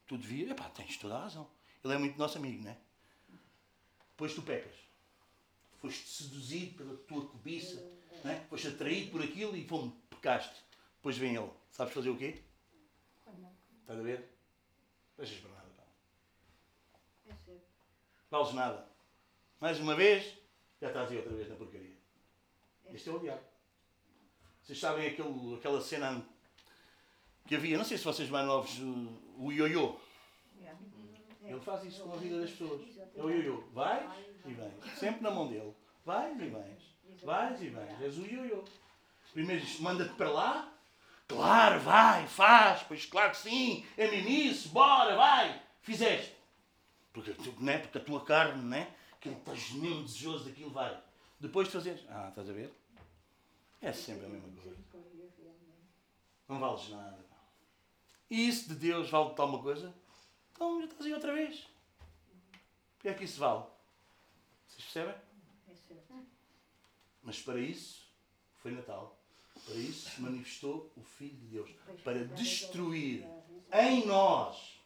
Tu 0.07 0.17
devias, 0.17 0.49
epá, 0.49 0.67
tens 0.69 0.97
toda 0.97 1.15
a 1.15 1.21
razão. 1.21 1.47
Ele 1.83 1.93
é 1.93 1.97
muito 1.99 2.17
nosso 2.17 2.39
amigo, 2.39 2.63
não 2.63 2.71
é? 2.71 2.77
Depois 4.09 4.33
tu 4.33 4.41
pecas. 4.41 4.75
Foste 5.79 6.07
seduzido 6.07 6.77
pela 6.77 6.97
tua 6.97 7.27
cobiça, 7.27 7.79
não 8.23 8.31
é? 8.31 8.39
Foste 8.45 8.69
atraído 8.69 9.11
por 9.11 9.23
aquilo 9.23 9.55
e 9.55 9.67
fomos, 9.67 9.93
pecaste. 10.09 10.63
Depois 10.95 11.17
vem 11.17 11.35
ele. 11.35 11.51
Sabes 11.69 11.93
fazer 11.93 12.09
o 12.09 12.17
quê? 12.17 12.43
Estás 13.81 13.99
a 13.99 14.03
ver? 14.03 14.35
Deixas 15.15 15.39
para 15.39 15.51
nada, 15.51 15.69
pá. 15.77 15.83
É. 17.27 17.35
Vales 18.29 18.53
nada. 18.53 18.90
Mais 19.61 19.79
uma 19.79 19.93
vez, 19.93 20.25
já 20.81 20.87
estás 20.87 21.11
aí 21.11 21.17
outra 21.17 21.33
vez 21.33 21.47
na 21.47 21.55
porcaria. 21.55 21.95
Este 22.91 23.09
é 23.09 23.11
o 23.11 23.19
diabo. 23.19 23.43
Vocês 24.63 24.79
sabem 24.79 25.05
aquele, 25.05 25.55
aquela 25.55 25.79
cena 25.79 26.25
que 27.45 27.55
havia, 27.55 27.77
não 27.77 27.85
sei 27.85 27.95
se 27.99 28.03
vocês 28.03 28.27
mais 28.27 28.47
novos, 28.47 28.79
o 29.37 29.51
ioiô. 29.51 29.97
Ele 31.43 31.59
faz 31.59 31.83
isso 31.83 32.01
com 32.01 32.13
a 32.13 32.17
vida 32.17 32.41
das 32.41 32.49
pessoas. 32.49 32.81
É 33.15 33.21
o 33.21 33.29
ioiô. 33.29 33.63
Vais 33.71 34.09
e 34.47 34.51
vens. 34.51 34.97
Sempre 34.97 35.21
na 35.21 35.29
mão 35.29 35.47
dele. 35.47 35.75
Vais 36.03 36.41
e 36.41 36.45
vens. 36.47 36.95
Vais 37.23 37.61
e 37.61 37.69
vens. 37.69 38.01
És 38.01 38.17
o 38.17 38.25
ioiô. 38.25 38.63
Primeiro 39.31 39.63
manda-te 39.79 40.15
para 40.15 40.31
lá. 40.31 40.73
Claro, 41.27 41.79
vai, 41.81 42.25
faz. 42.25 42.81
Pois 42.87 43.05
claro 43.05 43.29
que 43.29 43.37
sim. 43.37 43.85
É 43.95 44.09
mimice, 44.09 44.69
bora, 44.69 45.15
vai. 45.15 45.61
Fizeste. 45.83 46.35
Porque, 47.13 47.35
né? 47.59 47.77
Porque 47.77 47.99
a 47.99 48.01
tua 48.01 48.25
carne, 48.25 48.63
né? 48.63 48.95
Que 49.21 49.29
ele 49.29 49.37
estás 49.37 49.71
mesmo 49.71 50.03
desejoso 50.03 50.45
daquilo, 50.45 50.71
vai. 50.71 51.01
Depois 51.39 51.67
de 51.67 51.73
fazeres. 51.73 52.03
Ah, 52.09 52.29
estás 52.29 52.49
a 52.49 52.53
ver? 52.53 52.73
É 53.79 53.93
sempre 53.93 54.25
a 54.25 54.29
mesma 54.29 54.49
coisa. 54.61 54.77
Não 56.49 56.59
vales 56.59 56.89
nada. 56.89 57.25
E 58.29 58.47
isso 58.47 58.69
de 58.69 58.75
Deus 58.75 59.09
vale-te 59.09 59.39
alguma 59.39 59.61
coisa? 59.61 59.93
Então 60.51 60.79
já 60.79 60.87
estás 60.87 61.05
aí 61.05 61.13
outra 61.13 61.33
vez. 61.33 61.59
O 61.59 63.01
que 63.01 63.09
é 63.09 63.13
que 63.13 63.23
isso 63.23 63.39
vale? 63.39 63.63
Vocês 64.67 64.83
percebem? 64.83 65.15
Mas 67.23 67.41
para 67.41 67.59
isso 67.59 68.07
foi 68.61 68.71
Natal. 68.71 69.17
Para 69.65 69.75
isso 69.75 70.09
se 70.09 70.21
manifestou 70.21 70.91
o 70.97 71.03
Filho 71.03 71.37
de 71.37 71.45
Deus. 71.47 71.71
Para 72.03 72.25
destruir 72.25 73.27
em 73.71 74.05
nós, 74.05 74.79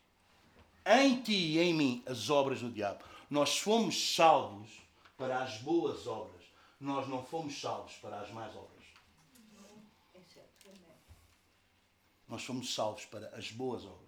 em 0.86 1.22
ti 1.22 1.54
e 1.54 1.60
em 1.60 1.74
mim, 1.74 2.04
as 2.06 2.30
obras 2.30 2.62
do 2.62 2.70
diabo. 2.70 3.04
Nós 3.30 3.58
fomos 3.58 4.16
salvos 4.16 4.70
para 5.18 5.44
as 5.44 5.58
boas 5.58 6.08
obras. 6.08 6.44
Nós 6.80 7.08
não 7.08 7.24
fomos 7.24 7.60
salvos 7.60 7.94
para 7.94 8.20
as 8.20 8.32
más 8.32 8.56
obras. 8.56 8.76
Nós 12.28 12.44
fomos 12.44 12.74
salvos 12.74 13.06
para 13.06 13.28
as 13.30 13.52
boas 13.52 13.84
obras. 13.84 14.06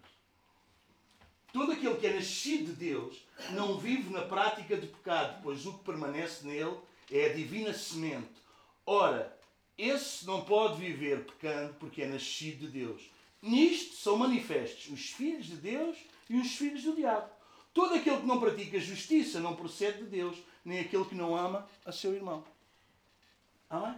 Todo 1.54 1.72
aquele 1.72 1.96
que 1.96 2.08
é 2.08 2.14
nascido 2.14 2.68
de 2.68 2.74
Deus 2.74 3.26
não 3.52 3.78
vive 3.78 4.12
na 4.12 4.24
prática 4.24 4.76
de 4.76 4.88
pecado, 4.88 5.42
pois 5.42 5.66
o 5.66 5.78
que 5.78 5.86
permanece 5.86 6.46
nele 6.46 6.78
é 7.12 7.26
a 7.26 7.34
divina 7.34 7.74
semente. 7.74 8.42
Ora, 8.86 9.38
esse 9.78 10.26
não 10.26 10.44
pode 10.44 10.80
viver 10.80 11.26
pecando 11.26 11.74
porque 11.76 12.02
é 12.02 12.08
nascido 12.08 12.66
de 12.66 12.80
Deus. 12.80 13.02
Nisto 13.42 13.96
são 13.96 14.18
manifestos 14.18 14.92
os 14.92 15.12
filhos 15.12 15.46
de 15.46 15.56
Deus 15.56 15.98
e 16.30 16.38
os 16.38 16.56
filhos 16.56 16.84
do 16.84 16.96
diabo. 16.96 17.37
Todo 17.78 17.94
aquele 17.94 18.22
que 18.22 18.26
não 18.26 18.40
pratica 18.40 18.80
justiça 18.80 19.40
não 19.40 19.56
procede 19.56 20.00
de 20.00 20.06
Deus, 20.06 20.36
nem 20.66 20.80
aquele 20.80 21.06
que 21.06 21.14
não 21.14 21.38
ama 21.38 21.70
a 21.86 21.92
seu 21.92 22.12
irmão. 22.12 22.44
Amém? 23.70 23.96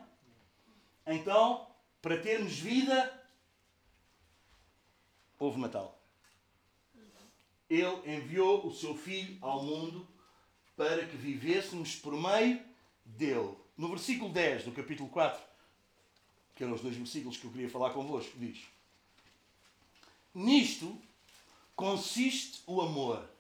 Então, 1.07 1.65
para 2.01 2.21
termos 2.21 2.59
vida, 2.59 3.25
houve 5.39 5.61
Natal. 5.61 5.97
Ele 7.69 8.17
enviou 8.17 8.67
o 8.67 8.75
seu 8.75 8.97
Filho 8.97 9.38
ao 9.39 9.63
mundo 9.63 10.05
para 10.75 11.05
que 11.05 11.15
vivêssemos 11.15 11.95
por 11.95 12.11
meio 12.11 12.61
dele. 13.05 13.55
No 13.77 13.88
versículo 13.88 14.30
10 14.34 14.65
do 14.65 14.73
capítulo 14.73 15.07
4, 15.07 15.41
que 16.53 16.65
eram 16.65 16.73
os 16.73 16.82
dois 16.82 16.97
versículos 16.97 17.38
que 17.38 17.45
eu 17.45 17.51
queria 17.51 17.69
falar 17.69 17.91
convosco, 17.91 18.38
diz: 18.38 18.59
Nisto 20.36 21.01
consiste 21.77 22.61
o 22.67 22.82
amor. 22.82 23.38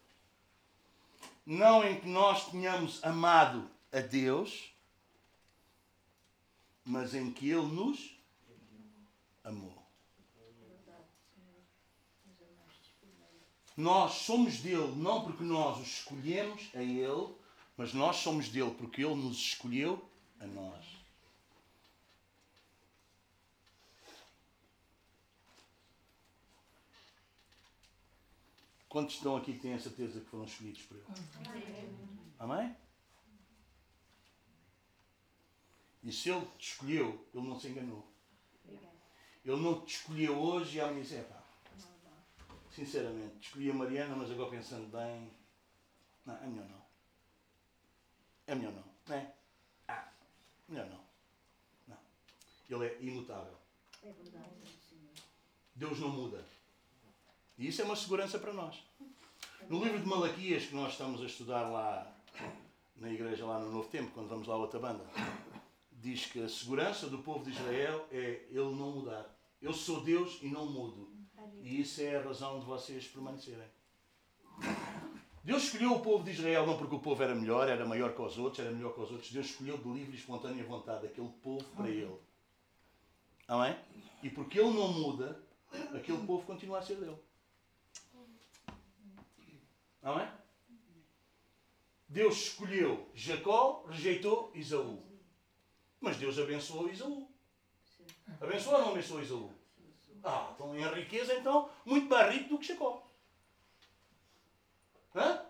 Não 1.51 1.83
em 1.83 1.99
que 1.99 2.07
nós 2.07 2.51
tenhamos 2.51 3.03
amado 3.03 3.67
a 3.91 4.01
Deus, 4.01 4.71
mas 6.85 7.15
em 7.15 7.31
que 7.31 7.49
Ele 7.49 7.65
nos 7.65 8.15
amou. 9.43 9.75
Nós 13.75 14.11
somos 14.11 14.59
dele 14.59 14.93
não 14.95 15.23
porque 15.23 15.43
nós 15.43 15.79
o 15.79 15.81
escolhemos 15.81 16.69
a 16.75 16.83
ele, 16.83 17.33
mas 17.75 17.95
nós 17.95 18.17
somos 18.17 18.49
dele 18.49 18.75
porque 18.77 19.03
ele 19.03 19.15
nos 19.15 19.37
escolheu 19.37 20.07
a 20.39 20.45
nós. 20.45 20.98
Quantos 28.89 29.15
estão 29.15 29.37
aqui 29.37 29.53
que 29.53 29.59
têm 29.59 29.75
a 29.75 29.79
certeza 29.79 30.19
que 30.19 30.25
foram 30.25 30.45
escolhidos 30.45 30.81
por 30.81 30.97
ele? 30.97 31.05
Amém? 32.39 32.75
E 36.03 36.11
se 36.11 36.31
ele 36.31 36.45
te 36.57 36.71
escolheu, 36.71 37.27
ele 37.33 37.47
não 37.47 37.59
se 37.59 37.67
enganou. 37.67 38.07
Ele 39.45 39.61
não 39.61 39.85
te 39.85 39.97
escolheu 39.97 40.37
hoje 40.39 40.77
e 40.77 40.81
amanhã 40.81 41.01
disse, 41.01 41.21
pá, 41.21 41.43
sinceramente, 42.71 43.47
escolhi 43.47 43.69
a 43.69 43.73
Mariana, 43.73 44.15
mas 44.15 44.31
agora 44.31 44.49
pensando 44.49 44.89
bem, 44.91 45.31
não, 46.25 46.35
é 46.35 46.47
melhor 46.47 46.69
não. 46.69 46.85
É 48.47 48.55
melhor 48.55 48.73
não, 48.73 48.83
não 49.07 49.15
é? 49.15 49.35
Ah, 49.87 50.11
melhor 50.67 50.89
não. 50.89 51.03
Não. 51.87 51.97
Ele 52.69 52.87
é 52.87 53.01
imutável. 53.01 53.57
É 54.01 54.11
verdade. 54.11 54.49
Deus 55.75 55.99
não 55.99 56.09
muda. 56.09 56.43
E 57.59 57.67
isso 57.67 57.81
é 57.81 57.85
uma 57.85 57.95
segurança 57.97 58.39
para 58.39 58.53
nós. 58.53 58.81
No 59.67 59.83
livro 59.83 59.99
de 59.99 60.07
Malaquias, 60.07 60.67
que 60.67 60.73
nós 60.73 60.93
estamos 60.93 61.21
a 61.21 61.25
estudar 61.25 61.63
lá 61.63 62.09
na 62.95 63.11
igreja, 63.11 63.45
lá 63.45 63.59
no 63.59 63.69
Novo 63.69 63.89
Tempo, 63.89 64.11
quando 64.13 64.29
vamos 64.29 64.47
lá 64.47 64.55
a 64.55 64.59
outra 64.59 64.79
banda, 64.79 65.05
diz 65.91 66.25
que 66.25 66.41
a 66.41 66.47
segurança 66.47 67.07
do 67.07 67.17
povo 67.17 67.43
de 67.43 67.51
Israel 67.51 68.07
é 68.13 68.45
ele 68.49 68.73
não 68.75 68.91
mudar. 68.91 69.37
Eu 69.61 69.73
sou 69.73 70.01
Deus 70.01 70.39
e 70.41 70.47
não 70.47 70.67
mudo. 70.67 71.11
E 71.61 71.81
isso 71.81 72.01
é 72.01 72.15
a 72.15 72.23
razão 72.23 72.61
de 72.61 72.65
vocês 72.65 73.05
permanecerem. 73.09 73.67
Deus 75.43 75.63
escolheu 75.63 75.91
o 75.95 75.99
povo 75.99 76.23
de 76.23 76.31
Israel 76.31 76.65
não 76.65 76.77
porque 76.77 76.95
o 76.95 76.99
povo 76.99 77.21
era 77.21 77.35
melhor, 77.35 77.67
era 77.67 77.85
maior 77.85 78.15
que 78.15 78.21
os 78.21 78.37
outros, 78.37 78.65
era 78.65 78.73
melhor 78.73 78.93
que 78.93 79.01
os 79.01 79.11
outros. 79.11 79.31
Deus 79.31 79.47
escolheu 79.47 79.77
de 79.77 79.89
livre 79.89 80.13
e 80.13 80.19
espontânea 80.19 80.63
vontade 80.63 81.07
aquele 81.07 81.29
povo 81.43 81.65
para 81.75 81.89
ele. 81.89 82.15
Amém? 83.49 83.75
E 84.23 84.29
porque 84.29 84.57
ele 84.57 84.71
não 84.71 84.93
muda, 84.93 85.43
aquele 85.93 86.19
povo 86.19 86.45
continua 86.45 86.79
a 86.79 86.81
ser 86.81 86.95
dele. 86.95 87.17
Amém? 90.01 90.27
Deus 92.07 92.37
escolheu 92.37 93.07
Jacó, 93.13 93.85
rejeitou 93.87 94.51
Isaú. 94.55 95.03
Mas 96.01 96.17
Deus 96.17 96.39
abençoou 96.39 96.89
Isaú. 96.89 97.27
Abençoou 98.41 98.75
ou 98.75 98.81
não 98.81 98.91
abençoou 98.91 99.21
Isaú? 99.21 99.53
Ah, 100.23 100.51
então 100.53 100.75
em 100.75 100.83
riqueza, 100.93 101.33
então, 101.35 101.69
muito 101.85 102.09
mais 102.09 102.33
rico 102.33 102.49
do 102.49 102.57
que 102.57 102.67
Jacó. 102.67 103.07
Hã? 105.15 105.45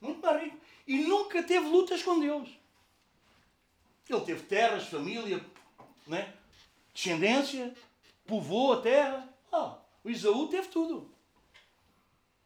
Muito 0.00 0.20
mais 0.20 0.42
rico. 0.42 0.60
E 0.86 0.98
nunca 0.98 1.42
teve 1.42 1.66
lutas 1.66 2.02
com 2.02 2.20
Deus. 2.20 2.48
Ele 4.08 4.20
teve 4.20 4.42
terras, 4.42 4.86
família, 4.86 5.44
né? 6.06 6.34
descendência, 6.92 7.74
povoou 8.26 8.74
a 8.74 8.82
terra. 8.82 9.28
Ah, 9.50 9.78
o 10.04 10.10
Isaú 10.10 10.48
teve 10.48 10.68
tudo. 10.68 11.12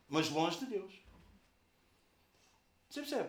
Mas 0.08 0.30
longe 0.30 0.58
de 0.58 0.66
Deus. 0.66 0.97
Você 2.88 3.00
percebe? 3.00 3.28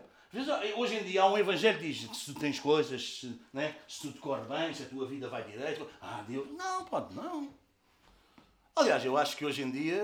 Hoje 0.77 0.95
em 0.95 1.03
dia 1.03 1.23
há 1.23 1.31
um 1.31 1.37
evangelho 1.37 1.79
que 1.79 1.87
diz 1.87 2.05
que 2.05 2.15
se 2.15 2.33
tu 2.33 2.39
tens 2.39 2.59
coisas, 2.59 3.19
se, 3.19 3.41
né, 3.51 3.75
se 3.87 4.01
tudo 4.01 4.19
corre 4.19 4.45
bem, 4.47 4.73
se 4.73 4.83
a 4.83 4.85
tua 4.85 5.07
vida 5.07 5.27
vai 5.27 5.43
direito, 5.43 5.89
ah, 5.99 6.23
Deus. 6.27 6.47
Não, 6.51 6.85
pode 6.85 7.15
não. 7.15 7.49
Aliás, 8.75 9.03
eu 9.03 9.17
acho 9.17 9.35
que 9.35 9.43
hoje 9.43 9.63
em 9.63 9.71
dia, 9.71 10.03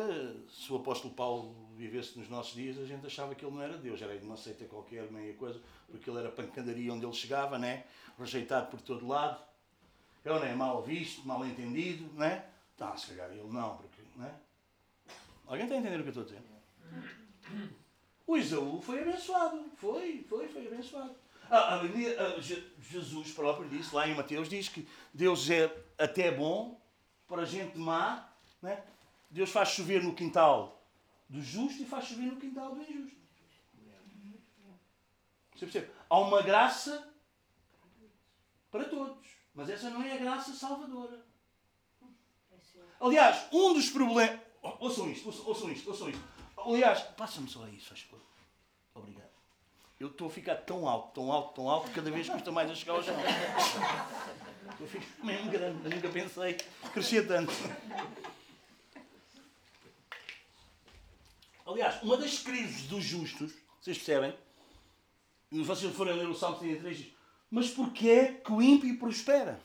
se 0.50 0.74
o 0.74 0.78
apóstolo 0.78 1.14
Paulo 1.14 1.56
vivesse 1.78 2.18
nos 2.18 2.28
nossos 2.28 2.56
dias, 2.56 2.78
a 2.78 2.86
gente 2.86 3.06
achava 3.06 3.36
que 3.36 3.46
ele 3.46 3.54
não 3.54 3.62
era 3.62 3.78
Deus, 3.78 4.02
era 4.02 4.18
de 4.18 4.26
uma 4.26 4.36
seita 4.36 4.66
qualquer, 4.66 5.10
meia 5.12 5.34
coisa, 5.36 5.62
porque 5.90 6.10
ele 6.10 6.20
era 6.20 6.30
pancadaria 6.30 6.92
onde 6.92 7.06
ele 7.06 7.14
chegava, 7.14 7.58
né? 7.60 7.86
rejeitado 8.18 8.68
por 8.68 8.82
todo 8.82 9.08
lado. 9.08 9.42
Ele 10.24 10.34
não 10.34 10.44
é 10.44 10.56
mal 10.56 10.82
visto, 10.82 11.26
mal 11.28 11.46
entendido, 11.46 12.12
né? 12.14 12.46
Tá, 12.76 12.98
se 12.98 13.08
calhar 13.08 13.32
ele 13.32 13.44
não, 13.44 13.78
porque. 13.78 14.02
Né? 14.16 14.34
Alguém 15.46 15.66
está 15.66 15.76
a 15.76 15.78
entender 15.78 16.00
o 16.00 16.04
que 16.04 16.18
eu 16.18 16.22
estou 16.22 16.24
a 16.24 16.26
dizer? 16.26 17.82
O 18.28 18.38
Isaú 18.38 18.82
foi 18.82 19.02
abençoado. 19.02 19.66
Foi, 19.76 20.26
foi, 20.28 20.48
foi 20.48 20.68
abençoado. 20.68 21.16
Ah, 21.50 21.76
ah, 21.76 22.42
Jesus 22.80 23.32
próprio 23.32 23.70
disse, 23.70 23.94
lá 23.94 24.08
em 24.08 24.16
Mateus, 24.16 24.50
diz 24.50 24.68
que 24.68 24.88
Deus 25.14 25.48
é 25.50 25.72
até 25.98 26.32
bom 26.32 26.82
para 27.28 27.46
gente 27.46 27.78
má 27.78 28.36
né? 28.66 28.84
Deus 29.30 29.52
faz 29.52 29.70
chover 29.70 30.04
no 30.04 30.16
quintal 30.16 30.84
do 31.30 31.42
justo 31.42 31.84
e 31.84 31.86
faz 31.86 32.06
chover 32.06 32.26
no 32.26 32.38
quintal 32.38 32.74
do 32.74 32.82
injusto. 32.82 33.16
Você 35.54 35.66
percebe? 35.66 35.92
Há 36.10 36.20
uma 36.20 36.42
graça 36.42 37.14
para 38.70 38.86
todos, 38.86 39.26
mas 39.54 39.70
essa 39.70 39.90
não 39.90 40.04
é 40.04 40.14
a 40.14 40.18
graça 40.18 40.52
salvadora. 40.54 41.26
Aliás, 43.00 43.48
um 43.54 43.74
dos 43.74 43.90
problemas. 43.90 44.40
Ouçam 44.80 45.10
isto, 45.12 45.28
ouçam 45.48 45.72
isto, 45.72 45.90
ouçam 45.90 46.10
isto. 46.10 46.24
Aliás, 46.66 47.02
passa-me 47.16 47.48
só 47.48 47.68
isso, 47.68 47.90
faz 47.90 48.02
favor. 48.02 48.26
Obrigado. 48.96 49.30
Eu 50.00 50.08
estou 50.08 50.28
a 50.28 50.32
ficar 50.32 50.56
tão 50.56 50.88
alto, 50.88 51.14
tão 51.14 51.32
alto, 51.32 51.54
tão 51.54 51.70
alto, 51.70 51.92
cada 51.92 52.10
vez 52.10 52.28
custa 52.28 52.52
mais 52.52 52.70
a 52.70 52.76
chegar 52.76 52.94
ao 52.94 53.04
chão. 53.04 53.16
Eu 54.80 54.88
fico 54.88 55.26
mesmo 55.26 55.52
grande, 55.52 55.86
eu 55.86 55.92
nunca 55.92 56.10
pensei 56.10 56.58
crescer 56.92 57.28
tanto. 57.28 57.54
Aliás, 61.66 62.02
uma 62.04 62.18
das 62.18 62.40
crises 62.40 62.88
dos 62.88 63.04
justos, 63.04 63.54
vocês 63.80 63.98
percebem? 63.98 64.36
E 65.52 65.64
vocês 65.64 65.96
forem 65.96 66.16
ler 66.16 66.28
o 66.28 66.36
Salmo 66.36 66.58
33, 66.58 66.98
diz, 66.98 67.14
mas 67.50 67.70
porquê 67.70 68.10
é 68.10 68.34
que 68.34 68.52
o 68.52 68.62
ímpio 68.62 68.98
prospera? 69.00 69.62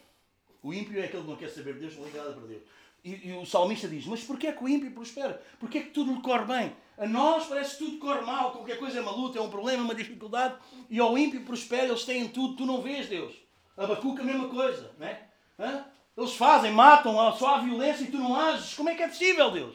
O 0.63 0.73
ímpio 0.73 1.01
é 1.01 1.07
aquele 1.07 1.23
que 1.23 1.29
não 1.29 1.37
quer 1.37 1.49
saber 1.49 1.75
de 1.75 1.81
Deus, 1.81 1.97
não 1.97 2.05
liga 2.05 2.19
nada 2.19 2.35
para 2.35 2.47
Deus. 2.47 2.63
E, 3.03 3.29
e, 3.29 3.33
o 3.33 3.47
salmista 3.47 3.89
diz, 3.89 4.07
mas 4.07 4.23
porquê 4.23 4.49
é 4.49 4.53
que 4.53 4.63
o 4.63 4.69
ímpio 4.69 4.93
prospera? 4.93 5.43
Porquê 5.59 5.79
é 5.79 5.83
que 5.83 5.91
tudo 5.91 6.13
lhe 6.13 6.21
corre 6.21 6.45
bem? 6.45 6.77
A 7.01 7.07
nós 7.07 7.47
parece 7.47 7.79
tudo 7.79 7.99
corre 7.99 8.21
mal, 8.21 8.53
qualquer 8.53 8.79
coisa 8.79 8.99
é 8.99 9.01
uma 9.01 9.11
luta, 9.11 9.39
é 9.39 9.41
um 9.41 9.49
problema, 9.49 9.81
é 9.81 9.85
uma 9.85 9.95
dificuldade. 9.95 10.57
E 10.91 11.01
ao 11.01 11.17
ímpio 11.17 11.41
prospera, 11.47 11.87
eles 11.87 12.05
têm 12.05 12.29
tudo, 12.29 12.57
tu 12.57 12.67
não 12.67 12.83
vês 12.83 13.09
Deus. 13.09 13.35
Abacuca 13.75 14.21
a 14.21 14.25
mesma 14.27 14.51
coisa, 14.51 14.93
não 14.99 15.07
é? 15.07 15.27
Hã? 15.59 15.87
Eles 16.15 16.35
fazem, 16.35 16.71
matam, 16.71 17.15
só 17.39 17.55
há 17.55 17.61
violência 17.61 18.05
e 18.05 18.11
tu 18.11 18.19
não 18.19 18.37
ages. 18.37 18.75
Como 18.75 18.91
é 18.91 18.95
que 18.95 19.03
é 19.03 19.09
possível, 19.09 19.51
Deus? 19.51 19.75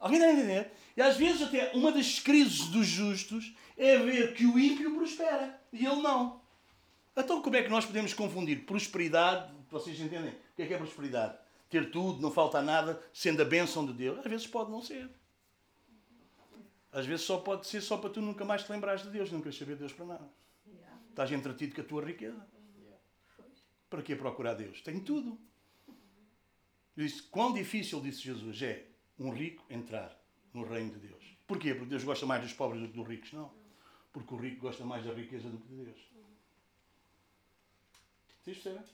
Alguém 0.00 0.18
está 0.18 0.28
a 0.28 0.34
entender? 0.34 0.72
E 0.96 1.00
às 1.00 1.16
vezes 1.16 1.40
até 1.40 1.70
uma 1.72 1.92
das 1.92 2.18
crises 2.18 2.66
dos 2.66 2.88
justos 2.88 3.54
é 3.76 3.96
ver 3.98 4.34
que 4.34 4.44
o 4.44 4.58
ímpio 4.58 4.96
prospera 4.96 5.60
e 5.72 5.86
ele 5.86 6.02
não. 6.02 6.40
Então 7.16 7.40
como 7.40 7.54
é 7.54 7.62
que 7.62 7.70
nós 7.70 7.86
podemos 7.86 8.12
confundir 8.12 8.66
prosperidade, 8.66 9.52
vocês 9.70 10.00
entendem? 10.00 10.30
O 10.30 10.56
que 10.56 10.62
é 10.62 10.66
que 10.66 10.74
é 10.74 10.78
prosperidade? 10.78 11.38
Ter 11.70 11.92
tudo, 11.92 12.20
não 12.20 12.32
falta 12.32 12.60
nada, 12.60 13.00
sendo 13.12 13.40
a 13.40 13.44
bênção 13.44 13.86
de 13.86 13.92
Deus. 13.92 14.18
Às 14.18 14.24
vezes 14.24 14.46
pode 14.48 14.72
não 14.72 14.82
ser. 14.82 15.08
Às 16.92 17.06
vezes 17.06 17.24
só 17.26 17.38
pode 17.38 17.66
ser 17.66 17.80
só 17.80 17.98
para 17.98 18.10
tu 18.10 18.20
nunca 18.20 18.44
mais 18.44 18.64
te 18.64 18.72
lembrares 18.72 19.02
de 19.02 19.10
Deus, 19.10 19.30
nunca 19.30 19.52
saber 19.52 19.74
de 19.74 19.80
Deus 19.80 19.92
para 19.92 20.06
nada. 20.06 20.30
Estás 21.10 21.30
entretido 21.32 21.74
com 21.74 21.80
a 21.80 21.84
tua 21.84 22.04
riqueza. 22.04 22.46
Para 23.90 24.02
que 24.02 24.14
procurar 24.16 24.54
Deus? 24.54 24.80
Tenho 24.82 25.02
tudo. 25.02 25.38
Eu 26.96 27.04
disse, 27.04 27.22
quão 27.24 27.52
difícil, 27.52 28.00
disse 28.00 28.22
Jesus, 28.22 28.62
é 28.62 28.86
um 29.18 29.30
rico 29.30 29.64
entrar 29.70 30.18
no 30.52 30.64
reino 30.64 30.92
de 30.92 31.08
Deus. 31.08 31.24
Porquê? 31.46 31.74
Porque 31.74 31.90
Deus 31.90 32.04
gosta 32.04 32.26
mais 32.26 32.42
dos 32.42 32.52
pobres 32.52 32.82
do 32.82 32.88
que 32.88 32.96
dos 32.96 33.08
ricos? 33.08 33.32
Não. 33.32 33.52
Porque 34.12 34.34
o 34.34 34.36
rico 34.36 34.60
gosta 34.60 34.84
mais 34.84 35.04
da 35.04 35.12
riqueza 35.12 35.48
do 35.48 35.58
que 35.58 35.68
de 35.68 35.84
Deus. 35.84 36.00
Vocês 38.42 38.58
percebem? 38.58 38.84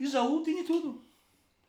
Isaú 0.00 0.42
tinha 0.42 0.64
tudo. 0.64 1.04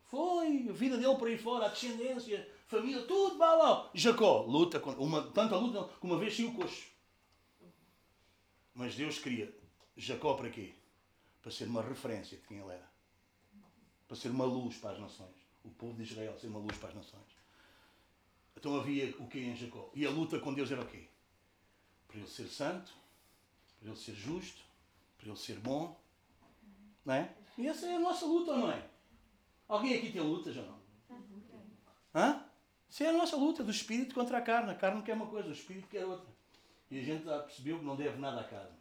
Foi 0.06 0.70
a 0.70 0.74
vida 0.74 0.97
dele 0.97 1.16
por 1.16 1.28
aí 1.28 1.38
fora, 1.38 1.66
a 1.66 1.70
descendência, 1.70 2.52
família, 2.70 3.01
tudo, 3.01 3.38
lá. 3.38 3.89
Jacó 3.93 4.43
luta, 4.43 4.80
com 4.80 4.91
uma, 4.91 5.24
tanta 5.32 5.57
luta 5.57 5.91
que 5.99 6.05
uma 6.05 6.17
vez 6.17 6.36
saiu 6.36 6.53
coxo. 6.53 6.88
Mas 8.74 8.95
Deus 8.95 9.17
queria 9.20 9.53
Jacó 9.97 10.36
para 10.36 10.49
quê? 10.49 10.74
Para 11.41 11.51
ser 11.51 11.65
uma 11.65 11.82
referência 11.82 12.38
de 12.38 12.47
quem 12.47 12.59
ele 12.59 12.72
era. 12.72 12.89
Para 14.07 14.15
ser 14.15 14.30
uma 14.30 14.45
luz 14.45 14.78
para 14.78 14.91
as 14.91 14.99
nações. 14.99 15.36
O 15.63 15.70
povo 15.72 15.95
de 15.95 16.03
Israel 16.03 16.38
ser 16.39 16.47
uma 16.47 16.59
luz 16.59 16.78
para 16.78 16.89
as 16.89 16.95
nações. 16.95 17.39
Então 18.55 18.80
havia 18.80 19.15
o 19.20 19.28
que 19.28 19.39
em 19.39 19.55
Jacó? 19.55 19.89
E 19.95 20.05
a 20.05 20.09
luta 20.09 20.39
com 20.39 20.53
Deus 20.53 20.72
era 20.72 20.82
o 20.82 20.86
quê? 20.86 21.07
Para 22.07 22.17
ele 22.17 22.28
ser 22.28 22.47
santo, 22.47 22.93
para 23.80 23.89
ele 23.89 23.97
ser 23.97 24.13
justo, 24.13 24.61
para 25.17 25.28
ele 25.28 25.38
ser 25.38 25.59
bom. 25.59 25.99
Não 27.03 27.15
é? 27.15 27.34
E 27.57 27.67
essa 27.67 27.88
é 27.88 27.95
a 27.95 27.99
nossa 27.99 28.26
luta, 28.26 28.55
não 28.55 28.72
é? 28.72 28.88
Alguém 29.67 29.95
aqui 29.95 30.11
tem 30.11 30.22
lutas 30.22 30.55
ou 30.55 30.65
não? 30.65 30.80
Hã? 32.13 32.49
Isso 32.89 33.03
é 33.03 33.07
a 33.07 33.13
nossa 33.13 33.35
luta 33.35 33.63
do 33.63 33.71
espírito 33.71 34.15
contra 34.15 34.37
a 34.37 34.41
carne. 34.41 34.71
A 34.71 34.75
carne 34.75 35.01
quer 35.03 35.13
uma 35.13 35.27
coisa, 35.27 35.49
o 35.49 35.53
espírito 35.53 35.87
quer 35.87 36.05
outra. 36.05 36.27
E 36.89 36.99
a 36.99 37.03
gente 37.03 37.23
já 37.23 37.39
percebeu 37.39 37.77
que 37.79 37.85
não 37.85 37.95
deve 37.95 38.17
nada 38.17 38.41
à 38.41 38.43
carne. 38.43 38.75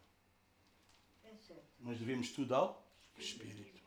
Mas 1.79 1.99
devemos 1.99 2.31
tudo 2.31 2.55
ao 2.55 2.83
espírito. 3.17 3.79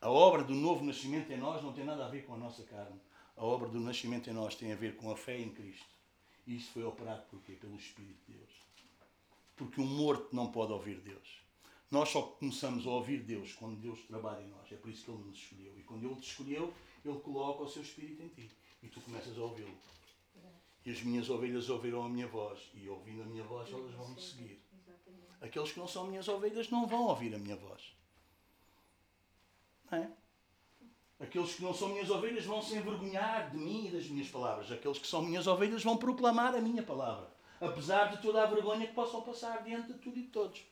A 0.00 0.10
obra 0.10 0.42
do 0.42 0.54
novo 0.54 0.84
nascimento 0.84 1.30
em 1.32 1.38
nós 1.38 1.62
não 1.62 1.72
tem 1.72 1.84
nada 1.84 2.04
a 2.06 2.08
ver 2.08 2.24
com 2.24 2.34
a 2.34 2.38
nossa 2.38 2.62
carne. 2.64 3.00
A 3.36 3.44
obra 3.44 3.68
do 3.68 3.80
nascimento 3.80 4.30
em 4.30 4.32
nós 4.32 4.54
tem 4.54 4.72
a 4.72 4.76
ver 4.76 4.96
com 4.96 5.10
a 5.10 5.16
fé 5.16 5.38
em 5.38 5.50
Cristo. 5.50 5.86
E 6.46 6.56
isso 6.56 6.72
foi 6.72 6.84
operado 6.84 7.22
por 7.30 7.40
quê? 7.42 7.52
Pelo 7.52 7.76
Espírito 7.76 8.18
de 8.26 8.38
Deus. 8.38 8.50
Porque 9.56 9.80
um 9.80 9.86
morto 9.86 10.34
não 10.34 10.50
pode 10.50 10.72
ouvir 10.72 11.00
Deus. 11.00 11.42
Nós 11.90 12.08
só 12.08 12.22
começamos 12.22 12.86
a 12.86 12.90
ouvir 12.90 13.22
Deus 13.22 13.52
quando 13.54 13.76
Deus 13.76 14.00
trabalha 14.02 14.42
em 14.42 14.48
nós. 14.48 14.70
É 14.72 14.76
por 14.76 14.90
isso 14.90 15.04
que 15.04 15.10
Ele 15.10 15.24
nos 15.24 15.36
escolheu. 15.36 15.78
E 15.78 15.82
quando 15.82 16.04
Ele 16.04 16.16
te 16.16 16.28
escolheu, 16.28 16.74
Ele 17.04 17.18
coloca 17.20 17.62
o 17.62 17.68
seu 17.68 17.82
Espírito 17.82 18.22
em 18.22 18.28
ti. 18.28 18.50
E 18.84 18.88
tu 18.88 19.00
começas 19.00 19.36
a 19.38 19.40
ouvi-lo. 19.40 19.74
E 20.84 20.90
as 20.90 21.02
minhas 21.02 21.30
ovelhas 21.30 21.70
ouvirão 21.70 22.04
a 22.04 22.08
minha 22.08 22.26
voz. 22.26 22.60
E 22.74 22.86
ouvindo 22.88 23.22
a 23.22 23.26
minha 23.26 23.42
voz, 23.42 23.72
elas 23.72 23.94
vão 23.94 24.08
me 24.10 24.20
seguir. 24.20 24.62
Aqueles 25.40 25.72
que 25.72 25.78
não 25.78 25.88
são 25.88 26.06
minhas 26.06 26.28
ovelhas 26.28 26.68
não 26.68 26.86
vão 26.86 27.04
ouvir 27.04 27.34
a 27.34 27.38
minha 27.38 27.56
voz. 27.56 27.96
Não 29.90 29.98
é? 29.98 30.10
Aqueles 31.18 31.54
que 31.54 31.62
não 31.62 31.72
são 31.72 31.88
minhas 31.88 32.10
ovelhas 32.10 32.44
vão 32.44 32.60
se 32.60 32.74
envergonhar 32.74 33.50
de 33.50 33.56
mim 33.56 33.86
e 33.86 33.90
das 33.90 34.06
minhas 34.06 34.28
palavras. 34.28 34.70
Aqueles 34.70 34.98
que 34.98 35.06
são 35.06 35.22
minhas 35.22 35.46
ovelhas 35.46 35.82
vão 35.82 35.96
proclamar 35.96 36.54
a 36.54 36.60
minha 36.60 36.82
palavra. 36.82 37.32
Apesar 37.60 38.10
de 38.14 38.20
toda 38.20 38.42
a 38.42 38.46
vergonha 38.46 38.86
que 38.86 38.92
possam 38.92 39.22
passar 39.22 39.62
diante 39.62 39.92
de 39.92 39.98
tudo 39.98 40.18
e 40.18 40.22
de 40.22 40.28
todos. 40.28 40.62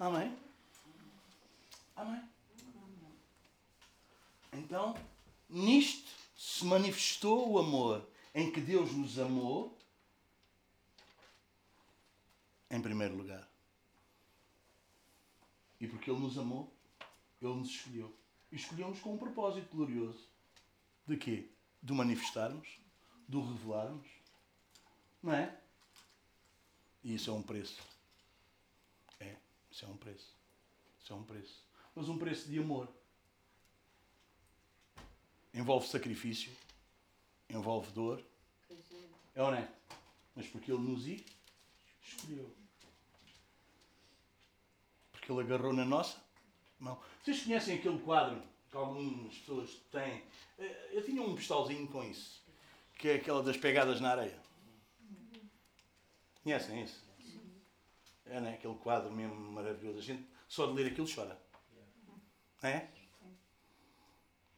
Amém? 0.00 0.36
Amém? 1.94 2.22
Então, 4.52 4.94
nisto 5.50 6.10
se 6.36 6.64
manifestou 6.64 7.50
o 7.50 7.58
amor 7.58 8.08
em 8.34 8.50
que 8.50 8.60
Deus 8.60 8.92
nos 8.92 9.18
amou, 9.18 9.76
em 12.70 12.80
primeiro 12.80 13.16
lugar. 13.16 13.48
E 15.80 15.86
porque 15.86 16.10
Ele 16.10 16.20
nos 16.20 16.38
amou, 16.38 16.72
Ele 17.42 17.54
nos 17.54 17.70
escolheu. 17.70 18.14
E 18.52 18.56
escolheu-nos 18.56 19.00
com 19.00 19.14
um 19.14 19.18
propósito 19.18 19.68
glorioso. 19.74 20.28
De 21.06 21.16
quê? 21.16 21.48
De 21.82 21.92
manifestarmos, 21.92 22.78
de 23.28 23.36
o 23.36 23.46
revelarmos. 23.46 24.06
Não 25.22 25.32
é? 25.32 25.60
E 27.02 27.14
isso 27.14 27.30
é 27.30 27.32
um 27.32 27.42
preço. 27.42 27.80
É, 29.18 29.36
isso 29.70 29.84
é 29.84 29.88
um 29.88 29.96
preço. 29.96 30.34
Isso 31.02 31.12
é 31.12 31.16
um 31.16 31.24
preço. 31.24 31.64
Mas 31.94 32.08
um 32.08 32.18
preço 32.18 32.48
de 32.48 32.58
amor. 32.58 32.88
Envolve 35.52 35.86
sacrifício, 35.86 36.52
envolve 37.48 37.90
dor. 37.92 38.24
É 39.34 39.38
não 39.38 39.54
é? 39.54 39.68
Mas 40.34 40.46
porque 40.46 40.70
Ele 40.70 40.80
nos 40.80 41.04
escolheu. 42.02 42.54
Porque 45.12 45.32
Ele 45.32 45.40
agarrou 45.40 45.72
na 45.72 45.84
nossa 45.84 46.22
mão. 46.78 47.00
Vocês 47.22 47.42
conhecem 47.42 47.78
aquele 47.78 47.98
quadro 47.98 48.42
que 48.70 48.76
algumas 48.76 49.36
pessoas 49.38 49.70
têm? 49.90 50.22
Eh, 50.58 50.90
eu 50.92 51.04
tinha 51.04 51.22
um 51.22 51.34
postalzinho 51.34 51.86
com 51.88 52.02
isso, 52.04 52.42
que 52.98 53.08
é 53.08 53.14
aquela 53.16 53.42
das 53.42 53.56
pegadas 53.56 54.00
na 54.00 54.10
areia. 54.10 54.38
Conhecem 56.42 56.82
isso? 56.82 57.04
É, 58.26 58.40
né? 58.40 58.54
Aquele 58.54 58.74
quadro 58.76 59.12
mesmo 59.12 59.34
maravilhoso. 59.34 59.98
A 59.98 60.02
gente 60.02 60.26
só 60.48 60.66
de 60.66 60.72
ler 60.72 60.92
aquilo 60.92 61.12
chora. 61.12 61.38
É? 62.62 62.88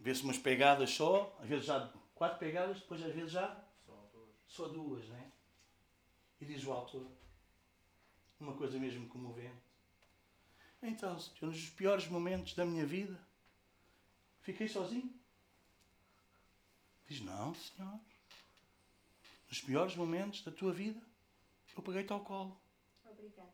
Vê-se 0.02 0.24
umas 0.24 0.36
pegadas 0.36 0.90
só, 0.90 1.32
às 1.40 1.48
vezes 1.48 1.66
já 1.66 1.88
quatro 2.16 2.36
pegadas, 2.40 2.80
depois 2.80 3.00
às 3.04 3.14
vezes 3.14 3.30
já 3.30 3.64
só 4.48 4.66
duas, 4.66 5.06
né? 5.06 5.32
E 6.40 6.44
diz 6.44 6.64
o 6.64 6.72
autor, 6.72 7.06
uma 8.40 8.52
coisa 8.54 8.80
mesmo 8.80 9.08
comovente. 9.08 9.62
Então, 10.82 11.16
Senhor, 11.20 11.52
nos 11.52 11.70
piores 11.70 12.08
momentos 12.08 12.52
da 12.54 12.64
minha 12.64 12.84
vida, 12.84 13.16
fiquei 14.40 14.66
sozinho. 14.66 15.14
Diz, 17.06 17.20
não, 17.20 17.54
Senhor. 17.54 18.00
Nos 19.48 19.60
piores 19.60 19.94
momentos 19.94 20.42
da 20.42 20.50
tua 20.50 20.72
vida, 20.72 21.00
eu 21.76 21.82
peguei-te 21.82 22.12
ao 22.12 22.24
colo. 22.24 22.60
Obrigada. 23.04 23.52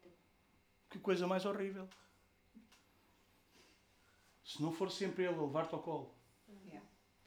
Que 0.89 0.99
coisa 0.99 1.27
mais 1.27 1.45
horrível. 1.45 1.87
Se 4.43 4.63
não 4.63 4.73
for 4.73 4.91
sempre 4.91 5.25
ele 5.25 5.35
a 5.35 5.43
levar-te 5.43 5.75
ao 5.75 5.83
colo, 5.83 6.18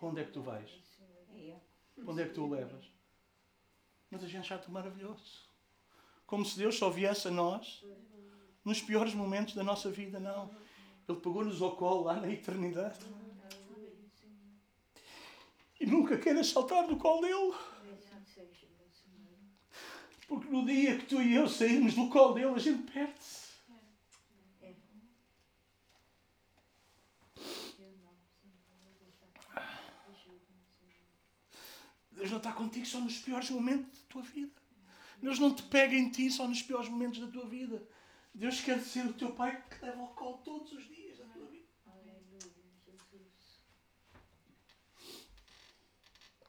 para 0.01 0.09
onde 0.09 0.21
é 0.21 0.23
que 0.23 0.31
tu 0.31 0.41
vais? 0.41 0.71
Para 1.93 2.11
onde 2.11 2.23
é 2.23 2.27
que 2.27 2.33
tu 2.33 2.43
o 2.43 2.49
levas? 2.49 2.91
Mas 4.09 4.23
a 4.23 4.27
gente 4.27 4.51
acha 4.51 4.71
maravilhoso. 4.71 5.47
Como 6.25 6.43
se 6.43 6.57
Deus 6.57 6.75
só 6.75 6.89
viesse 6.89 7.27
a 7.27 7.31
nós 7.31 7.85
nos 8.65 8.81
piores 8.81 9.13
momentos 9.13 9.53
da 9.53 9.63
nossa 9.63 9.91
vida, 9.91 10.19
não. 10.19 10.49
Ele 11.07 11.19
pegou-nos 11.19 11.61
ao 11.61 11.75
colo 11.75 12.05
lá 12.05 12.15
na 12.15 12.27
eternidade. 12.31 12.99
E 15.79 15.85
nunca 15.85 16.17
queiras 16.17 16.47
saltar 16.47 16.87
do 16.87 16.97
colo 16.97 17.21
dele. 17.21 17.53
Porque 20.27 20.49
no 20.49 20.65
dia 20.65 20.97
que 20.97 21.05
tu 21.05 21.21
e 21.21 21.35
eu 21.35 21.47
saímos 21.47 21.93
do 21.93 22.09
colo 22.09 22.33
dele, 22.33 22.55
a 22.55 22.57
gente 22.57 22.91
perde-se. 22.91 23.50
Deus 32.21 32.29
não 32.29 32.37
está 32.37 32.53
contigo 32.53 32.85
só 32.85 32.99
nos 32.99 33.17
piores 33.17 33.49
momentos 33.49 33.99
da 33.99 34.07
tua 34.07 34.21
vida. 34.21 34.51
Deus 35.19 35.39
não 35.39 35.55
te 35.55 35.63
pega 35.63 35.95
em 35.95 36.07
ti 36.07 36.29
só 36.29 36.47
nos 36.47 36.61
piores 36.61 36.87
momentos 36.87 37.19
da 37.19 37.25
tua 37.25 37.47
vida. 37.47 37.81
Deus 38.31 38.61
quer 38.61 38.79
ser 38.79 39.07
o 39.07 39.13
teu 39.13 39.31
pai 39.31 39.59
que 39.59 39.75
te 39.75 39.83
leva 39.83 40.01
ao 40.01 40.09
colo 40.09 40.37
todos 40.45 40.71
os 40.71 40.87
dias 40.87 41.17
da 41.17 41.25
tua 41.25 41.47
vida. 41.47 41.65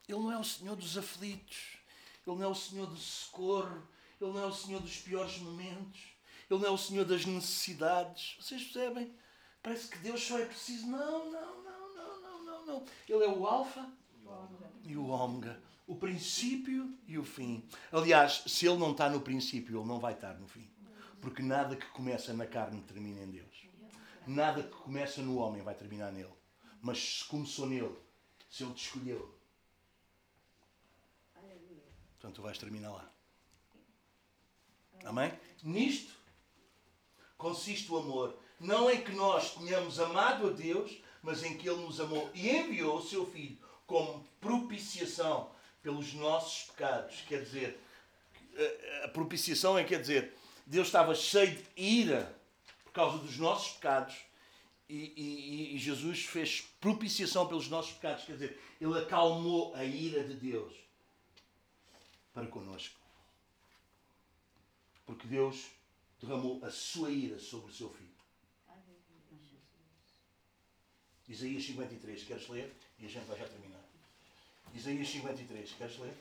Ele 0.06 0.18
não 0.18 0.30
é 0.30 0.38
o 0.38 0.44
Senhor 0.44 0.76
dos 0.76 0.98
aflitos. 0.98 1.78
Ele 2.26 2.36
não 2.36 2.42
é 2.42 2.48
o 2.48 2.54
Senhor 2.54 2.86
do 2.86 2.96
socorro. 2.98 3.88
Ele 4.20 4.30
não 4.30 4.40
é 4.42 4.46
o 4.46 4.52
Senhor 4.52 4.82
dos 4.82 4.98
piores 4.98 5.38
momentos. 5.38 6.02
Ele 6.50 6.60
não 6.60 6.68
é 6.68 6.70
o 6.70 6.76
Senhor 6.76 7.06
das 7.06 7.24
necessidades. 7.24 8.36
Vocês 8.38 8.62
percebem? 8.64 9.16
Parece 9.62 9.88
que 9.88 9.96
Deus 10.00 10.22
só 10.22 10.38
é 10.38 10.44
preciso. 10.44 10.86
Não, 10.86 11.32
não, 11.32 11.64
não, 11.64 11.94
não, 11.94 12.20
não, 12.20 12.44
não, 12.44 12.66
não. 12.66 12.86
Ele 13.08 13.24
é 13.24 13.28
o 13.28 13.46
Alfa 13.46 13.90
e 14.84 14.96
o 14.96 15.06
Ômega. 15.06 15.60
O 15.86 15.96
princípio 15.96 16.96
e 17.06 17.18
o 17.18 17.24
fim. 17.24 17.64
Aliás, 17.90 18.44
se 18.46 18.66
ele 18.66 18.78
não 18.78 18.92
está 18.92 19.10
no 19.10 19.20
princípio, 19.20 19.78
ele 19.78 19.88
não 19.88 19.98
vai 19.98 20.14
estar 20.14 20.34
no 20.34 20.46
fim. 20.46 20.68
Porque 21.20 21.42
nada 21.42 21.76
que 21.76 21.86
começa 21.86 22.32
na 22.32 22.46
carne 22.46 22.80
termina 22.82 23.20
em 23.20 23.30
Deus. 23.30 23.66
Nada 24.26 24.62
que 24.62 24.76
começa 24.76 25.20
no 25.20 25.36
homem 25.36 25.62
vai 25.62 25.74
terminar 25.74 26.12
nele. 26.12 26.32
Mas 26.80 27.18
se 27.18 27.24
começou 27.24 27.66
nele, 27.66 27.94
se 28.50 28.64
ele 28.64 28.74
te 28.74 28.84
escolheu, 28.86 29.34
então 32.18 32.30
tu 32.30 32.42
vais 32.42 32.56
terminar 32.56 32.92
lá. 32.92 33.10
Amém? 35.04 35.32
Nisto 35.62 36.12
consiste 37.36 37.90
o 37.90 37.98
amor. 37.98 38.38
Não 38.60 38.88
em 38.88 39.02
que 39.02 39.10
nós 39.10 39.54
tenhamos 39.54 39.98
amado 39.98 40.46
a 40.46 40.52
Deus, 40.52 41.02
mas 41.20 41.42
em 41.42 41.58
que 41.58 41.68
Ele 41.68 41.82
nos 41.82 42.00
amou 42.00 42.30
e 42.32 42.48
enviou 42.48 42.98
o 42.98 43.02
seu 43.02 43.26
Filho 43.26 43.58
como 43.86 44.24
propiciação 44.40 45.50
pelos 45.82 46.14
nossos 46.14 46.70
pecados. 46.70 47.22
Quer 47.28 47.42
dizer, 47.42 47.80
a 49.04 49.08
propiciação 49.08 49.78
é 49.78 49.84
quer 49.84 50.00
dizer, 50.00 50.34
Deus 50.66 50.88
estava 50.88 51.14
cheio 51.14 51.56
de 51.56 51.64
ira 51.76 52.34
por 52.84 52.92
causa 52.92 53.18
dos 53.18 53.38
nossos 53.38 53.72
pecados 53.72 54.14
e, 54.88 55.12
e, 55.16 55.74
e, 55.74 55.78
Jesus 55.78 56.24
fez 56.24 56.60
propiciação 56.80 57.48
pelos 57.48 57.68
nossos 57.68 57.92
pecados. 57.94 58.24
Quer 58.24 58.32
dizer, 58.32 58.62
Ele 58.80 58.98
acalmou 58.98 59.74
a 59.74 59.84
ira 59.84 60.22
de 60.22 60.34
Deus 60.34 60.74
para 62.34 62.46
connosco. 62.46 63.00
Porque 65.06 65.26
Deus 65.26 65.70
derramou 66.20 66.62
a 66.62 66.70
sua 66.70 67.10
ira 67.10 67.38
sobre 67.38 67.70
o 67.70 67.74
seu 67.74 67.90
filho. 67.90 68.12
Isaías 71.26 71.64
53, 71.64 72.24
queres 72.24 72.48
ler? 72.48 72.76
E 72.98 73.06
a 73.06 73.08
gente 73.08 73.24
vai 73.24 73.38
já 73.38 73.48
terminar. 73.48 73.71
Isaías 74.74 75.08
53, 75.08 75.72
queres 75.74 75.98
ler? 75.98 76.14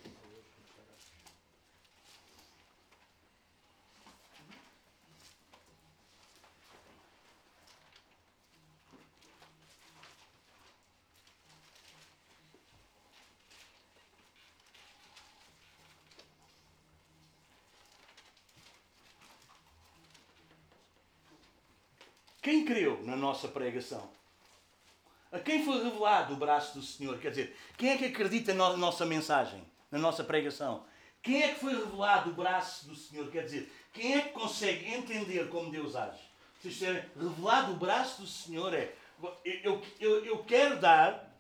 Quem 22.42 22.66
creu 22.66 23.02
na 23.06 23.16
nossa 23.16 23.48
pregação? 23.48 24.21
A 25.32 25.40
quem 25.40 25.64
foi 25.64 25.82
revelado 25.82 26.34
o 26.34 26.38
braço 26.38 26.78
do 26.78 26.86
Senhor? 26.86 27.18
Quer 27.20 27.30
dizer, 27.30 27.58
quem 27.78 27.92
é 27.92 27.98
que 27.98 28.06
acredita 28.06 28.54
na 28.54 28.76
nossa 28.76 29.06
mensagem, 29.06 29.64
na 29.90 29.98
nossa 29.98 30.24
pregação? 30.24 30.86
Quem 31.24 31.44
é 31.44 31.54
que 31.54 31.60
foi 31.60 31.74
revelado 31.74 32.32
o 32.32 32.34
braço 32.34 32.88
do 32.88 32.96
Senhor? 32.96 33.32
Quer 33.32 33.46
dizer, 33.46 33.72
quem 33.94 34.16
é 34.16 34.22
que 34.22 34.30
consegue 34.30 34.94
entender 34.94 35.48
como 35.50 35.72
Deus 35.72 35.96
age? 35.96 36.22
Vocês 36.60 36.78
terem 36.78 37.04
revelado 37.18 37.72
o 37.72 37.78
braço 37.78 38.22
do 38.22 38.28
Senhor 38.28 38.74
é. 38.74 38.94
Eu, 39.44 39.82
eu, 40.00 40.26
eu 40.26 40.44
quero 40.44 40.80
dar 40.80 41.32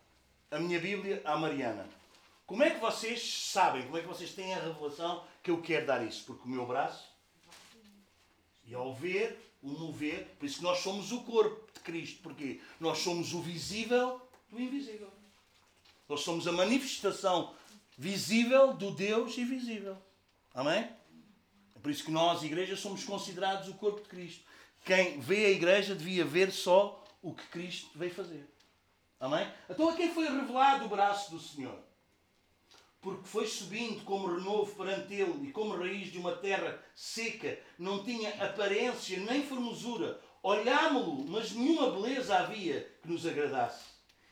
a 0.49 0.59
minha 0.59 0.79
Bíblia 0.79 1.21
à 1.25 1.35
Mariana. 1.35 1.87
Como 2.45 2.63
é 2.63 2.69
que 2.69 2.79
vocês 2.79 3.21
sabem, 3.51 3.83
como 3.83 3.97
é 3.97 4.01
que 4.01 4.07
vocês 4.07 4.33
têm 4.33 4.53
a 4.53 4.59
revelação 4.59 5.23
que 5.41 5.49
eu 5.51 5.61
quero 5.61 5.85
dar 5.85 6.05
isso? 6.05 6.25
Porque 6.25 6.43
o 6.45 6.51
meu 6.51 6.65
braço, 6.65 7.09
e 8.65 8.73
ao 8.73 8.93
ver, 8.93 9.50
o 9.61 9.69
mover. 9.69 10.35
Por 10.39 10.45
isso 10.45 10.61
nós 10.63 10.79
somos 10.79 11.11
o 11.11 11.21
corpo 11.23 11.71
de 11.73 11.79
Cristo. 11.81 12.21
Porque 12.21 12.59
nós 12.79 12.99
somos 12.99 13.33
o 13.33 13.41
visível 13.41 14.21
do 14.49 14.59
invisível. 14.59 15.11
Nós 16.07 16.21
somos 16.21 16.47
a 16.47 16.51
manifestação 16.51 17.53
visível 17.97 18.73
do 18.73 18.91
Deus 18.91 19.37
invisível. 19.37 19.97
Amém? 20.53 20.89
É 21.75 21.79
por 21.81 21.89
isso 21.91 22.03
que 22.03 22.11
nós, 22.11 22.43
igreja, 22.43 22.75
somos 22.75 23.03
considerados 23.03 23.67
o 23.69 23.73
corpo 23.75 24.01
de 24.01 24.09
Cristo. 24.09 24.43
Quem 24.83 25.19
vê 25.19 25.45
a 25.45 25.51
igreja 25.51 25.95
devia 25.95 26.25
ver 26.25 26.51
só 26.51 27.03
o 27.21 27.33
que 27.33 27.47
Cristo 27.47 27.89
veio 27.95 28.13
fazer. 28.13 28.49
Amém? 29.19 29.47
Então 29.69 29.89
a 29.89 29.95
quem 29.95 30.13
foi 30.13 30.27
revelado 30.27 30.85
o 30.85 30.89
braço 30.89 31.31
do 31.31 31.39
Senhor? 31.39 31.77
Porque 33.01 33.27
foi 33.27 33.47
subindo 33.47 34.03
como 34.03 34.27
renovo 34.27 34.75
perante 34.75 35.13
ele 35.15 35.47
e 35.47 35.51
como 35.51 35.75
raiz 35.75 36.11
de 36.11 36.19
uma 36.19 36.35
terra 36.35 36.79
seca, 36.95 37.59
não 37.77 38.03
tinha 38.03 38.29
aparência 38.43 39.19
nem 39.19 39.43
formosura. 39.43 40.21
Olhámo-lo, 40.43 41.25
mas 41.27 41.51
nenhuma 41.51 41.91
beleza 41.91 42.37
havia 42.37 42.87
que 43.01 43.09
nos 43.09 43.25
agradasse. 43.25 43.85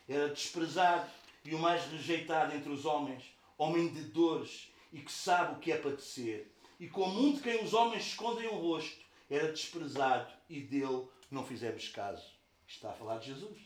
Era 0.08 0.30
desprezado 0.30 1.10
e 1.44 1.56
o 1.56 1.60
mais 1.60 1.84
rejeitado 1.86 2.56
entre 2.56 2.72
os 2.72 2.86
homens, 2.86 3.24
homem 3.58 3.92
de 3.92 4.04
dores 4.04 4.72
e 4.94 5.00
que 5.00 5.12
sabe 5.12 5.56
o 5.56 5.60
que 5.60 5.72
é 5.72 5.78
padecer. 5.78 6.52
E 6.80 6.88
como 6.88 7.20
um 7.20 7.34
de 7.34 7.42
quem 7.42 7.64
os 7.64 7.74
homens 7.74 8.06
escondem 8.06 8.48
o 8.48 8.56
rosto, 8.56 9.04
era 9.30 9.52
desprezado 9.52 10.32
e 10.48 10.62
dele 10.62 11.08
não 11.30 11.46
fizemos 11.46 11.88
caso. 11.90 12.26
Está 12.68 12.92
a 12.92 12.94
falar 12.94 13.18
de 13.18 13.28
Jesus. 13.34 13.58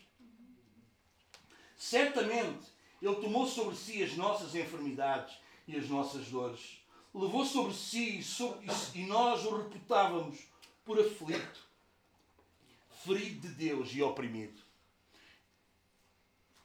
Certamente 1.76 2.73
ele 3.06 3.16
tomou 3.16 3.46
sobre 3.46 3.76
si 3.76 4.02
as 4.02 4.16
nossas 4.16 4.54
enfermidades 4.54 5.36
e 5.68 5.76
as 5.76 5.88
nossas 5.88 6.26
dores. 6.28 6.78
Levou 7.12 7.44
sobre 7.44 7.74
si 7.74 8.18
e, 8.18 8.22
sobre, 8.22 8.66
e 8.94 9.04
nós 9.04 9.44
o 9.44 9.56
reputávamos 9.56 10.38
por 10.84 10.98
aflito, 10.98 11.60
ferido 13.04 13.48
de 13.48 13.54
Deus 13.54 13.90
e 13.92 14.02
oprimido. 14.02 14.60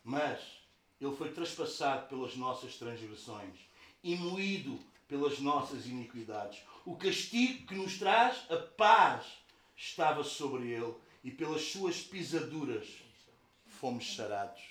Mas 0.04 0.40
ele 1.00 1.16
foi 1.16 1.32
traspassado 1.32 2.08
pelas 2.08 2.36
nossas 2.36 2.78
transgressões 2.78 3.60
e 4.04 4.16
moído 4.16 4.80
pelas 5.08 5.40
nossas 5.40 5.86
iniquidades. 5.88 6.64
O 6.86 6.96
castigo 6.96 7.68
que 7.68 7.76
nos 7.76 7.98
traz 7.98 8.50
a 8.50 8.58
paz 8.58 9.26
estava 9.76 10.24
sobre 10.24 10.70
ele 10.70 10.94
e 11.24 11.32
pelas 11.32 11.64
suas 11.64 12.02
pisaduras 12.02 12.88
fomos 13.68 14.16
sarados. 14.16 14.62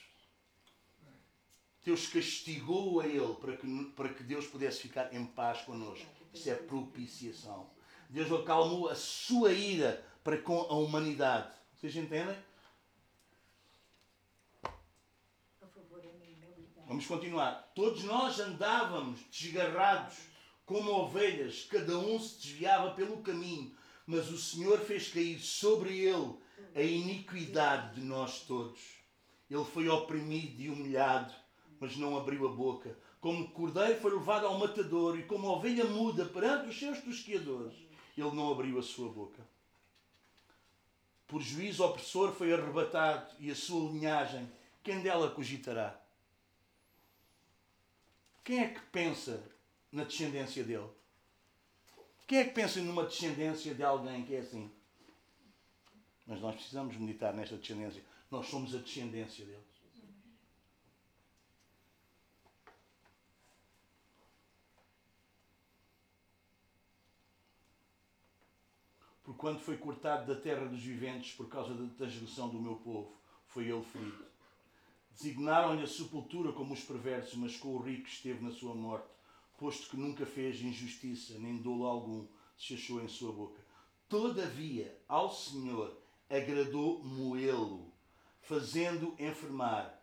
Deus 1.85 2.07
castigou 2.09 3.01
a 3.01 3.07
ele 3.07 3.35
para 3.35 3.57
que, 3.57 3.85
para 3.97 4.09
que 4.11 4.23
Deus 4.23 4.47
pudesse 4.47 4.83
ficar 4.83 5.15
em 5.15 5.25
paz 5.25 5.63
connosco. 5.63 6.07
Isso 6.33 6.51
é 6.51 6.55
propiciação. 6.55 7.71
Deus 8.11 8.31
acalmou 8.33 8.89
a 8.89 8.95
sua 8.95 9.53
ira 9.53 10.05
para 10.23 10.39
com 10.39 10.61
a 10.61 10.75
humanidade. 10.75 11.53
Vocês 11.75 11.95
entendem? 11.97 12.37
Vamos 16.87 17.07
continuar. 17.07 17.71
Todos 17.75 18.03
nós 18.05 18.41
andávamos 18.41 19.21
desgarrados 19.31 20.17
como 20.65 20.91
ovelhas, 20.91 21.65
cada 21.71 21.99
um 21.99 22.19
se 22.21 22.43
desviava 22.43 22.95
pelo 22.95 23.23
caminho, 23.23 23.75
mas 24.07 24.31
o 24.31 24.37
Senhor 24.37 24.79
fez 24.81 25.09
cair 25.09 25.39
sobre 25.39 25.99
ele 25.99 26.35
a 26.75 26.83
iniquidade 26.83 27.95
de 27.95 28.01
nós 28.03 28.41
todos. 28.41 28.79
Ele 29.51 29.65
foi 29.65 29.89
oprimido 29.89 30.61
e 30.61 30.69
humilhado 30.69 31.35
mas 31.81 31.97
não 31.97 32.17
abriu 32.17 32.49
a 32.49 32.53
boca. 32.53 32.97
Como 33.21 33.49
cordeiro 33.51 34.01
foi 34.01 34.13
levado 34.13 34.47
ao 34.47 34.59
matador 34.59 35.19
e 35.19 35.25
como 35.25 35.49
ovelha 35.49 35.85
muda 35.85 36.25
perante 36.25 36.69
os 36.69 36.79
seus 36.79 37.01
tosqueadores, 37.01 37.75
ele 38.17 38.31
não 38.31 38.51
abriu 38.53 38.79
a 38.79 38.83
sua 38.83 39.09
boca. 39.09 39.43
Por 41.27 41.43
juízo 41.43 41.85
opressor 41.85 42.33
foi 42.33 42.53
arrebatado 42.53 43.35
e 43.39 43.51
a 43.51 43.55
sua 43.55 43.91
linhagem, 43.91 44.51
quem 44.83 45.03
dela 45.03 45.31
cogitará? 45.31 46.01
Quem 48.43 48.61
é 48.61 48.69
que 48.69 48.81
pensa 48.81 49.43
na 49.93 50.05
descendência 50.05 50.65
dele? 50.65 50.89
Quem 52.27 52.39
é 52.39 52.45
que 52.45 52.55
pensa 52.55 52.81
numa 52.81 53.05
descendência 53.05 53.75
de 53.75 53.83
alguém 53.83 54.25
que 54.25 54.35
é 54.35 54.41
assim? 54.41 54.71
Mas 56.27 56.41
nós 56.41 56.55
precisamos 56.55 56.97
meditar 56.97 57.35
nesta 57.35 57.57
descendência. 57.57 58.03
Nós 58.31 58.47
somos 58.47 58.75
a 58.75 58.79
descendência 58.79 59.45
dele. 59.45 59.65
Por 69.23 69.28
quando 69.39 69.61
foi 69.61 69.77
cortado 69.79 70.27
da 70.27 70.39
terra 70.39 70.67
dos 70.67 70.83
viventes 70.83 71.33
por 71.35 71.49
causa 71.49 71.73
da 71.73 71.89
transgressão 71.95 72.49
do 72.49 72.61
meu 72.61 72.75
povo, 72.75 73.17
foi 73.47 73.69
ele 73.69 73.85
ferido. 73.85 74.27
Designaram-lhe 75.13 75.85
a 75.85 75.87
sepultura 75.87 76.53
como 76.53 76.75
os 76.75 76.81
perversos, 76.81 77.35
mas 77.35 77.57
com 77.57 77.69
o 77.69 77.81
rico 77.81 78.09
esteve 78.09 78.45
na 78.45 78.51
sua 78.51 78.75
morte, 78.75 79.09
posto 79.57 79.91
que 79.91 79.97
nunca 79.97 80.27
fez 80.27 80.61
injustiça, 80.61 81.39
nem 81.39 81.57
dolo 81.57 81.87
algum 81.87 82.27
se 82.57 82.75
achou 82.75 83.01
em 83.01 83.09
sua 83.09 83.33
boca. 83.33 83.61
Todavia, 84.09 85.01
ao 85.09 85.31
Senhor 85.31 85.97
agradou 86.29 87.03
moê-lo, 87.05 87.93
fazendo 88.41 89.15
enfermar 89.19 90.03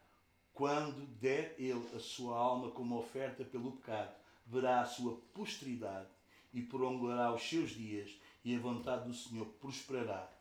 quando 0.53 1.05
der 1.19 1.55
ele 1.59 1.85
a 1.93 1.99
sua 1.99 2.37
alma 2.37 2.71
como 2.71 2.97
oferta 2.97 3.43
pelo 3.43 3.73
pecado, 3.73 4.15
verá 4.45 4.79
a 4.79 4.85
sua 4.85 5.17
posteridade 5.33 6.07
e 6.53 6.61
prolongará 6.61 7.33
os 7.33 7.43
seus 7.43 7.71
dias, 7.71 8.17
e 8.45 8.55
a 8.55 8.59
vontade 8.59 9.07
do 9.07 9.13
Senhor 9.13 9.47
prosperará 9.59 10.31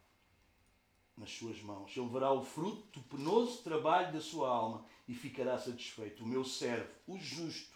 nas 1.16 1.30
suas 1.32 1.60
mãos. 1.62 1.96
Ele 1.96 2.08
verá 2.08 2.30
o 2.30 2.44
fruto 2.44 3.00
do 3.00 3.02
penoso 3.08 3.62
trabalho 3.62 4.12
da 4.12 4.20
sua 4.20 4.50
alma 4.50 4.84
e 5.08 5.14
ficará 5.14 5.58
satisfeito. 5.58 6.22
O 6.22 6.26
meu 6.26 6.44
servo, 6.44 6.92
o 7.06 7.18
justo, 7.18 7.74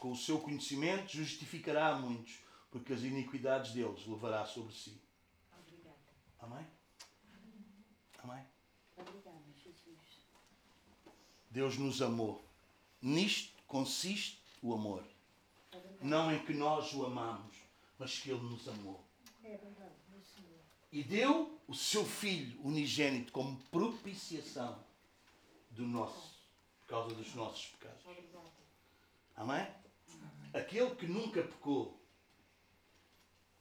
com 0.00 0.10
o 0.10 0.16
seu 0.16 0.40
conhecimento, 0.40 1.12
justificará 1.12 1.94
a 1.94 1.98
muitos, 1.98 2.40
porque 2.72 2.92
as 2.92 3.02
iniquidades 3.02 3.72
deles 3.72 4.04
levará 4.04 4.44
sobre 4.44 4.74
si. 4.74 5.00
Obrigada. 5.60 5.96
Amém? 6.40 6.66
Amém? 8.24 8.44
Obrigada, 8.96 9.44
Jesus. 9.54 10.26
Deus 11.48 11.78
nos 11.78 12.02
amou. 12.02 12.44
Nisto 13.00 13.62
consiste 13.68 14.42
o 14.60 14.74
amor. 14.74 15.04
Obrigada. 15.72 15.98
Não 16.02 16.34
em 16.34 16.44
que 16.44 16.52
nós 16.52 16.92
o 16.94 17.06
amamos, 17.06 17.56
mas 17.96 18.18
que 18.18 18.30
Ele 18.30 18.42
nos 18.42 18.66
amou. 18.66 19.07
É. 19.48 19.58
E 20.92 21.02
deu 21.02 21.58
o 21.66 21.74
seu 21.74 22.04
Filho 22.04 22.60
unigênito 22.62 23.32
como 23.32 23.58
propiciação 23.64 24.84
do 25.70 25.86
nosso, 25.86 26.38
por 26.80 26.86
causa 26.86 27.14
dos 27.14 27.34
nossos 27.34 27.66
pecados. 27.66 28.04
Amém? 29.36 29.66
Aquele 30.52 30.94
que 30.96 31.06
nunca 31.06 31.42
pecou 31.42 31.98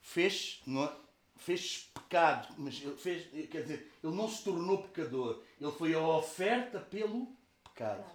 fez, 0.01 0.61
não, 0.65 0.93
fez 1.35 1.89
pecado, 1.93 2.53
mas 2.57 2.81
ele 2.81 2.95
fez, 2.95 3.49
quer 3.49 3.61
dizer, 3.61 3.93
ele 4.03 4.15
não 4.15 4.29
se 4.29 4.43
tornou 4.43 4.83
pecador. 4.83 5.43
Ele 5.59 5.71
foi 5.71 5.93
a 5.93 5.99
oferta 5.99 6.79
pelo 6.79 7.27
pecado. 7.63 8.05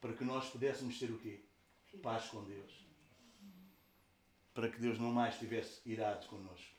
Para 0.00 0.12
que 0.12 0.24
nós 0.24 0.48
pudéssemos 0.50 0.98
ter 0.98 1.10
o 1.10 1.18
quê? 1.18 1.40
Paz 2.02 2.28
com 2.28 2.44
Deus. 2.44 2.89
Para 4.54 4.68
que 4.68 4.80
Deus 4.80 4.98
não 4.98 5.12
mais 5.12 5.34
estivesse 5.34 5.80
irado 5.88 6.26
connosco. 6.26 6.74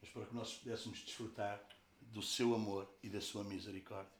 Mas 0.00 0.10
para 0.10 0.26
que 0.26 0.34
nós 0.34 0.54
pudéssemos 0.54 0.98
desfrutar 1.00 1.62
do 2.00 2.22
seu 2.22 2.54
amor 2.54 2.88
e 3.02 3.08
da 3.08 3.20
sua 3.20 3.44
misericórdia. 3.44 4.18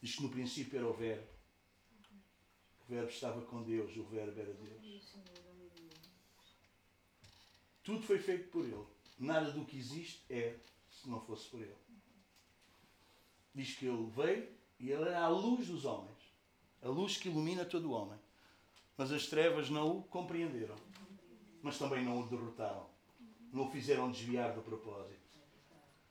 Diz 0.00 0.14
que 0.14 0.22
no 0.22 0.30
princípio 0.30 0.78
era 0.78 0.88
o 0.88 0.94
Verbo. 0.94 1.26
O 2.80 2.84
Verbo 2.88 3.10
estava 3.10 3.42
com 3.42 3.62
Deus, 3.62 3.96
o 3.96 4.04
Verbo 4.04 4.40
era 4.40 4.52
Deus. 4.54 5.16
Tudo 7.82 8.02
foi 8.02 8.18
feito 8.18 8.50
por 8.50 8.64
Ele. 8.64 8.86
Nada 9.18 9.50
do 9.50 9.64
que 9.64 9.76
existe 9.76 10.24
é 10.28 10.58
se 10.90 11.08
não 11.08 11.20
fosse 11.20 11.48
por 11.48 11.60
Ele. 11.60 11.74
Diz 13.54 13.74
que 13.76 13.86
Ele 13.86 14.10
veio 14.10 14.48
e 14.78 14.90
Ele 14.90 15.08
era 15.08 15.24
a 15.24 15.28
luz 15.28 15.68
dos 15.68 15.84
homens. 15.84 16.16
A 16.82 16.88
luz 16.88 17.16
que 17.16 17.28
ilumina 17.28 17.64
todo 17.64 17.90
o 17.90 17.92
homem. 17.92 18.18
Mas 18.96 19.12
as 19.12 19.26
trevas 19.26 19.68
não 19.68 19.98
o 19.98 20.02
compreenderam. 20.04 20.76
Mas 21.62 21.78
também 21.78 22.04
não 22.04 22.20
o 22.20 22.26
derrotaram. 22.26 22.88
Não 23.52 23.66
o 23.66 23.70
fizeram 23.70 24.10
desviar 24.10 24.54
do 24.54 24.62
propósito. 24.62 25.20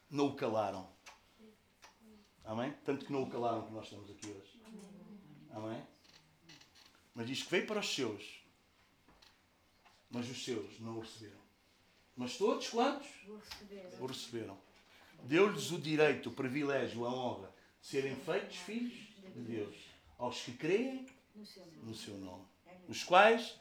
Não 0.09 0.27
o 0.27 0.36
calaram. 0.36 0.88
Amém? 2.43 2.73
Tanto 2.83 3.05
que 3.05 3.11
não 3.11 3.23
o 3.23 3.29
calaram 3.29 3.65
que 3.65 3.73
nós 3.73 3.86
estamos 3.86 4.09
aqui 4.09 4.29
hoje. 4.29 4.61
Amém? 5.51 5.83
Mas 7.13 7.27
diz 7.27 7.43
que 7.43 7.49
veio 7.49 7.65
para 7.65 7.79
os 7.79 7.93
seus. 7.93 8.43
Mas 10.09 10.29
os 10.29 10.43
seus 10.43 10.79
não 10.79 10.97
o 10.97 10.99
receberam. 10.99 11.39
Mas 12.15 12.38
todos 12.38 12.69
quantos? 12.69 13.07
O 13.99 14.05
receberam. 14.05 14.57
Deu-lhes 15.23 15.71
o 15.71 15.79
direito, 15.79 16.29
o 16.29 16.33
privilégio, 16.33 17.05
a 17.05 17.13
honra 17.13 17.53
de 17.81 17.88
serem 17.88 18.15
feitos 18.15 18.57
filhos 18.57 18.93
de 19.33 19.41
Deus, 19.41 19.75
aos 20.17 20.41
que 20.41 20.53
creem 20.53 21.07
No 21.83 21.93
seu 21.93 22.17
nome. 22.17 22.45
Os 22.88 23.03
quais 23.03 23.59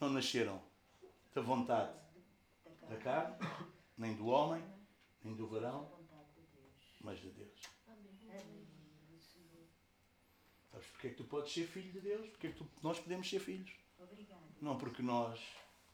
não 0.00 0.10
nasceram 0.10 0.62
da 1.34 1.40
vontade 1.42 1.92
Da 2.88 2.96
carne, 2.98 3.36
nem 3.96 4.14
do 4.16 4.26
homem, 4.26 4.62
nem 5.24 5.34
do 5.34 5.46
varão, 5.46 5.90
mas 7.00 7.18
de 7.20 7.30
Deus. 7.30 7.62
Sabes 10.70 10.86
porque 10.88 11.06
é 11.06 11.10
que 11.10 11.16
tu 11.16 11.24
podes 11.24 11.52
ser 11.52 11.66
filho 11.66 11.92
de 11.92 12.00
Deus? 12.00 12.28
Porque 12.30 12.46
é 12.48 12.50
que 12.52 12.58
tu- 12.58 12.68
nós 12.82 12.98
podemos 12.98 13.28
ser 13.28 13.40
filhos? 13.40 13.70
Não 14.60 14.78
porque 14.78 15.02
nós 15.02 15.40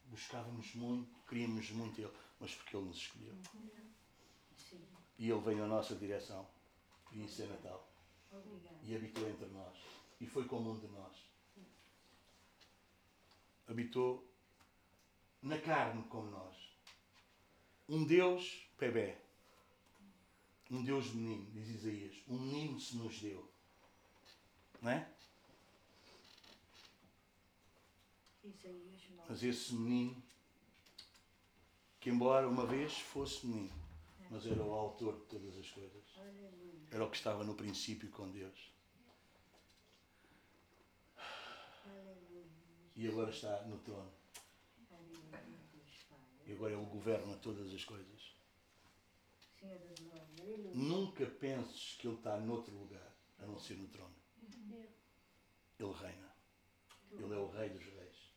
buscávamos 0.06 0.74
muito, 0.74 1.20
queríamos 1.28 1.70
muito 1.70 2.00
Ele, 2.00 2.12
mas 2.40 2.54
porque 2.54 2.76
Ele 2.76 2.86
nos 2.86 2.96
escolheu. 2.96 3.34
E 5.18 5.30
Ele 5.30 5.40
veio 5.40 5.58
na 5.58 5.66
nossa 5.66 5.94
direção. 5.94 6.46
E 7.12 7.24
isso 7.24 7.42
é 7.42 7.46
Natal. 7.46 7.88
E 8.82 8.96
habitou 8.96 9.28
entre 9.28 9.46
nós. 9.46 9.76
E 10.20 10.26
foi 10.26 10.44
como 10.46 10.70
um 10.72 10.78
de 10.78 10.86
nós. 10.88 11.27
Habitou 13.68 14.26
na 15.42 15.58
carne 15.58 16.02
como 16.04 16.30
nós. 16.30 16.56
Um 17.88 18.04
Deus 18.04 18.66
bebê. 18.78 19.16
Um 20.70 20.82
Deus 20.82 21.12
menino, 21.12 21.50
diz 21.52 21.68
Isaías. 21.68 22.16
Um 22.28 22.38
menino 22.38 22.80
se 22.80 22.96
nos 22.96 23.20
deu. 23.20 23.48
Não 24.82 24.90
é? 24.90 25.10
Isaías 28.44 29.10
9. 29.10 29.22
Mas 29.28 29.42
esse 29.42 29.74
menino, 29.74 30.22
que 32.00 32.10
embora 32.10 32.48
uma 32.48 32.66
vez 32.66 32.98
fosse 32.98 33.46
menino, 33.46 33.74
mas 34.30 34.46
era 34.46 34.62
o 34.62 34.72
autor 34.72 35.18
de 35.18 35.24
todas 35.26 35.56
as 35.58 35.70
coisas. 35.70 36.04
Era 36.90 37.04
o 37.04 37.10
que 37.10 37.16
estava 37.16 37.44
no 37.44 37.54
princípio 37.54 38.08
com 38.10 38.30
Deus. 38.30 38.72
E 42.98 43.06
agora 43.06 43.30
está 43.30 43.62
no 43.62 43.78
trono. 43.78 44.10
E 46.44 46.52
agora 46.52 46.74
Ele 46.74 46.84
governa 46.86 47.36
todas 47.36 47.72
as 47.72 47.84
coisas. 47.84 48.34
Nunca 50.74 51.24
penses 51.24 51.94
que 51.96 52.08
Ele 52.08 52.16
está 52.16 52.36
noutro 52.38 52.76
lugar, 52.76 53.14
a 53.38 53.46
não 53.46 53.56
ser 53.60 53.76
no 53.76 53.86
trono. 53.86 54.16
Ele 55.78 55.92
reina. 55.92 56.34
Ele 57.12 57.34
é 57.34 57.36
o 57.36 57.48
Rei 57.48 57.70
dos 57.70 57.84
Reis. 57.84 58.34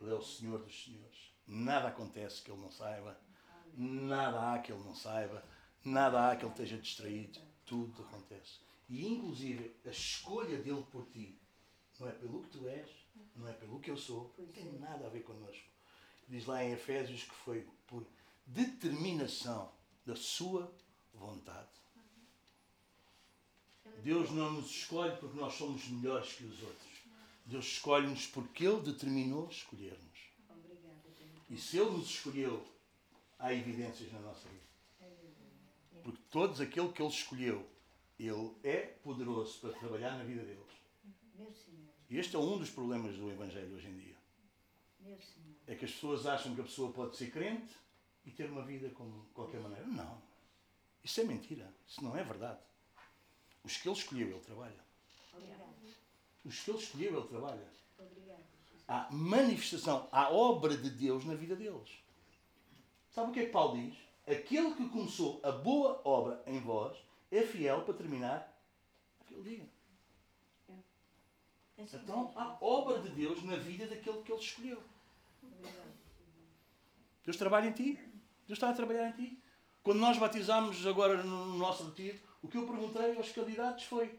Ele 0.00 0.10
é 0.10 0.14
o 0.14 0.22
Senhor 0.22 0.62
dos 0.62 0.84
Senhores. 0.84 1.34
Nada 1.44 1.88
acontece 1.88 2.42
que 2.42 2.52
Ele 2.52 2.60
não 2.60 2.70
saiba. 2.70 3.20
Nada 3.74 4.52
há 4.52 4.58
que 4.60 4.70
Ele 4.70 4.84
não 4.84 4.94
saiba. 4.94 5.42
Nada 5.84 6.30
há 6.30 6.36
que 6.36 6.44
Ele 6.44 6.52
esteja 6.52 6.78
distraído. 6.78 7.40
Tudo 7.64 8.04
acontece. 8.04 8.60
E 8.88 9.04
inclusive 9.04 9.74
a 9.84 9.90
escolha 9.90 10.62
dele 10.62 10.86
por 10.92 11.06
ti 11.06 11.36
não 11.98 12.08
é 12.08 12.12
pelo 12.12 12.42
que 12.42 12.50
tu 12.50 12.68
és, 12.68 12.88
não 13.34 13.48
é 13.48 13.52
pelo 13.52 13.80
que 13.80 13.90
eu 13.90 13.96
sou, 13.96 14.34
não 14.38 14.46
tem 14.46 14.72
nada 14.78 15.06
a 15.06 15.10
ver 15.10 15.22
connosco. 15.22 15.64
Diz 16.28 16.46
lá 16.46 16.64
em 16.64 16.72
Efésios 16.72 17.24
que 17.24 17.34
foi 17.34 17.66
por 17.86 18.04
determinação 18.46 19.70
da 20.04 20.16
sua 20.16 20.72
vontade. 21.14 21.68
Deus 24.02 24.30
não 24.30 24.52
nos 24.52 24.70
escolhe 24.70 25.16
porque 25.16 25.38
nós 25.38 25.54
somos 25.54 25.86
melhores 25.88 26.32
que 26.32 26.44
os 26.44 26.62
outros. 26.62 26.96
Deus 27.44 27.64
escolhe-nos 27.64 28.26
porque 28.26 28.66
Ele 28.66 28.80
determinou 28.80 29.48
escolher-nos. 29.48 30.16
E 31.48 31.56
se 31.56 31.78
Ele 31.78 31.90
nos 31.90 32.08
escolheu, 32.10 32.66
há 33.38 33.52
evidências 33.52 34.12
na 34.12 34.20
nossa 34.20 34.48
vida. 34.48 34.66
Porque 36.02 36.22
todos 36.30 36.60
aquele 36.60 36.92
que 36.92 37.02
Ele 37.02 37.08
escolheu, 37.08 37.68
Ele 38.18 38.54
é 38.62 38.80
poderoso 39.02 39.60
para 39.60 39.72
trabalhar 39.72 40.18
na 40.18 40.24
vida 40.24 40.42
deles. 40.42 40.62
E 42.08 42.18
este 42.18 42.36
é 42.36 42.38
um 42.38 42.58
dos 42.58 42.70
problemas 42.70 43.16
do 43.16 43.30
Evangelho 43.30 43.74
hoje 43.74 43.88
em 43.88 43.96
dia. 43.96 44.16
É 45.66 45.74
que 45.74 45.84
as 45.84 45.90
pessoas 45.90 46.26
acham 46.26 46.54
que 46.54 46.60
a 46.60 46.64
pessoa 46.64 46.92
pode 46.92 47.16
ser 47.16 47.30
crente 47.30 47.74
e 48.24 48.30
ter 48.30 48.48
uma 48.50 48.62
vida 48.62 48.88
como 48.90 49.22
de 49.24 49.32
qualquer 49.32 49.60
maneira. 49.60 49.86
Não. 49.86 50.22
Isso 51.02 51.20
é 51.20 51.24
mentira. 51.24 51.72
Isso 51.86 52.02
não 52.02 52.16
é 52.16 52.22
verdade. 52.22 52.60
Os 53.64 53.76
que 53.76 53.88
Ele 53.88 53.98
escolheu, 53.98 54.28
Ele 54.28 54.40
trabalha. 54.40 54.86
Os 56.44 56.60
que 56.60 56.70
Ele 56.70 56.78
escolheu, 56.78 57.18
Ele 57.18 57.28
trabalha. 57.28 57.76
Há 58.86 59.08
manifestação, 59.10 60.08
há 60.12 60.30
obra 60.30 60.76
de 60.76 60.90
Deus 60.90 61.24
na 61.24 61.34
vida 61.34 61.56
deles. 61.56 61.90
Sabe 63.10 63.30
o 63.30 63.32
que 63.32 63.40
é 63.40 63.46
que 63.46 63.52
Paulo 63.52 63.76
diz? 63.76 63.96
Aquele 64.26 64.74
que 64.74 64.88
começou 64.88 65.40
a 65.42 65.50
boa 65.50 66.00
obra 66.04 66.40
em 66.46 66.60
vós 66.60 66.96
é 67.32 67.42
fiel 67.42 67.82
para 67.82 67.94
terminar 67.94 68.56
aquele 69.20 69.42
dia. 69.42 69.75
Então 71.78 72.32
há 72.34 72.56
obra 72.60 73.00
de 73.00 73.10
Deus 73.10 73.42
na 73.42 73.56
vida 73.56 73.86
daquele 73.86 74.22
que 74.22 74.32
ele 74.32 74.40
escolheu. 74.40 74.82
Deus 77.24 77.36
trabalha 77.36 77.68
em 77.68 77.72
ti. 77.72 77.98
Deus 78.46 78.56
está 78.56 78.70
a 78.70 78.74
trabalhar 78.74 79.08
em 79.08 79.12
ti. 79.12 79.42
Quando 79.82 80.00
nós 80.00 80.18
batizámos 80.18 80.86
agora 80.86 81.22
no 81.22 81.58
nosso 81.58 81.84
retiro, 81.84 82.18
o 82.42 82.48
que 82.48 82.56
eu 82.56 82.66
perguntei 82.66 83.16
aos 83.16 83.30
candidatos 83.30 83.84
foi: 83.84 84.18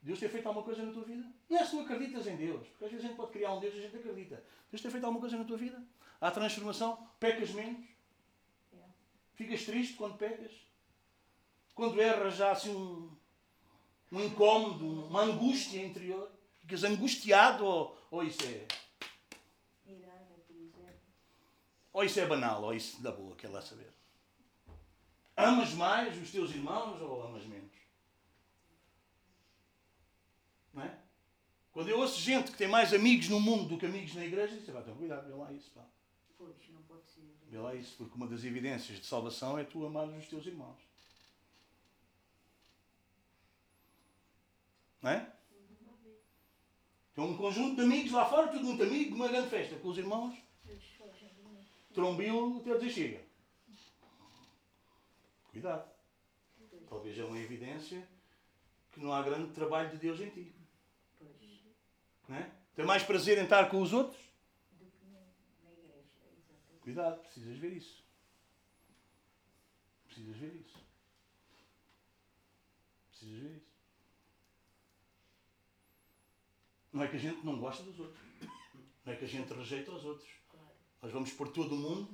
Deus 0.00 0.18
tem 0.18 0.28
feito 0.28 0.46
alguma 0.46 0.64
coisa 0.64 0.82
na 0.82 0.92
tua 0.92 1.04
vida? 1.04 1.24
Não 1.48 1.58
é 1.58 1.64
se 1.64 1.70
tu 1.70 1.80
acreditas 1.80 2.26
em 2.26 2.36
Deus, 2.36 2.66
porque 2.68 2.86
às 2.86 2.90
vezes 2.90 3.04
a 3.04 3.08
gente 3.08 3.16
pode 3.16 3.32
criar 3.32 3.52
um 3.52 3.60
Deus 3.60 3.74
e 3.74 3.78
a 3.78 3.82
gente 3.82 3.96
acredita. 3.96 4.42
Deus 4.70 4.80
tem 4.80 4.90
feito 4.90 5.04
alguma 5.04 5.20
coisa 5.20 5.36
na 5.36 5.44
tua 5.44 5.58
vida? 5.58 5.82
Há 6.20 6.30
transformação? 6.30 7.06
Pecas 7.20 7.50
menos? 7.50 7.86
Ficas 9.34 9.64
triste 9.64 9.94
quando 9.94 10.16
pecas? 10.16 10.50
Quando 11.74 12.00
erras 12.00 12.36
já 12.36 12.52
assim 12.52 12.74
um, 12.74 13.14
um 14.10 14.24
incómodo, 14.24 15.06
uma 15.08 15.22
angústia 15.22 15.84
interior. 15.84 16.31
Ficas 16.62 16.84
angustiado 16.84 17.64
ou, 17.64 17.98
ou 18.10 18.24
isso 18.24 18.42
é. 18.44 18.66
Ou 21.92 22.04
isso 22.04 22.18
é 22.18 22.26
banal, 22.26 22.62
ou 22.62 22.74
isso 22.74 23.02
da 23.02 23.12
boa, 23.12 23.36
quer 23.36 23.48
lá 23.48 23.60
saber. 23.60 23.92
Amas 25.36 25.74
mais 25.74 26.16
os 26.20 26.30
teus 26.30 26.50
irmãos 26.50 27.00
ou 27.02 27.22
amas 27.22 27.44
menos? 27.44 27.70
Não 30.72 30.82
é? 30.82 30.98
Quando 31.70 31.88
eu 31.88 31.98
ouço 31.98 32.20
gente 32.20 32.50
que 32.50 32.56
tem 32.56 32.68
mais 32.68 32.94
amigos 32.94 33.28
no 33.28 33.40
mundo 33.40 33.68
do 33.68 33.78
que 33.78 33.86
amigos 33.86 34.14
na 34.14 34.24
igreja, 34.24 34.56
diz, 34.56 34.70
pá, 34.70 34.80
então 34.80 34.96
cuidado, 34.96 35.26
vê 35.26 35.34
lá 35.34 35.52
isso, 35.52 35.70
pá. 35.70 35.84
Pois, 36.38 36.54
não 36.70 36.82
pode 36.82 37.06
ser. 37.08 37.20
Vê 37.48 37.58
lá 37.58 37.74
isso, 37.74 37.96
porque 37.96 38.14
uma 38.14 38.26
das 38.26 38.44
evidências 38.44 38.98
de 38.98 39.06
salvação 39.06 39.58
é 39.58 39.64
tu 39.64 39.84
amares 39.84 40.16
os 40.16 40.28
teus 40.28 40.46
irmãos. 40.46 40.80
Não 45.02 45.10
é? 45.10 45.32
Tem 47.14 47.24
um 47.24 47.36
conjunto 47.36 47.76
de 47.76 47.82
amigos 47.82 48.12
lá 48.12 48.24
fora, 48.24 48.48
tudo 48.48 48.64
muito 48.64 48.82
amigo, 48.82 49.14
uma 49.14 49.28
grande 49.28 49.50
festa 49.50 49.76
com 49.76 49.88
os 49.88 49.98
irmãos, 49.98 50.34
trombilo 51.92 52.60
até 52.60 52.78
dizer 52.78 52.90
chega. 52.90 53.24
Cuidado. 55.50 55.92
Talvez 56.88 57.18
é 57.18 57.24
uma 57.24 57.38
evidência 57.38 58.08
que 58.90 59.00
não 59.00 59.12
há 59.12 59.22
grande 59.22 59.52
trabalho 59.52 59.90
de 59.90 59.98
Deus 59.98 60.20
em 60.20 60.30
ti. 60.30 60.54
é? 62.30 62.50
Tem 62.74 62.84
mais 62.86 63.02
prazer 63.02 63.36
em 63.38 63.44
estar 63.44 63.68
com 63.68 63.82
os 63.82 63.92
outros? 63.92 64.20
Cuidado, 66.80 67.20
precisas 67.20 67.58
ver 67.58 67.72
isso. 67.74 68.02
Precisas 70.06 70.36
ver 70.36 70.54
isso. 70.54 70.78
Precisas 73.10 73.38
ver 73.40 73.56
isso. 73.56 73.71
Não 76.92 77.02
é 77.02 77.08
que 77.08 77.16
a 77.16 77.18
gente 77.18 77.44
não 77.44 77.58
gosta 77.58 77.82
dos 77.82 77.98
outros. 77.98 78.20
Não 79.04 79.12
é 79.12 79.16
que 79.16 79.24
a 79.24 79.28
gente 79.28 79.52
rejeita 79.52 79.90
os 79.90 80.04
outros. 80.04 80.28
Nós 81.00 81.10
vamos 81.10 81.32
por 81.32 81.48
todo 81.48 81.74
o 81.74 81.78
mundo 81.78 82.08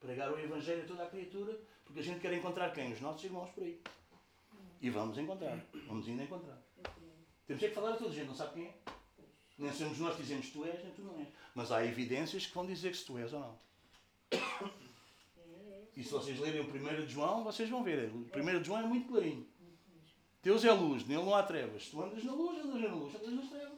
pregar 0.00 0.30
o 0.32 0.38
Evangelho 0.38 0.84
a 0.84 0.86
toda 0.86 1.02
a 1.04 1.08
criatura 1.08 1.58
porque 1.88 2.00
a 2.00 2.02
gente 2.02 2.20
quer 2.20 2.34
encontrar 2.34 2.70
quem? 2.74 2.92
Os 2.92 3.00
nossos 3.00 3.24
irmãos 3.24 3.48
por 3.50 3.64
aí. 3.64 3.80
E 4.80 4.90
vamos 4.90 5.16
encontrar. 5.16 5.58
Vamos 5.86 6.06
ainda 6.06 6.22
encontrar. 6.22 6.62
Temos 7.46 7.62
é 7.62 7.68
que 7.68 7.74
falar 7.74 7.94
a 7.94 7.96
toda 7.96 8.10
a 8.10 8.12
gente, 8.12 8.26
não 8.26 8.34
sabe 8.34 8.54
quem 8.54 8.66
é. 8.66 8.74
Nem 9.56 9.72
somos 9.72 9.98
nós 9.98 10.14
que 10.14 10.22
dizemos 10.22 10.50
tu 10.50 10.66
és, 10.66 10.84
nem 10.84 10.92
tu 10.92 11.02
não 11.02 11.18
és. 11.18 11.28
Mas 11.54 11.72
há 11.72 11.84
evidências 11.84 12.46
que 12.46 12.54
vão 12.54 12.66
dizer 12.66 12.94
se 12.94 13.06
tu 13.06 13.16
és 13.16 13.32
ou 13.32 13.40
não. 13.40 13.58
E 15.96 16.04
se 16.04 16.10
vocês 16.10 16.38
lerem 16.38 16.60
o 16.60 16.64
1 16.64 17.06
de 17.06 17.12
João, 17.12 17.42
vocês 17.42 17.70
vão 17.70 17.82
ver. 17.82 18.10
O 18.10 18.18
1 18.18 18.60
de 18.60 18.64
João 18.64 18.80
é 18.80 18.86
muito 18.86 19.08
clarinho. 19.08 19.46
Deus 20.42 20.64
é 20.64 20.70
luz, 20.70 21.06
nele 21.06 21.24
não 21.24 21.34
há 21.34 21.42
trevas. 21.42 21.88
Tu 21.88 22.00
andas 22.00 22.22
na 22.22 22.34
luz, 22.34 22.64
andas 22.64 22.82
na 22.82 22.94
luz. 22.94 23.14
Andas 23.14 23.32
nas 23.32 23.48
trevas. 23.48 23.77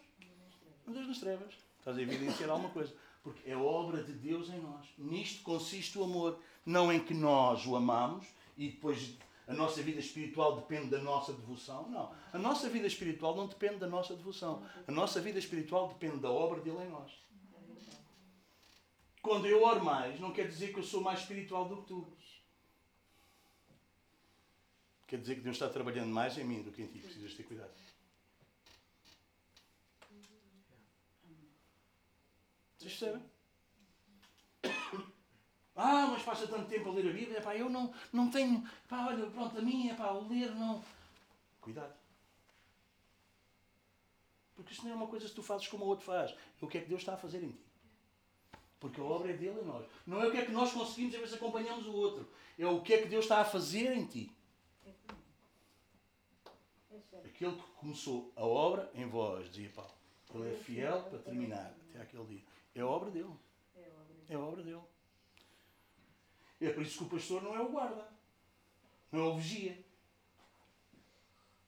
Ainda 0.90 1.06
nas 1.06 1.18
trevas. 1.18 1.54
Estás 1.78 1.96
a 1.96 2.02
evidenciar 2.02 2.50
alguma 2.50 2.70
coisa. 2.70 2.92
Porque 3.22 3.48
é 3.48 3.56
obra 3.56 4.02
de 4.02 4.12
Deus 4.12 4.48
em 4.48 4.58
nós. 4.60 4.86
Nisto 4.98 5.42
consiste 5.44 5.96
o 5.98 6.04
amor. 6.04 6.38
Não 6.66 6.92
em 6.92 6.98
que 6.98 7.14
nós 7.14 7.64
o 7.64 7.76
amamos 7.76 8.26
e 8.58 8.68
depois 8.68 9.16
a 9.46 9.54
nossa 9.54 9.82
vida 9.82 10.00
espiritual 10.00 10.56
depende 10.56 10.88
da 10.88 10.98
nossa 10.98 11.32
devoção. 11.32 11.88
Não. 11.88 12.12
A 12.32 12.38
nossa 12.38 12.68
vida 12.68 12.86
espiritual 12.86 13.36
não 13.36 13.46
depende 13.46 13.76
da 13.76 13.86
nossa 13.86 14.14
devoção. 14.14 14.66
A 14.86 14.90
nossa 14.90 15.20
vida 15.20 15.38
espiritual 15.38 15.88
depende 15.88 16.18
da 16.18 16.30
obra 16.30 16.60
dele 16.60 16.82
em 16.84 16.88
nós. 16.88 17.12
Quando 19.22 19.46
eu 19.46 19.62
oro 19.62 19.84
mais, 19.84 20.18
não 20.18 20.32
quer 20.32 20.48
dizer 20.48 20.72
que 20.72 20.80
eu 20.80 20.84
sou 20.84 21.02
mais 21.02 21.20
espiritual 21.20 21.68
do 21.68 21.76
que 21.78 21.88
tu. 21.88 22.06
Quer 25.06 25.18
dizer 25.20 25.34
que 25.36 25.40
Deus 25.40 25.56
está 25.56 25.68
trabalhando 25.68 26.10
mais 26.10 26.36
em 26.38 26.44
mim 26.44 26.62
do 26.62 26.72
que 26.72 26.82
em 26.82 26.86
ti. 26.86 26.98
Precisas 26.98 27.34
ter 27.34 27.42
cuidado. 27.42 27.70
Percebem? 32.80 33.22
Ah, 35.76 36.08
mas 36.08 36.22
passa 36.22 36.46
tanto 36.46 36.68
tempo 36.68 36.88
a 36.88 36.92
ler 36.92 37.08
a 37.08 37.12
Bíblia, 37.12 37.40
pá, 37.40 37.56
eu 37.56 37.70
não, 37.70 37.92
não 38.12 38.30
tenho. 38.30 38.62
Pá, 38.88 39.06
olha, 39.06 39.26
pronto, 39.30 39.56
a 39.56 39.62
minha, 39.62 39.94
pá, 39.94 40.10
o 40.10 40.28
ler 40.28 40.54
não. 40.54 40.82
Cuidado. 41.60 41.94
Porque 44.54 44.72
isto 44.72 44.84
não 44.84 44.92
é 44.92 44.94
uma 44.94 45.06
coisa 45.06 45.26
que 45.26 45.34
tu 45.34 45.42
fazes 45.42 45.68
como 45.68 45.84
o 45.84 45.88
outro 45.88 46.04
faz. 46.04 46.32
É 46.32 46.64
o 46.64 46.68
que 46.68 46.78
é 46.78 46.80
que 46.82 46.88
Deus 46.88 47.00
está 47.00 47.14
a 47.14 47.16
fazer 47.16 47.42
em 47.42 47.50
ti. 47.50 47.64
Porque 48.78 49.00
a 49.00 49.04
obra 49.04 49.30
é 49.30 49.36
dele 49.36 49.60
em 49.60 49.64
nós. 49.64 49.86
Não 50.06 50.22
é 50.22 50.28
o 50.28 50.30
que 50.30 50.38
é 50.38 50.44
que 50.44 50.52
nós 50.52 50.72
conseguimos, 50.72 51.14
a 51.14 51.18
ver 51.18 51.34
acompanhamos 51.34 51.86
o 51.86 51.92
outro. 51.92 52.30
É 52.58 52.66
o 52.66 52.82
que 52.82 52.94
é 52.94 53.02
que 53.02 53.08
Deus 53.08 53.24
está 53.24 53.40
a 53.40 53.44
fazer 53.44 53.96
em 53.96 54.06
ti. 54.06 54.30
Aquele 57.24 57.56
que 57.56 57.68
começou 57.78 58.32
a 58.36 58.44
obra 58.44 58.90
em 58.94 59.06
vós, 59.06 59.50
dizia 59.50 59.70
Paulo. 59.70 59.94
Ele 60.34 60.52
é 60.52 60.56
fiel 60.56 61.02
para 61.04 61.18
terminar 61.20 61.74
até 61.88 62.02
aquele 62.02 62.24
dia. 62.24 62.49
É 62.80 62.82
a 62.82 62.86
obra 62.86 63.10
dele. 63.10 63.36
É 63.76 64.32
É 64.32 64.38
obra 64.38 64.62
dele. 64.62 64.80
É 66.58 66.70
por 66.70 66.82
isso 66.82 66.96
que 66.96 67.04
o 67.04 67.08
pastor 67.10 67.42
não 67.42 67.54
é 67.54 67.60
o 67.60 67.68
guarda. 67.68 68.10
Não 69.12 69.20
é 69.20 69.22
o 69.24 69.36
vigia. 69.36 69.84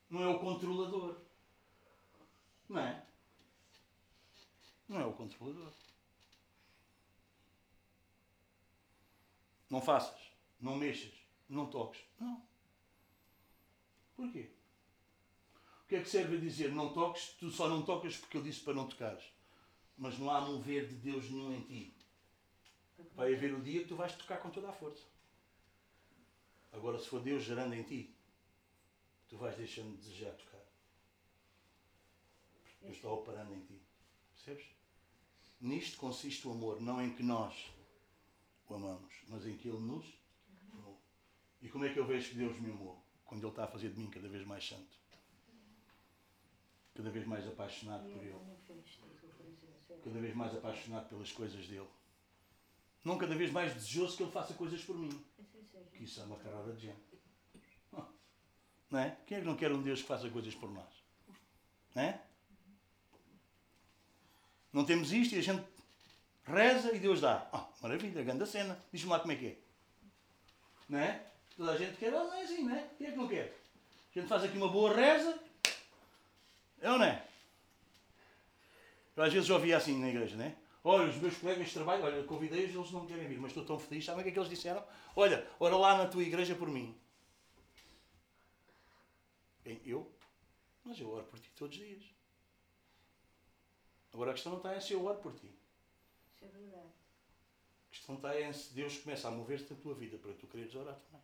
Não 0.08 0.22
é 0.22 0.26
o 0.28 0.38
controlador. 0.38 1.20
Não 2.66 2.80
é? 2.80 3.06
Não 4.88 5.00
é 5.00 5.04
o 5.04 5.12
controlador. 5.12 5.70
Não 9.68 9.82
faças. 9.82 10.32
Não 10.58 10.76
mexas. 10.76 11.12
Não 11.46 11.68
toques. 11.68 12.00
Não. 12.18 12.42
Porquê? 14.16 14.50
O 15.84 15.88
que 15.88 15.96
é 15.96 16.02
que 16.02 16.08
serve 16.08 16.38
a 16.38 16.40
dizer 16.40 16.72
não 16.72 16.90
toques? 16.94 17.34
Tu 17.38 17.50
só 17.50 17.68
não 17.68 17.82
tocas 17.82 18.16
porque 18.16 18.38
eu 18.38 18.42
disse 18.42 18.60
para 18.60 18.72
não 18.72 18.88
tocares. 18.88 19.31
Mas 20.02 20.18
não 20.18 20.28
há 20.32 20.40
mover 20.40 20.88
de 20.88 20.96
Deus 20.96 21.30
nenhum 21.30 21.54
em 21.54 21.60
ti. 21.60 21.94
Vai 23.14 23.32
haver 23.32 23.54
o 23.54 23.62
dia 23.62 23.82
que 23.82 23.88
tu 23.88 23.94
vais 23.94 24.12
tocar 24.16 24.38
com 24.38 24.50
toda 24.50 24.68
a 24.68 24.72
força. 24.72 25.04
Agora, 26.72 26.98
se 26.98 27.08
for 27.08 27.22
Deus 27.22 27.44
gerando 27.44 27.72
em 27.74 27.84
ti, 27.84 28.12
tu 29.28 29.36
vais 29.36 29.56
deixando 29.56 29.92
de 29.92 29.98
desejar 29.98 30.32
tocar. 30.32 30.58
Deus 32.80 32.96
está 32.96 33.08
operando 33.08 33.54
em 33.54 33.60
ti. 33.60 33.80
Percebes? 34.34 34.66
Nisto 35.60 35.98
consiste 35.98 36.48
o 36.48 36.50
amor, 36.50 36.80
não 36.80 37.00
em 37.00 37.14
que 37.14 37.22
nós 37.22 37.70
o 38.68 38.74
amamos, 38.74 39.14
mas 39.28 39.46
em 39.46 39.56
que 39.56 39.68
Ele 39.68 39.78
nos 39.78 40.04
amou. 40.72 41.00
E 41.60 41.68
como 41.68 41.84
é 41.84 41.92
que 41.92 42.00
eu 42.00 42.04
vejo 42.04 42.30
que 42.30 42.38
Deus 42.38 42.58
me 42.58 42.72
amou? 42.72 43.00
Quando 43.24 43.44
Ele 43.44 43.52
está 43.52 43.64
a 43.64 43.68
fazer 43.68 43.90
de 43.90 44.00
mim 44.00 44.10
cada 44.10 44.28
vez 44.28 44.44
mais 44.44 44.66
santo. 44.66 44.98
Cada 46.92 47.08
vez 47.08 47.24
mais 47.24 47.46
apaixonado 47.46 48.10
por 48.10 48.20
Ele. 48.20 48.34
Cada 50.04 50.20
vez 50.20 50.34
mais 50.34 50.54
apaixonado 50.54 51.08
pelas 51.08 51.32
coisas 51.32 51.66
dele. 51.66 51.88
Não 53.04 53.18
cada 53.18 53.34
vez 53.34 53.50
mais 53.50 53.74
desejoso 53.74 54.16
que 54.16 54.22
ele 54.22 54.32
faça 54.32 54.54
coisas 54.54 54.84
por 54.84 54.96
mim. 54.96 55.10
Que 55.92 56.04
isso 56.04 56.20
é 56.20 56.24
uma 56.24 56.36
carada 56.36 56.72
de 56.72 56.86
gente. 56.86 57.12
Não 58.90 58.98
é? 58.98 59.16
Quem 59.26 59.38
é 59.38 59.40
que 59.40 59.46
não 59.46 59.56
quer 59.56 59.72
um 59.72 59.82
Deus 59.82 60.02
que 60.02 60.06
faça 60.06 60.28
coisas 60.28 60.54
por 60.54 60.70
nós? 60.70 61.02
Não 61.94 62.02
é? 62.02 62.20
Não 64.72 64.84
temos 64.84 65.12
isto 65.12 65.34
e 65.34 65.38
a 65.38 65.42
gente 65.42 65.64
reza 66.44 66.94
e 66.94 66.98
Deus 66.98 67.20
dá. 67.20 67.48
Ah, 67.52 67.68
maravilha, 67.80 68.22
grande 68.22 68.46
cena. 68.46 68.78
Diz-me 68.92 69.10
lá 69.10 69.20
como 69.20 69.32
é 69.32 69.36
que 69.36 69.46
é. 69.46 69.58
Não 70.88 70.98
é? 70.98 71.26
Toda 71.56 71.72
a 71.72 71.76
gente 71.76 71.96
quer, 71.96 72.14
ah, 72.14 72.24
não 72.24 72.34
é 72.34 72.42
assim, 72.42 72.64
não 72.64 72.74
é? 72.74 72.86
Quem 72.98 73.06
é 73.06 73.10
que 73.10 73.16
não 73.16 73.28
quer? 73.28 73.58
A 74.14 74.18
gente 74.18 74.28
faz 74.28 74.44
aqui 74.44 74.56
uma 74.56 74.68
boa 74.68 74.94
reza. 74.94 75.38
É 76.80 76.90
ou 76.90 76.98
não 76.98 77.04
é? 77.06 77.26
Eu 79.16 79.22
às 79.24 79.32
vezes 79.32 79.50
ouvia 79.50 79.76
assim 79.76 79.98
na 79.98 80.08
igreja, 80.08 80.36
não 80.36 80.44
é? 80.44 80.56
Olha, 80.84 81.08
os 81.08 81.16
meus 81.16 81.36
colegas 81.36 81.68
de 81.68 81.74
trabalho, 81.74 82.02
olha, 82.04 82.24
convidei-os, 82.24 82.74
eles 82.74 82.90
não 82.90 83.06
querem 83.06 83.28
vir, 83.28 83.38
mas 83.38 83.50
estou 83.50 83.64
tão 83.64 83.78
feliz. 83.78 84.04
Sabem 84.04 84.20
o 84.20 84.24
que 84.24 84.30
é 84.30 84.32
que 84.32 84.38
eles 84.38 84.50
disseram? 84.50 84.84
Olha, 85.14 85.46
ora 85.60 85.76
lá 85.76 85.96
na 85.96 86.08
tua 86.08 86.22
igreja 86.22 86.54
por 86.54 86.68
mim. 86.68 86.98
Bem, 89.64 89.80
eu? 89.84 90.10
Mas 90.84 90.98
eu 90.98 91.08
oro 91.08 91.24
por 91.24 91.38
ti 91.38 91.48
todos 91.54 91.76
os 91.76 91.84
dias. 91.84 92.02
Agora 94.12 94.32
a 94.32 94.34
questão 94.34 94.52
não 94.52 94.58
está 94.58 94.76
em 94.76 94.80
se 94.80 94.92
eu 94.92 95.04
oro 95.04 95.18
por 95.20 95.32
ti. 95.34 95.50
Isso 96.34 96.44
é 96.44 96.48
verdade. 96.48 96.88
A 97.88 97.90
questão 97.94 98.16
está 98.16 98.40
em 98.40 98.52
se 98.52 98.74
Deus 98.74 98.98
começa 98.98 99.28
a 99.28 99.30
mover-se 99.30 99.72
na 99.72 99.78
tua 99.78 99.94
vida 99.94 100.18
para 100.18 100.34
tu 100.34 100.48
quereres 100.48 100.74
orar 100.74 100.96
também. 100.96 101.22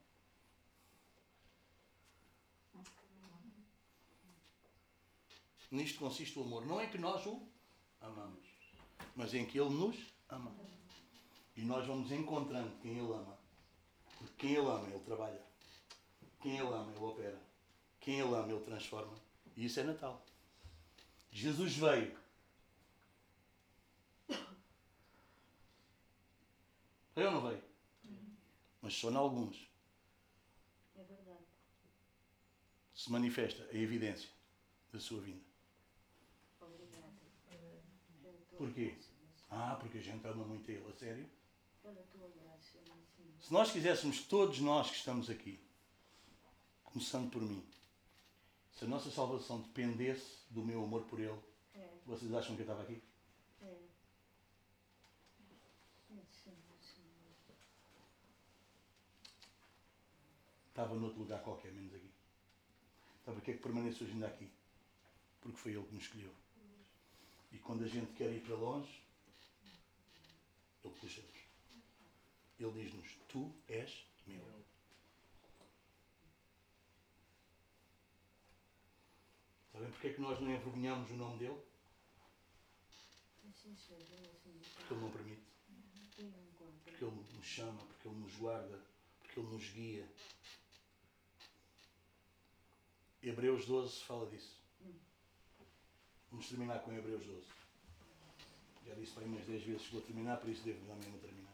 Nisto 5.70 5.98
consiste 5.98 6.38
o 6.38 6.42
amor. 6.42 6.64
Não 6.64 6.80
é 6.80 6.86
que 6.86 6.96
nós 6.96 7.26
o 7.26 7.46
amamos, 8.00 8.46
mas 9.16 9.34
em 9.34 9.44
que 9.46 9.58
Ele 9.58 9.70
nos 9.70 9.96
ama. 10.28 10.52
E 11.56 11.62
nós 11.62 11.86
vamos 11.86 12.10
encontrando 12.12 12.76
quem 12.80 12.92
Ele 12.98 13.12
ama. 13.12 13.36
Porque 14.18 14.34
quem 14.38 14.50
Ele 14.56 14.68
ama, 14.68 14.88
Ele 14.88 15.04
trabalha. 15.04 15.42
Quem 16.40 16.58
Ele 16.58 16.68
ama, 16.68 16.90
Ele 16.92 17.04
opera. 17.04 17.40
Quem 18.00 18.20
Ele 18.20 18.34
ama, 18.34 18.52
Ele 18.52 18.64
transforma. 18.64 19.16
E 19.56 19.64
isso 19.64 19.80
é 19.80 19.82
Natal. 19.82 20.24
Jesus 21.32 21.76
veio. 21.76 22.16
Veio 27.14 27.28
ou 27.28 27.34
não 27.34 27.48
veio? 27.48 27.62
Mas 28.80 28.94
só 28.94 29.10
em 29.10 29.16
alguns 29.16 29.68
É 30.96 31.02
verdade. 31.02 31.44
se 32.94 33.10
manifesta 33.10 33.64
a 33.72 33.74
evidência 33.74 34.30
da 34.92 35.00
sua 35.00 35.20
vinda. 35.20 35.42
Obrigada. 36.60 37.12
Pela 38.22 38.38
tua 38.47 38.47
Porquê? 38.58 38.94
Ah, 39.50 39.76
porque 39.80 39.98
a 39.98 40.02
gente 40.02 40.26
ama 40.26 40.44
muito 40.44 40.68
ele, 40.70 40.84
a 40.88 40.92
sério. 40.92 41.30
Meu 41.84 41.94
Senhor. 41.94 42.32
Se 43.40 43.52
nós 43.52 43.70
quiséssemos, 43.72 44.22
todos 44.26 44.58
nós 44.58 44.90
que 44.90 44.96
estamos 44.96 45.30
aqui, 45.30 45.58
começando 46.84 47.30
por 47.30 47.40
mim, 47.40 47.64
se 48.72 48.84
a 48.84 48.88
nossa 48.88 49.10
salvação 49.10 49.60
dependesse 49.62 50.42
do 50.50 50.64
meu 50.64 50.82
amor 50.84 51.04
por 51.04 51.20
ele, 51.20 51.38
É, 51.74 51.88
vocês 52.04 52.32
acham 52.34 52.56
que 52.56 52.62
eu 52.62 52.64
estava 52.64 52.82
aqui? 52.82 53.00
é. 53.62 53.66
É. 56.10 56.20
Estava 60.68 60.94
noutro 60.94 61.20
lugar 61.20 61.42
qualquer, 61.42 61.72
menos 61.72 61.94
aqui. 61.94 62.10
Sabe 63.24 63.36
porquê 63.36 63.52
que 63.54 63.58
permaneço 63.62 64.04
hoje 64.04 64.12
ainda 64.12 64.26
aqui? 64.26 64.48
Porque 65.40 65.56
foi 65.58 65.72
ele 65.72 65.84
que 65.84 65.94
nos 65.94 66.04
escolheu. 66.04 66.32
E 67.50 67.58
quando 67.58 67.84
a 67.84 67.88
gente 67.88 68.12
quer 68.12 68.30
ir 68.32 68.40
para 68.40 68.54
longe, 68.56 69.02
ele 70.84 70.94
puxa-nos. 70.94 71.38
Ele 72.58 72.72
diz-nos: 72.72 73.16
Tu 73.28 73.54
és 73.68 74.04
meu. 74.26 74.44
Sabem 79.72 79.90
porquê 79.90 80.12
que 80.12 80.20
nós 80.20 80.40
não 80.40 80.50
envergonhamos 80.50 81.10
o 81.10 81.14
nome 81.14 81.38
dele? 81.38 81.62
Porque 84.74 84.94
ele 84.94 85.00
não 85.00 85.10
permite. 85.10 85.42
Porque 86.84 87.04
ele 87.04 87.14
nos 87.14 87.46
chama, 87.46 87.84
porque 87.84 88.08
ele 88.08 88.16
nos 88.16 88.34
guarda, 88.36 88.84
porque 89.20 89.38
ele 89.38 89.48
nos 89.48 89.68
guia. 89.70 90.08
Hebreus 93.22 93.66
12 93.66 94.00
fala 94.02 94.28
disso. 94.30 94.57
Vamos 96.30 96.48
terminar 96.48 96.80
com 96.80 96.92
Hebreus 96.92 97.24
12. 97.24 97.42
Já 98.86 98.94
disse 98.94 99.12
para 99.12 99.24
umas 99.24 99.44
10 99.44 99.62
vezes 99.64 99.82
que 99.82 99.92
vou 99.92 100.02
terminar, 100.02 100.36
por 100.38 100.48
isso 100.48 100.62
devo 100.62 100.84
dar 100.86 100.96
mesmo 100.96 101.18
terminar. 101.18 101.52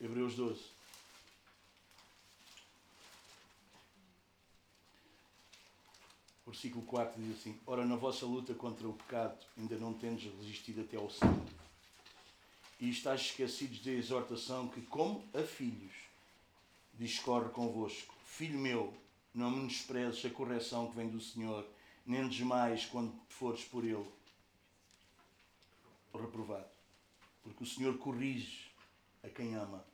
Hebreus 0.00 0.34
12. 0.36 0.75
Versículo 6.56 6.86
4 6.86 7.22
diz 7.22 7.38
assim: 7.38 7.54
Ora, 7.66 7.84
na 7.84 7.96
vossa 7.96 8.24
luta 8.24 8.54
contra 8.54 8.88
o 8.88 8.94
pecado 8.94 9.36
ainda 9.58 9.76
não 9.76 9.92
tendes 9.92 10.32
resistido 10.38 10.80
até 10.80 10.96
ao 10.96 11.10
sangue. 11.10 11.52
E 12.80 12.88
estáis 12.88 13.20
esquecidos 13.20 13.80
da 13.80 13.90
exortação 13.90 14.66
que, 14.68 14.80
como 14.80 15.22
a 15.34 15.42
filhos, 15.42 15.92
discorre 16.94 17.50
convosco. 17.50 18.14
Filho 18.24 18.58
meu, 18.58 18.94
não 19.34 19.50
menosprezes 19.50 20.24
a 20.24 20.30
correção 20.30 20.88
que 20.88 20.96
vem 20.96 21.10
do 21.10 21.20
Senhor, 21.20 21.66
nem 22.06 22.26
desmais 22.26 22.86
quando 22.86 23.12
fores 23.28 23.62
por 23.62 23.84
ele 23.84 24.06
reprovado. 26.14 26.70
Porque 27.42 27.64
o 27.64 27.66
Senhor 27.66 27.98
corrige 27.98 28.70
a 29.22 29.28
quem 29.28 29.54
ama 29.54 29.84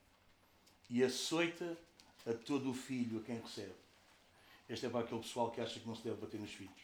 e 0.88 1.02
açoita 1.02 1.76
a 2.24 2.32
todo 2.32 2.70
o 2.70 2.74
filho 2.74 3.18
a 3.18 3.22
quem 3.22 3.40
recebe. 3.40 3.81
Este 4.72 4.86
é 4.86 4.88
para 4.88 5.00
aquele 5.00 5.20
pessoal 5.20 5.50
que 5.50 5.60
acha 5.60 5.78
que 5.78 5.86
não 5.86 5.94
se 5.94 6.02
deve 6.02 6.18
bater 6.18 6.40
nos 6.40 6.50
filhos. 6.50 6.80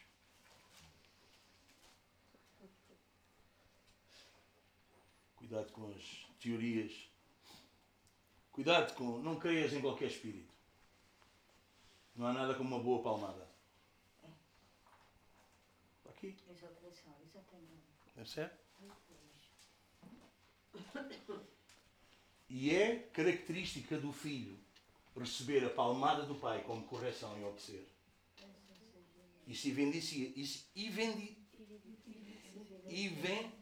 Cuidado 5.36 5.72
com 5.72 5.90
as 5.92 6.26
teorias. 6.38 6.92
Cuidado 8.52 8.94
com. 8.94 9.20
Não 9.20 9.40
creias 9.40 9.72
em 9.72 9.80
qualquer 9.80 10.08
espírito. 10.08 10.52
Não 12.14 12.26
há 12.26 12.32
nada 12.34 12.54
como 12.54 12.76
uma 12.76 12.84
boa 12.84 13.02
palmada. 13.02 13.48
Aqui, 16.10 16.36
ser? 18.26 18.52
Depois. 21.08 21.40
E 22.50 22.70
é 22.70 22.98
característica 23.14 23.98
do 23.98 24.12
filho 24.12 24.58
receber 25.18 25.64
a 25.64 25.70
palmada 25.70 26.24
do 26.24 26.34
pai 26.34 26.62
como 26.64 26.86
correção 26.86 27.38
e 27.38 27.44
obedecer. 27.44 27.86
Isso 29.46 29.68
evidencia, 29.68 30.32
isso 30.36 30.70
evidencia, 30.76 31.36
even, 32.88 33.52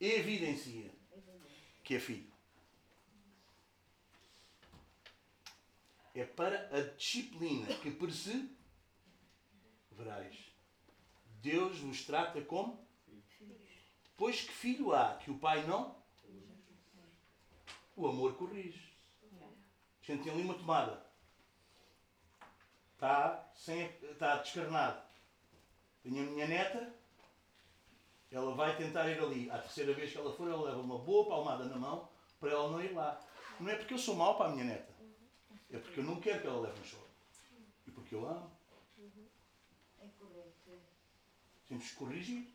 evidencia 0.00 0.90
que 1.84 1.94
é 1.94 2.00
filho. 2.00 2.32
É 6.14 6.24
para 6.24 6.68
a 6.76 6.80
disciplina 6.80 7.66
que 7.76 7.90
perseverais. 7.90 8.46
Deus 11.40 11.78
vos 11.78 12.04
trata 12.04 12.42
como? 12.42 12.84
Pois 14.16 14.40
que 14.40 14.52
filho 14.52 14.92
há 14.92 15.16
que 15.18 15.30
o 15.30 15.38
pai 15.38 15.64
não? 15.66 15.94
O 17.94 18.08
amor 18.08 18.34
corrige. 18.36 18.85
A 20.08 20.12
gente 20.12 20.22
tem 20.22 20.32
ali 20.32 20.42
uma 20.42 20.54
tomada. 20.54 21.04
Está, 22.94 23.50
sem, 23.56 23.90
está 24.02 24.36
descarnado. 24.36 25.02
Tenho 26.00 26.28
a 26.28 26.30
minha 26.30 26.46
neta. 26.46 26.94
Ela 28.30 28.54
vai 28.54 28.76
tentar 28.76 29.08
ir 29.08 29.18
ali. 29.18 29.50
À 29.50 29.58
terceira 29.58 29.92
vez 29.92 30.12
que 30.12 30.18
ela 30.18 30.32
for, 30.32 30.48
ela 30.48 30.70
leva 30.70 30.80
uma 30.80 30.98
boa 30.98 31.28
palmada 31.28 31.64
na 31.64 31.76
mão 31.76 32.08
para 32.38 32.52
ela 32.52 32.70
não 32.70 32.80
ir 32.80 32.92
lá. 32.92 33.20
Não 33.58 33.68
é 33.68 33.74
porque 33.74 33.94
eu 33.94 33.98
sou 33.98 34.14
mau 34.14 34.36
para 34.36 34.46
a 34.46 34.52
minha 34.52 34.64
neta. 34.64 34.94
É 35.72 35.78
porque 35.78 35.98
eu 35.98 36.04
não 36.04 36.20
quero 36.20 36.40
que 36.40 36.46
ela 36.46 36.60
leve 36.60 36.80
um 36.80 36.84
choque. 36.84 37.02
E 37.86 37.90
porque 37.90 38.14
eu 38.14 38.28
amo. 38.28 38.50
É 39.98 40.06
correto. 40.18 40.80
Temos 41.66 41.90
que 41.90 41.96
corrigir. 41.96 42.54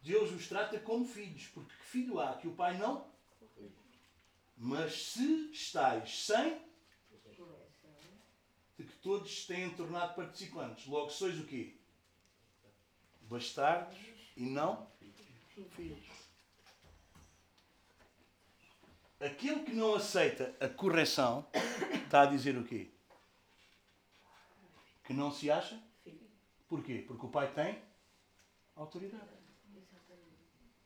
Deus 0.00 0.30
os 0.30 0.48
trata 0.48 0.78
como 0.78 1.04
filhos. 1.04 1.48
Porque 1.48 1.74
que 1.74 1.84
filho 1.84 2.20
há 2.20 2.36
que 2.36 2.46
o 2.46 2.54
pai 2.54 2.78
não? 2.78 3.11
Mas 4.56 5.12
se 5.12 5.50
estáis 5.50 6.24
sem, 6.24 6.60
de 8.78 8.84
que 8.84 8.96
todos 8.98 9.46
tenham 9.46 9.74
tornado 9.74 10.14
participantes. 10.14 10.86
Logo 10.86 11.10
sois 11.10 11.38
o 11.38 11.44
quê? 11.44 11.76
Bastardos 13.22 13.98
e 14.36 14.44
não 14.44 14.90
filhos. 15.70 16.04
Aquele 19.20 19.60
que 19.60 19.72
não 19.72 19.94
aceita 19.94 20.54
a 20.60 20.68
correção 20.68 21.46
está 22.04 22.22
a 22.22 22.26
dizer 22.26 22.56
o 22.56 22.64
quê? 22.64 22.90
Que 25.04 25.12
não 25.12 25.30
se 25.30 25.50
acha? 25.50 25.80
Porquê? 26.68 27.04
Porque 27.06 27.26
o 27.26 27.28
pai 27.28 27.52
tem 27.52 27.80
autoridade. 28.74 29.30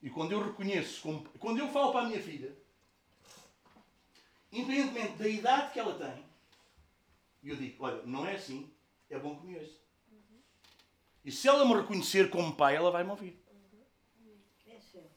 E 0.02 0.10
quando 0.10 0.32
eu 0.32 0.44
reconheço, 0.44 1.24
quando 1.38 1.58
eu 1.58 1.68
falo 1.68 1.92
para 1.92 2.02
a 2.02 2.08
minha 2.08 2.22
filha, 2.22 2.56
independentemente 4.56 5.18
da 5.18 5.28
idade 5.28 5.72
que 5.72 5.78
ela 5.78 5.98
tem, 5.98 6.24
eu 7.44 7.56
digo, 7.56 7.84
olha, 7.84 8.02
não 8.02 8.26
é 8.26 8.34
assim, 8.34 8.70
é 9.10 9.18
bom 9.18 9.36
que 9.38 9.46
me 9.46 9.56
ouça. 9.56 9.78
E 11.24 11.30
se 11.30 11.48
ela 11.48 11.64
me 11.64 11.74
reconhecer 11.74 12.30
como 12.30 12.54
pai, 12.54 12.76
ela 12.76 12.90
vai 12.90 13.04
me 13.04 13.10
ouvir. 13.10 13.36
É 14.66 14.78
certo. 14.80 15.10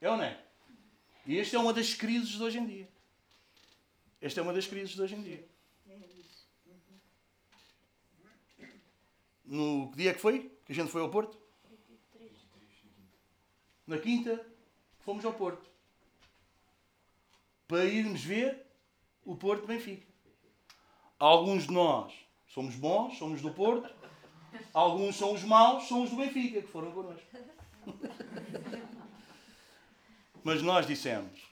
É 0.00 0.10
ou 0.10 0.16
não 0.16 0.24
é? 0.24 0.40
E 1.26 1.38
esta 1.38 1.56
é 1.56 1.58
uma 1.58 1.72
das 1.72 1.94
crises 1.94 2.30
de 2.30 2.42
hoje 2.42 2.58
em 2.58 2.66
dia. 2.66 2.88
Esta 4.20 4.40
é 4.40 4.42
uma 4.42 4.52
das 4.52 4.66
crises 4.66 4.90
de 4.90 5.02
hoje 5.02 5.14
em 5.16 5.22
dia. 5.22 5.48
É. 5.88 5.98
No 9.44 9.90
que 9.90 9.96
dia 9.98 10.14
que 10.14 10.20
foi? 10.20 10.50
Que 10.64 10.72
a 10.72 10.74
gente 10.74 10.90
foi 10.90 11.00
ao 11.00 11.10
Porto? 11.10 11.38
Na 13.86 13.98
quinta, 13.98 14.44
fomos 15.00 15.24
ao 15.24 15.32
Porto. 15.32 15.75
Para 17.66 17.84
irmos 17.84 18.22
ver 18.22 18.64
o 19.24 19.36
Porto 19.36 19.66
Benfica. 19.66 20.06
Alguns 21.18 21.64
de 21.66 21.72
nós 21.72 22.12
somos 22.48 22.76
bons, 22.76 23.18
somos 23.18 23.42
do 23.42 23.52
Porto. 23.52 23.94
Alguns 24.72 25.16
são 25.16 25.34
os 25.34 25.42
maus, 25.42 25.86
são 25.88 26.02
os 26.02 26.10
do 26.10 26.16
Benfica, 26.16 26.62
que 26.62 26.68
foram 26.68 26.92
connosco. 26.92 27.26
Mas 30.42 30.62
nós 30.62 30.86
dissemos, 30.86 31.42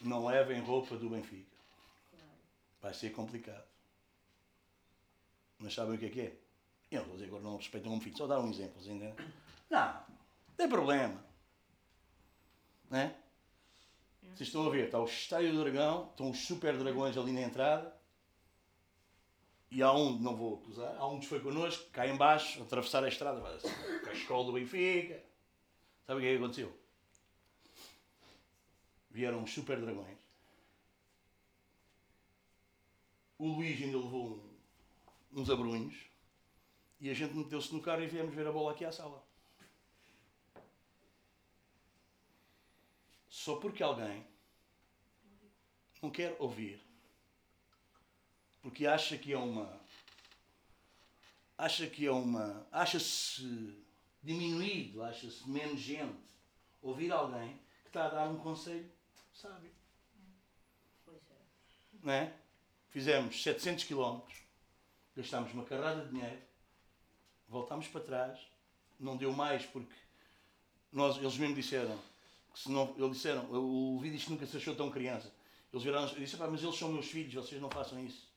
não 0.00 0.26
levem 0.26 0.60
roupa 0.60 0.96
do 0.96 1.08
Benfica. 1.08 1.50
Vai 2.80 2.92
ser 2.92 3.10
complicado. 3.10 3.64
Mas 5.58 5.74
sabem 5.74 5.94
o 5.94 5.98
que 5.98 6.06
é 6.06 6.10
que 6.10 6.20
é? 6.20 6.36
Eu 6.90 7.00
não 7.00 7.08
vou 7.08 7.16
dizer 7.16 7.28
agora 7.28 7.42
não 7.42 7.56
respeitam 7.56 7.90
como 7.90 8.02
filho, 8.02 8.16
só 8.16 8.26
dar 8.26 8.38
um 8.40 8.50
exemplo, 8.50 8.80
entendem? 8.82 9.14
Não, 9.70 9.92
não 9.94 10.56
tem 10.56 10.68
problema. 10.68 11.24
Não 12.90 12.98
é? 12.98 13.16
Vocês 14.34 14.48
estão 14.48 14.66
a 14.66 14.70
ver, 14.70 14.86
está 14.86 14.98
o 14.98 15.04
Estádio 15.04 15.52
do 15.52 15.60
Dragão, 15.62 16.08
estão 16.10 16.30
os 16.30 16.38
super 16.38 16.76
dragões 16.76 17.16
ali 17.16 17.32
na 17.32 17.42
entrada 17.42 17.94
E 19.70 19.82
há 19.82 19.92
um, 19.92 20.18
não 20.18 20.36
vou 20.36 20.54
acusar, 20.56 20.96
há 20.98 21.06
um 21.06 21.18
que 21.20 21.26
foi 21.26 21.40
connosco, 21.40 21.88
cá 21.90 22.06
em 22.06 22.16
baixo, 22.16 22.62
atravessar 22.62 23.02
a 23.04 23.08
estrada, 23.08 23.40
vai 23.40 23.54
assim, 23.54 23.68
a 24.08 24.12
escola 24.12 24.44
do 24.44 24.52
Benfica. 24.52 25.22
Sabe 26.06 26.18
o 26.18 26.22
que 26.22 26.28
é 26.28 26.30
que 26.32 26.36
aconteceu? 26.42 26.72
Vieram 29.10 29.42
os 29.42 29.52
super 29.52 29.80
dragões. 29.80 30.18
O 33.38 33.46
Luís 33.48 33.80
ainda 33.80 33.98
levou 33.98 34.26
um- 35.32 35.40
uns 35.40 35.48
abrunhos. 35.50 35.94
E 37.00 37.08
a 37.10 37.14
gente 37.14 37.34
meteu-se 37.34 37.72
no 37.74 37.80
carro 37.82 38.02
e 38.02 38.06
viemos 38.06 38.34
ver 38.34 38.46
a 38.46 38.52
bola 38.52 38.72
aqui 38.72 38.84
à 38.84 38.92
sala. 38.92 39.23
Só 43.44 43.56
porque 43.56 43.82
alguém 43.82 44.26
não 46.00 46.10
quer 46.10 46.34
ouvir, 46.38 46.80
porque 48.62 48.86
acha 48.86 49.18
que 49.18 49.34
é 49.34 49.36
uma. 49.36 49.78
acha 51.58 51.86
que 51.86 52.06
é 52.06 52.10
uma. 52.10 52.66
acha-se 52.72 53.84
diminuído, 54.22 55.02
acha-se 55.02 55.46
menos 55.46 55.78
gente. 55.78 56.24
Ouvir 56.80 57.12
alguém 57.12 57.60
que 57.82 57.88
está 57.88 58.06
a 58.06 58.08
dar 58.08 58.28
um 58.30 58.38
conselho 58.38 58.90
sábio. 59.34 59.70
Pois 61.04 61.20
é. 61.30 61.98
Não 62.02 62.12
é? 62.14 62.34
Fizemos 62.88 63.42
700 63.42 63.84
km, 63.84 64.22
gastámos 65.14 65.52
uma 65.52 65.66
carrada 65.66 66.06
de 66.06 66.12
dinheiro, 66.12 66.40
voltámos 67.46 67.88
para 67.88 68.00
trás, 68.00 68.40
não 68.98 69.18
deu 69.18 69.34
mais 69.34 69.66
porque 69.66 69.94
nós, 70.90 71.18
eles 71.18 71.36
mesmo 71.36 71.54
disseram 71.54 72.13
que 72.54 72.60
se 72.60 72.70
não, 72.70 72.94
eles 72.96 73.16
disseram, 73.16 73.50
o 73.50 73.98
vídeo 73.98 74.16
isto 74.16 74.30
nunca 74.30 74.46
se 74.46 74.56
achou 74.56 74.76
tão 74.76 74.88
criança. 74.88 75.34
Eles 75.72 75.82
viraram 75.82 76.06
e 76.06 76.20
disseram, 76.20 76.46
"Pá, 76.46 76.50
mas 76.52 76.62
eles 76.62 76.76
são 76.76 76.92
meus 76.92 77.06
filhos, 77.06 77.34
vocês 77.34 77.60
não 77.60 77.68
façam 77.68 77.98
isso. 77.98 78.32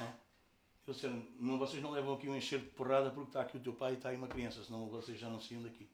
É? 0.00 0.04
Eles 0.04 0.96
disseram, 0.96 1.22
não, 1.38 1.58
vocês 1.58 1.82
não 1.82 1.90
levam 1.90 2.14
aqui 2.14 2.26
um 2.28 2.34
enxerto 2.34 2.64
de 2.64 2.70
porrada 2.70 3.10
porque 3.10 3.28
está 3.28 3.42
aqui 3.42 3.58
o 3.58 3.60
teu 3.60 3.74
pai 3.74 3.92
e 3.92 3.96
está 3.96 4.08
aí 4.08 4.16
uma 4.16 4.28
criança, 4.28 4.64
senão 4.64 4.88
vocês 4.88 5.20
já 5.20 5.28
não 5.28 5.38
saíam 5.38 5.62
daqui. 5.62 5.88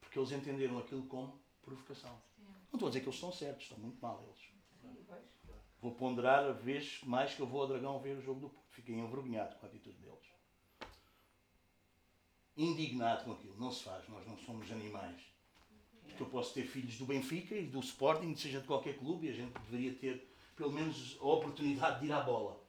Porque 0.00 0.18
eles 0.18 0.32
entenderam 0.32 0.78
aquilo 0.78 1.02
como 1.02 1.38
provocação. 1.62 2.10
Não 2.38 2.76
estou 2.76 2.86
a 2.86 2.90
dizer 2.90 3.00
que 3.00 3.06
eles 3.06 3.16
estão 3.16 3.30
certos, 3.30 3.64
estão 3.64 3.78
muito 3.78 4.00
mal 4.00 4.22
eles. 4.22 4.48
Vou 5.82 5.94
ponderar 5.94 6.44
a 6.44 6.52
vez 6.52 7.00
mais 7.04 7.34
que 7.34 7.40
eu 7.40 7.46
vou 7.46 7.60
ao 7.60 7.68
Dragão 7.68 8.00
ver 8.00 8.16
o 8.16 8.22
jogo 8.22 8.40
do 8.40 8.48
Porto. 8.48 8.70
Fiquei 8.70 8.96
envergonhado 8.96 9.54
com 9.56 9.66
a 9.66 9.68
atitude 9.68 9.98
deles. 9.98 10.26
Indignado 12.56 13.24
com 13.24 13.32
aquilo. 13.32 13.56
Não 13.58 13.70
se 13.70 13.84
faz, 13.84 14.08
nós 14.08 14.26
não 14.26 14.36
somos 14.38 14.70
animais. 14.72 15.20
Porque 16.18 16.24
eu 16.24 16.30
posso 16.30 16.52
ter 16.52 16.64
filhos 16.64 16.98
do 16.98 17.06
Benfica 17.06 17.54
e 17.54 17.64
do 17.64 17.78
Sporting, 17.78 18.34
seja 18.34 18.60
de 18.60 18.66
qualquer 18.66 18.98
clube, 18.98 19.28
e 19.28 19.30
a 19.30 19.32
gente 19.32 19.52
deveria 19.70 19.94
ter 19.94 20.28
pelo 20.56 20.72
menos 20.72 21.16
a 21.20 21.24
oportunidade 21.24 22.00
de 22.00 22.06
ir 22.06 22.12
à 22.12 22.20
bola. 22.20 22.60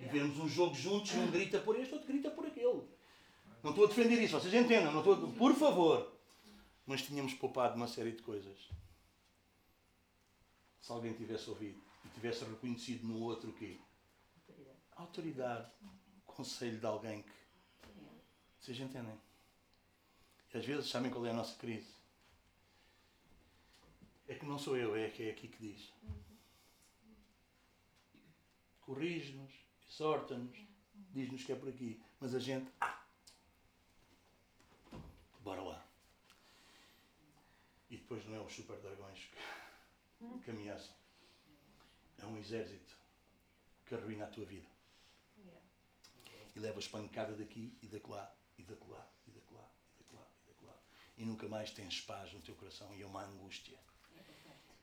E 0.00 0.06
vermos 0.06 0.36
um 0.40 0.48
jogo 0.48 0.74
juntos 0.74 1.14
um 1.14 1.30
grita 1.30 1.60
por 1.60 1.78
este, 1.78 1.94
outro 1.94 2.08
grita 2.08 2.28
por 2.28 2.44
aquele. 2.44 2.82
Não 3.62 3.70
estou 3.70 3.84
a 3.84 3.86
defender 3.86 4.20
isso, 4.20 4.34
vocês 4.34 4.52
entendam, 4.52 4.90
não 4.90 4.98
estou 4.98 5.14
a... 5.14 5.38
por 5.38 5.54
favor. 5.54 6.12
Mas 6.84 7.02
tínhamos 7.02 7.34
poupado 7.34 7.76
uma 7.76 7.86
série 7.86 8.10
de 8.10 8.22
coisas. 8.22 8.58
Se 10.80 10.90
alguém 10.90 11.12
tivesse 11.12 11.48
ouvido 11.48 11.80
e 12.04 12.08
tivesse 12.08 12.44
reconhecido 12.44 13.06
no 13.06 13.22
outro 13.22 13.50
o 13.50 13.52
quê? 13.52 13.78
Autoridade. 14.96 15.70
Conselho 16.26 16.80
de 16.80 16.86
alguém 16.86 17.22
que. 17.22 17.30
Vocês 18.60 18.80
entendem? 18.80 19.14
E 20.52 20.58
às 20.58 20.66
vezes 20.66 20.90
sabem 20.90 21.12
qual 21.12 21.24
é 21.24 21.30
a 21.30 21.34
nossa 21.34 21.56
crise? 21.56 22.01
É 24.28 24.34
que 24.34 24.46
não 24.46 24.58
sou 24.58 24.76
eu, 24.76 24.96
é 24.96 25.10
que 25.10 25.24
é 25.24 25.30
aqui 25.30 25.48
que 25.48 25.58
diz. 25.58 25.92
Corrige-nos, 28.80 29.52
exorta-nos, 29.88 30.58
diz-nos 31.12 31.44
que 31.44 31.52
é 31.52 31.56
por 31.56 31.68
aqui. 31.68 32.00
Mas 32.20 32.34
a 32.34 32.38
gente. 32.38 32.70
Ah! 32.80 33.04
Bora 35.40 35.62
lá. 35.62 35.86
E 37.90 37.96
depois 37.96 38.24
não 38.26 38.34
é 38.34 38.40
os 38.40 38.52
super 38.52 38.78
dragões 38.78 39.18
que, 39.18 40.38
que 40.44 40.50
ameaçam. 40.50 40.94
É 42.18 42.26
um 42.26 42.38
exército 42.38 42.96
que 43.84 43.94
arruina 43.94 44.24
a 44.24 44.28
tua 44.28 44.44
vida. 44.44 44.68
E 46.54 46.60
levas 46.60 46.86
pancada 46.86 47.34
daqui 47.34 47.76
e 47.82 47.88
daquela, 47.88 48.34
e 48.58 48.62
daquela, 48.62 49.10
e 49.26 49.30
daquela, 49.30 49.70
e 49.94 50.02
daquela, 50.02 50.30
e 50.42 50.46
daquela. 50.46 50.82
E 51.18 51.24
nunca 51.24 51.48
mais 51.48 51.70
tens 51.70 52.00
paz 52.00 52.32
no 52.32 52.40
teu 52.40 52.54
coração 52.54 52.94
e 52.94 53.02
é 53.02 53.06
uma 53.06 53.24
angústia. 53.24 53.78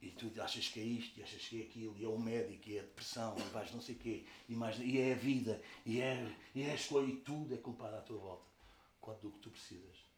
E 0.01 0.11
tu 0.11 0.31
achas 0.41 0.67
que 0.69 0.80
é 0.80 0.84
isto, 0.84 1.19
e 1.19 1.23
achas 1.23 1.45
que 1.45 1.61
é 1.61 1.65
aquilo, 1.65 1.97
e 1.97 2.05
é 2.05 2.07
o 2.07 2.17
médico, 2.17 2.69
e 2.69 2.77
é 2.77 2.80
a 2.80 2.84
depressão, 2.84 3.35
e 3.38 3.41
vais 3.49 3.71
não 3.73 3.81
sei 3.81 3.95
o 3.95 3.99
quê, 3.99 4.26
e, 4.47 4.55
mais, 4.55 4.80
e 4.80 4.97
é 4.97 5.13
a 5.13 5.15
vida, 5.15 5.61
e 5.85 5.99
é, 5.99 6.35
e 6.55 6.63
é 6.63 6.71
a 6.71 6.76
escolha, 6.76 7.05
e 7.05 7.17
tudo 7.17 7.53
é 7.53 7.57
culpado 7.57 7.97
à 7.97 8.01
tua 8.01 8.17
volta. 8.17 8.45
Quando 9.01 9.21
do 9.21 9.31
que 9.31 9.39
tu 9.39 9.49
precisas 9.49 10.09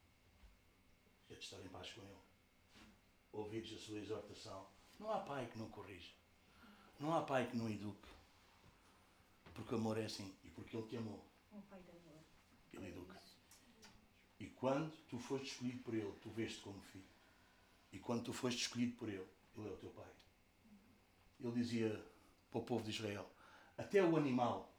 é 1.30 1.36
de 1.36 1.40
estar 1.40 1.60
em 1.62 1.70
paz 1.70 1.90
com 1.94 2.02
Ele. 2.02 2.18
Ouvires 3.32 3.74
a 3.74 3.78
sua 3.78 3.98
exortação. 3.98 4.68
Não 5.00 5.12
há 5.12 5.20
pai 5.20 5.48
que 5.48 5.58
não 5.58 5.70
corrija. 5.70 6.12
Não 7.00 7.16
há 7.16 7.22
pai 7.22 7.48
que 7.50 7.58
não 7.58 7.70
eduque. 7.70 8.10
Porque 9.54 9.74
o 9.74 9.78
amor 9.78 9.98
é 9.98 10.06
assim. 10.06 10.36
E 10.44 10.50
porque 10.50 10.76
Ele 10.76 10.88
te 10.88 10.98
amou, 10.98 11.26
Um 11.52 11.62
pai 11.62 11.82
de 11.82 11.92
amor. 11.92 12.20
Ele 12.74 12.90
educa. 12.90 13.22
E 14.40 14.48
quando 14.48 14.92
tu 15.08 15.18
foste 15.20 15.48
escolhido 15.48 15.84
por 15.84 15.94
Ele, 15.94 16.12
tu 16.22 16.30
vês-te 16.32 16.60
como 16.62 16.82
filho. 16.82 17.06
E 17.94 18.00
quando 18.00 18.24
tu 18.24 18.34
foste 18.34 18.62
escolhido 18.62 18.98
por 18.98 19.08
Ele, 19.08 19.28
Ele 19.58 19.68
é 19.68 19.72
o 19.72 19.78
teu 19.78 19.90
pai. 19.90 20.10
Ele 21.40 21.52
dizia 21.54 22.04
para 22.50 22.60
o 22.60 22.64
povo 22.64 22.84
de 22.84 22.92
Israel: 22.92 23.26
até 23.78 24.04
o 24.04 24.16
animal, 24.16 24.74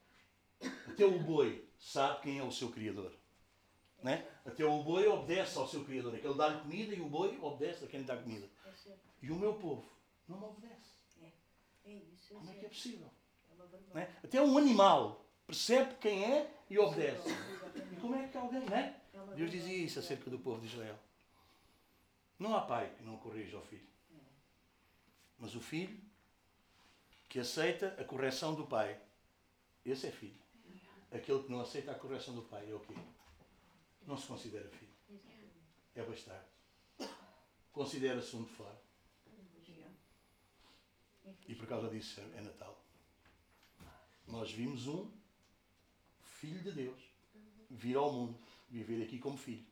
até 0.88 1.04
o 1.04 1.18
boi, 1.18 1.68
sabe 1.78 2.22
quem 2.22 2.38
é 2.38 2.42
o 2.42 2.52
seu 2.52 2.70
Criador. 2.70 3.12
Né? 4.02 4.26
Até 4.44 4.64
o 4.64 4.82
boi 4.82 5.06
obedece 5.06 5.56
ao 5.58 5.68
seu 5.68 5.84
Criador. 5.84 6.14
Ele 6.14 6.34
dá-lhe 6.34 6.60
comida 6.60 6.94
e 6.94 7.00
o 7.00 7.08
boi 7.08 7.38
obedece 7.40 7.84
a 7.84 7.88
quem 7.88 8.00
lhe 8.00 8.06
dá 8.06 8.16
comida. 8.16 8.48
É. 8.66 8.92
E 9.22 9.30
o 9.30 9.36
meu 9.36 9.54
povo 9.54 9.88
não 10.26 10.38
me 10.38 10.46
obedece. 10.46 10.98
É. 11.20 11.92
É 11.92 12.00
Como 12.28 12.50
é 12.50 12.54
que 12.54 12.66
é 12.66 12.68
possível? 12.68 13.10
Né? 13.94 14.16
Até 14.24 14.42
um 14.42 14.58
animal 14.58 15.24
percebe 15.46 15.94
quem 16.00 16.24
é 16.24 16.52
e 16.68 16.78
obedece. 16.78 17.28
E 17.92 17.96
como 18.00 18.16
é 18.16 18.26
que 18.26 18.36
alguém, 18.36 18.64
né? 18.68 19.00
Deus 19.36 19.50
dizia 19.50 19.76
isso 19.76 19.98
acerca 19.98 20.30
do 20.30 20.38
povo 20.38 20.60
de 20.60 20.66
Israel. 20.66 20.98
Não 22.38 22.56
há 22.56 22.62
pai 22.62 22.92
que 22.96 23.04
não 23.04 23.16
corrija 23.18 23.56
ao 23.56 23.62
filho. 23.62 23.86
Mas 25.42 25.56
o 25.56 25.60
filho 25.60 26.00
que 27.28 27.40
aceita 27.40 27.96
a 28.00 28.04
correção 28.04 28.54
do 28.54 28.64
pai, 28.64 29.02
esse 29.84 30.06
é 30.06 30.12
filho. 30.12 30.40
Aquele 31.10 31.42
que 31.42 31.50
não 31.50 31.60
aceita 31.60 31.90
a 31.90 31.96
correção 31.96 32.32
do 32.36 32.42
pai 32.42 32.70
é 32.70 32.72
o 32.72 32.78
quê? 32.78 32.94
Não 34.06 34.16
se 34.16 34.28
considera 34.28 34.68
filho. 34.68 34.92
É 35.96 36.02
bastardo. 36.04 36.46
Considera-se 37.72 38.36
um 38.36 38.44
de 38.44 38.50
fora. 38.50 38.80
E 41.48 41.56
por 41.56 41.66
causa 41.66 41.90
disso 41.90 42.20
é 42.20 42.40
Natal. 42.40 42.80
Nós 44.28 44.52
vimos 44.52 44.86
um 44.86 45.10
filho 46.20 46.62
de 46.62 46.70
Deus 46.70 47.02
vir 47.68 47.96
ao 47.96 48.12
mundo, 48.12 48.38
viver 48.70 49.02
aqui 49.02 49.18
como 49.18 49.36
filho. 49.36 49.66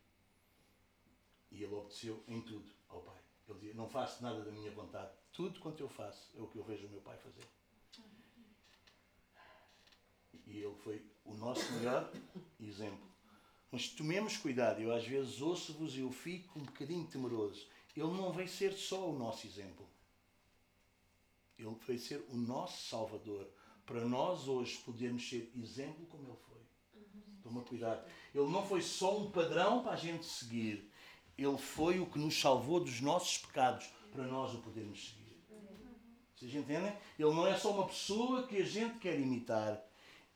E 1.49 1.63
ele 1.63 1.73
obedeceu 1.73 2.21
em 2.27 2.41
tudo 2.41 2.69
ao 2.89 3.01
Pai. 3.01 3.21
Ele 3.47 3.57
dizia: 3.57 3.73
Não 3.73 3.87
faço 3.87 4.21
nada 4.21 4.43
da 4.43 4.51
minha 4.51 4.71
vontade. 4.71 5.20
Tudo 5.33 5.59
quanto 5.59 5.81
eu 5.81 5.89
faço 5.89 6.29
é 6.37 6.41
o 6.41 6.47
que 6.47 6.57
eu 6.57 6.63
vejo 6.63 6.87
o 6.87 6.89
meu 6.89 7.01
Pai 7.01 7.17
fazer. 7.17 7.47
E 10.45 10.57
ele 10.57 10.75
foi 10.83 11.01
o 11.23 11.33
nosso 11.33 11.71
melhor 11.73 12.11
exemplo. 12.59 13.09
Mas 13.71 13.87
tomemos 13.87 14.35
cuidado. 14.35 14.81
Eu 14.81 14.93
às 14.93 15.07
vezes 15.07 15.41
ouço-vos 15.41 15.95
e 15.95 16.01
eu 16.01 16.11
fico 16.11 16.59
um 16.59 16.63
bocadinho 16.63 17.07
temeroso. 17.07 17.65
Ele 17.95 18.07
não 18.07 18.31
veio 18.33 18.49
ser 18.49 18.73
só 18.73 19.09
o 19.09 19.17
nosso 19.17 19.47
exemplo. 19.47 19.87
Ele 21.57 21.73
veio 21.87 21.99
ser 21.99 22.25
o 22.29 22.35
nosso 22.35 22.89
Salvador. 22.89 23.47
Para 23.85 24.05
nós 24.05 24.47
hoje 24.47 24.77
podermos 24.79 25.27
ser 25.27 25.51
exemplo 25.55 26.05
como 26.07 26.27
ele 26.27 26.37
foi. 26.47 26.61
Toma 27.41 27.61
cuidado. 27.63 28.05
Ele 28.33 28.49
não 28.49 28.65
foi 28.65 28.81
só 28.81 29.17
um 29.17 29.31
padrão 29.31 29.81
para 29.81 29.93
a 29.93 29.97
gente 29.97 30.25
seguir. 30.25 30.91
Ele 31.37 31.57
foi 31.57 31.99
o 31.99 32.05
que 32.05 32.19
nos 32.19 32.39
salvou 32.39 32.79
dos 32.79 32.99
nossos 32.99 33.37
pecados 33.37 33.89
para 34.11 34.25
nós 34.27 34.53
o 34.53 34.59
podermos 34.59 35.09
seguir. 35.09 35.20
Vocês 36.41 36.55
entendem? 36.55 36.91
Ele 37.19 37.29
não 37.29 37.45
é 37.45 37.55
só 37.55 37.71
uma 37.71 37.85
pessoa 37.85 38.47
que 38.47 38.57
a 38.57 38.65
gente 38.65 38.97
quer 38.97 39.19
imitar. 39.19 39.79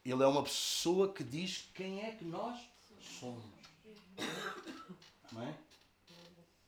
Ele 0.06 0.22
é 0.22 0.28
uma 0.28 0.44
pessoa 0.44 1.12
que 1.12 1.24
diz 1.24 1.68
quem 1.74 2.04
é 2.04 2.12
que 2.12 2.24
nós 2.24 2.60
somos. 3.20 3.44
Não 5.32 5.42
é? 5.42 5.58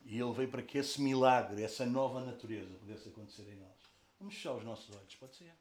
E 0.06 0.20
ele 0.20 0.34
veio 0.34 0.50
para 0.50 0.64
que 0.64 0.80
esse 0.80 1.00
milagre, 1.00 1.62
essa 1.62 1.86
nova 1.86 2.20
natureza 2.20 2.74
pudesse 2.80 3.10
acontecer 3.10 3.44
em 3.44 3.60
nós. 3.60 3.78
Vamos 4.20 4.34
fechar 4.34 4.54
os 4.54 4.64
nossos 4.64 4.90
olhos, 4.96 5.14
pode 5.14 5.36
ser? 5.36 5.54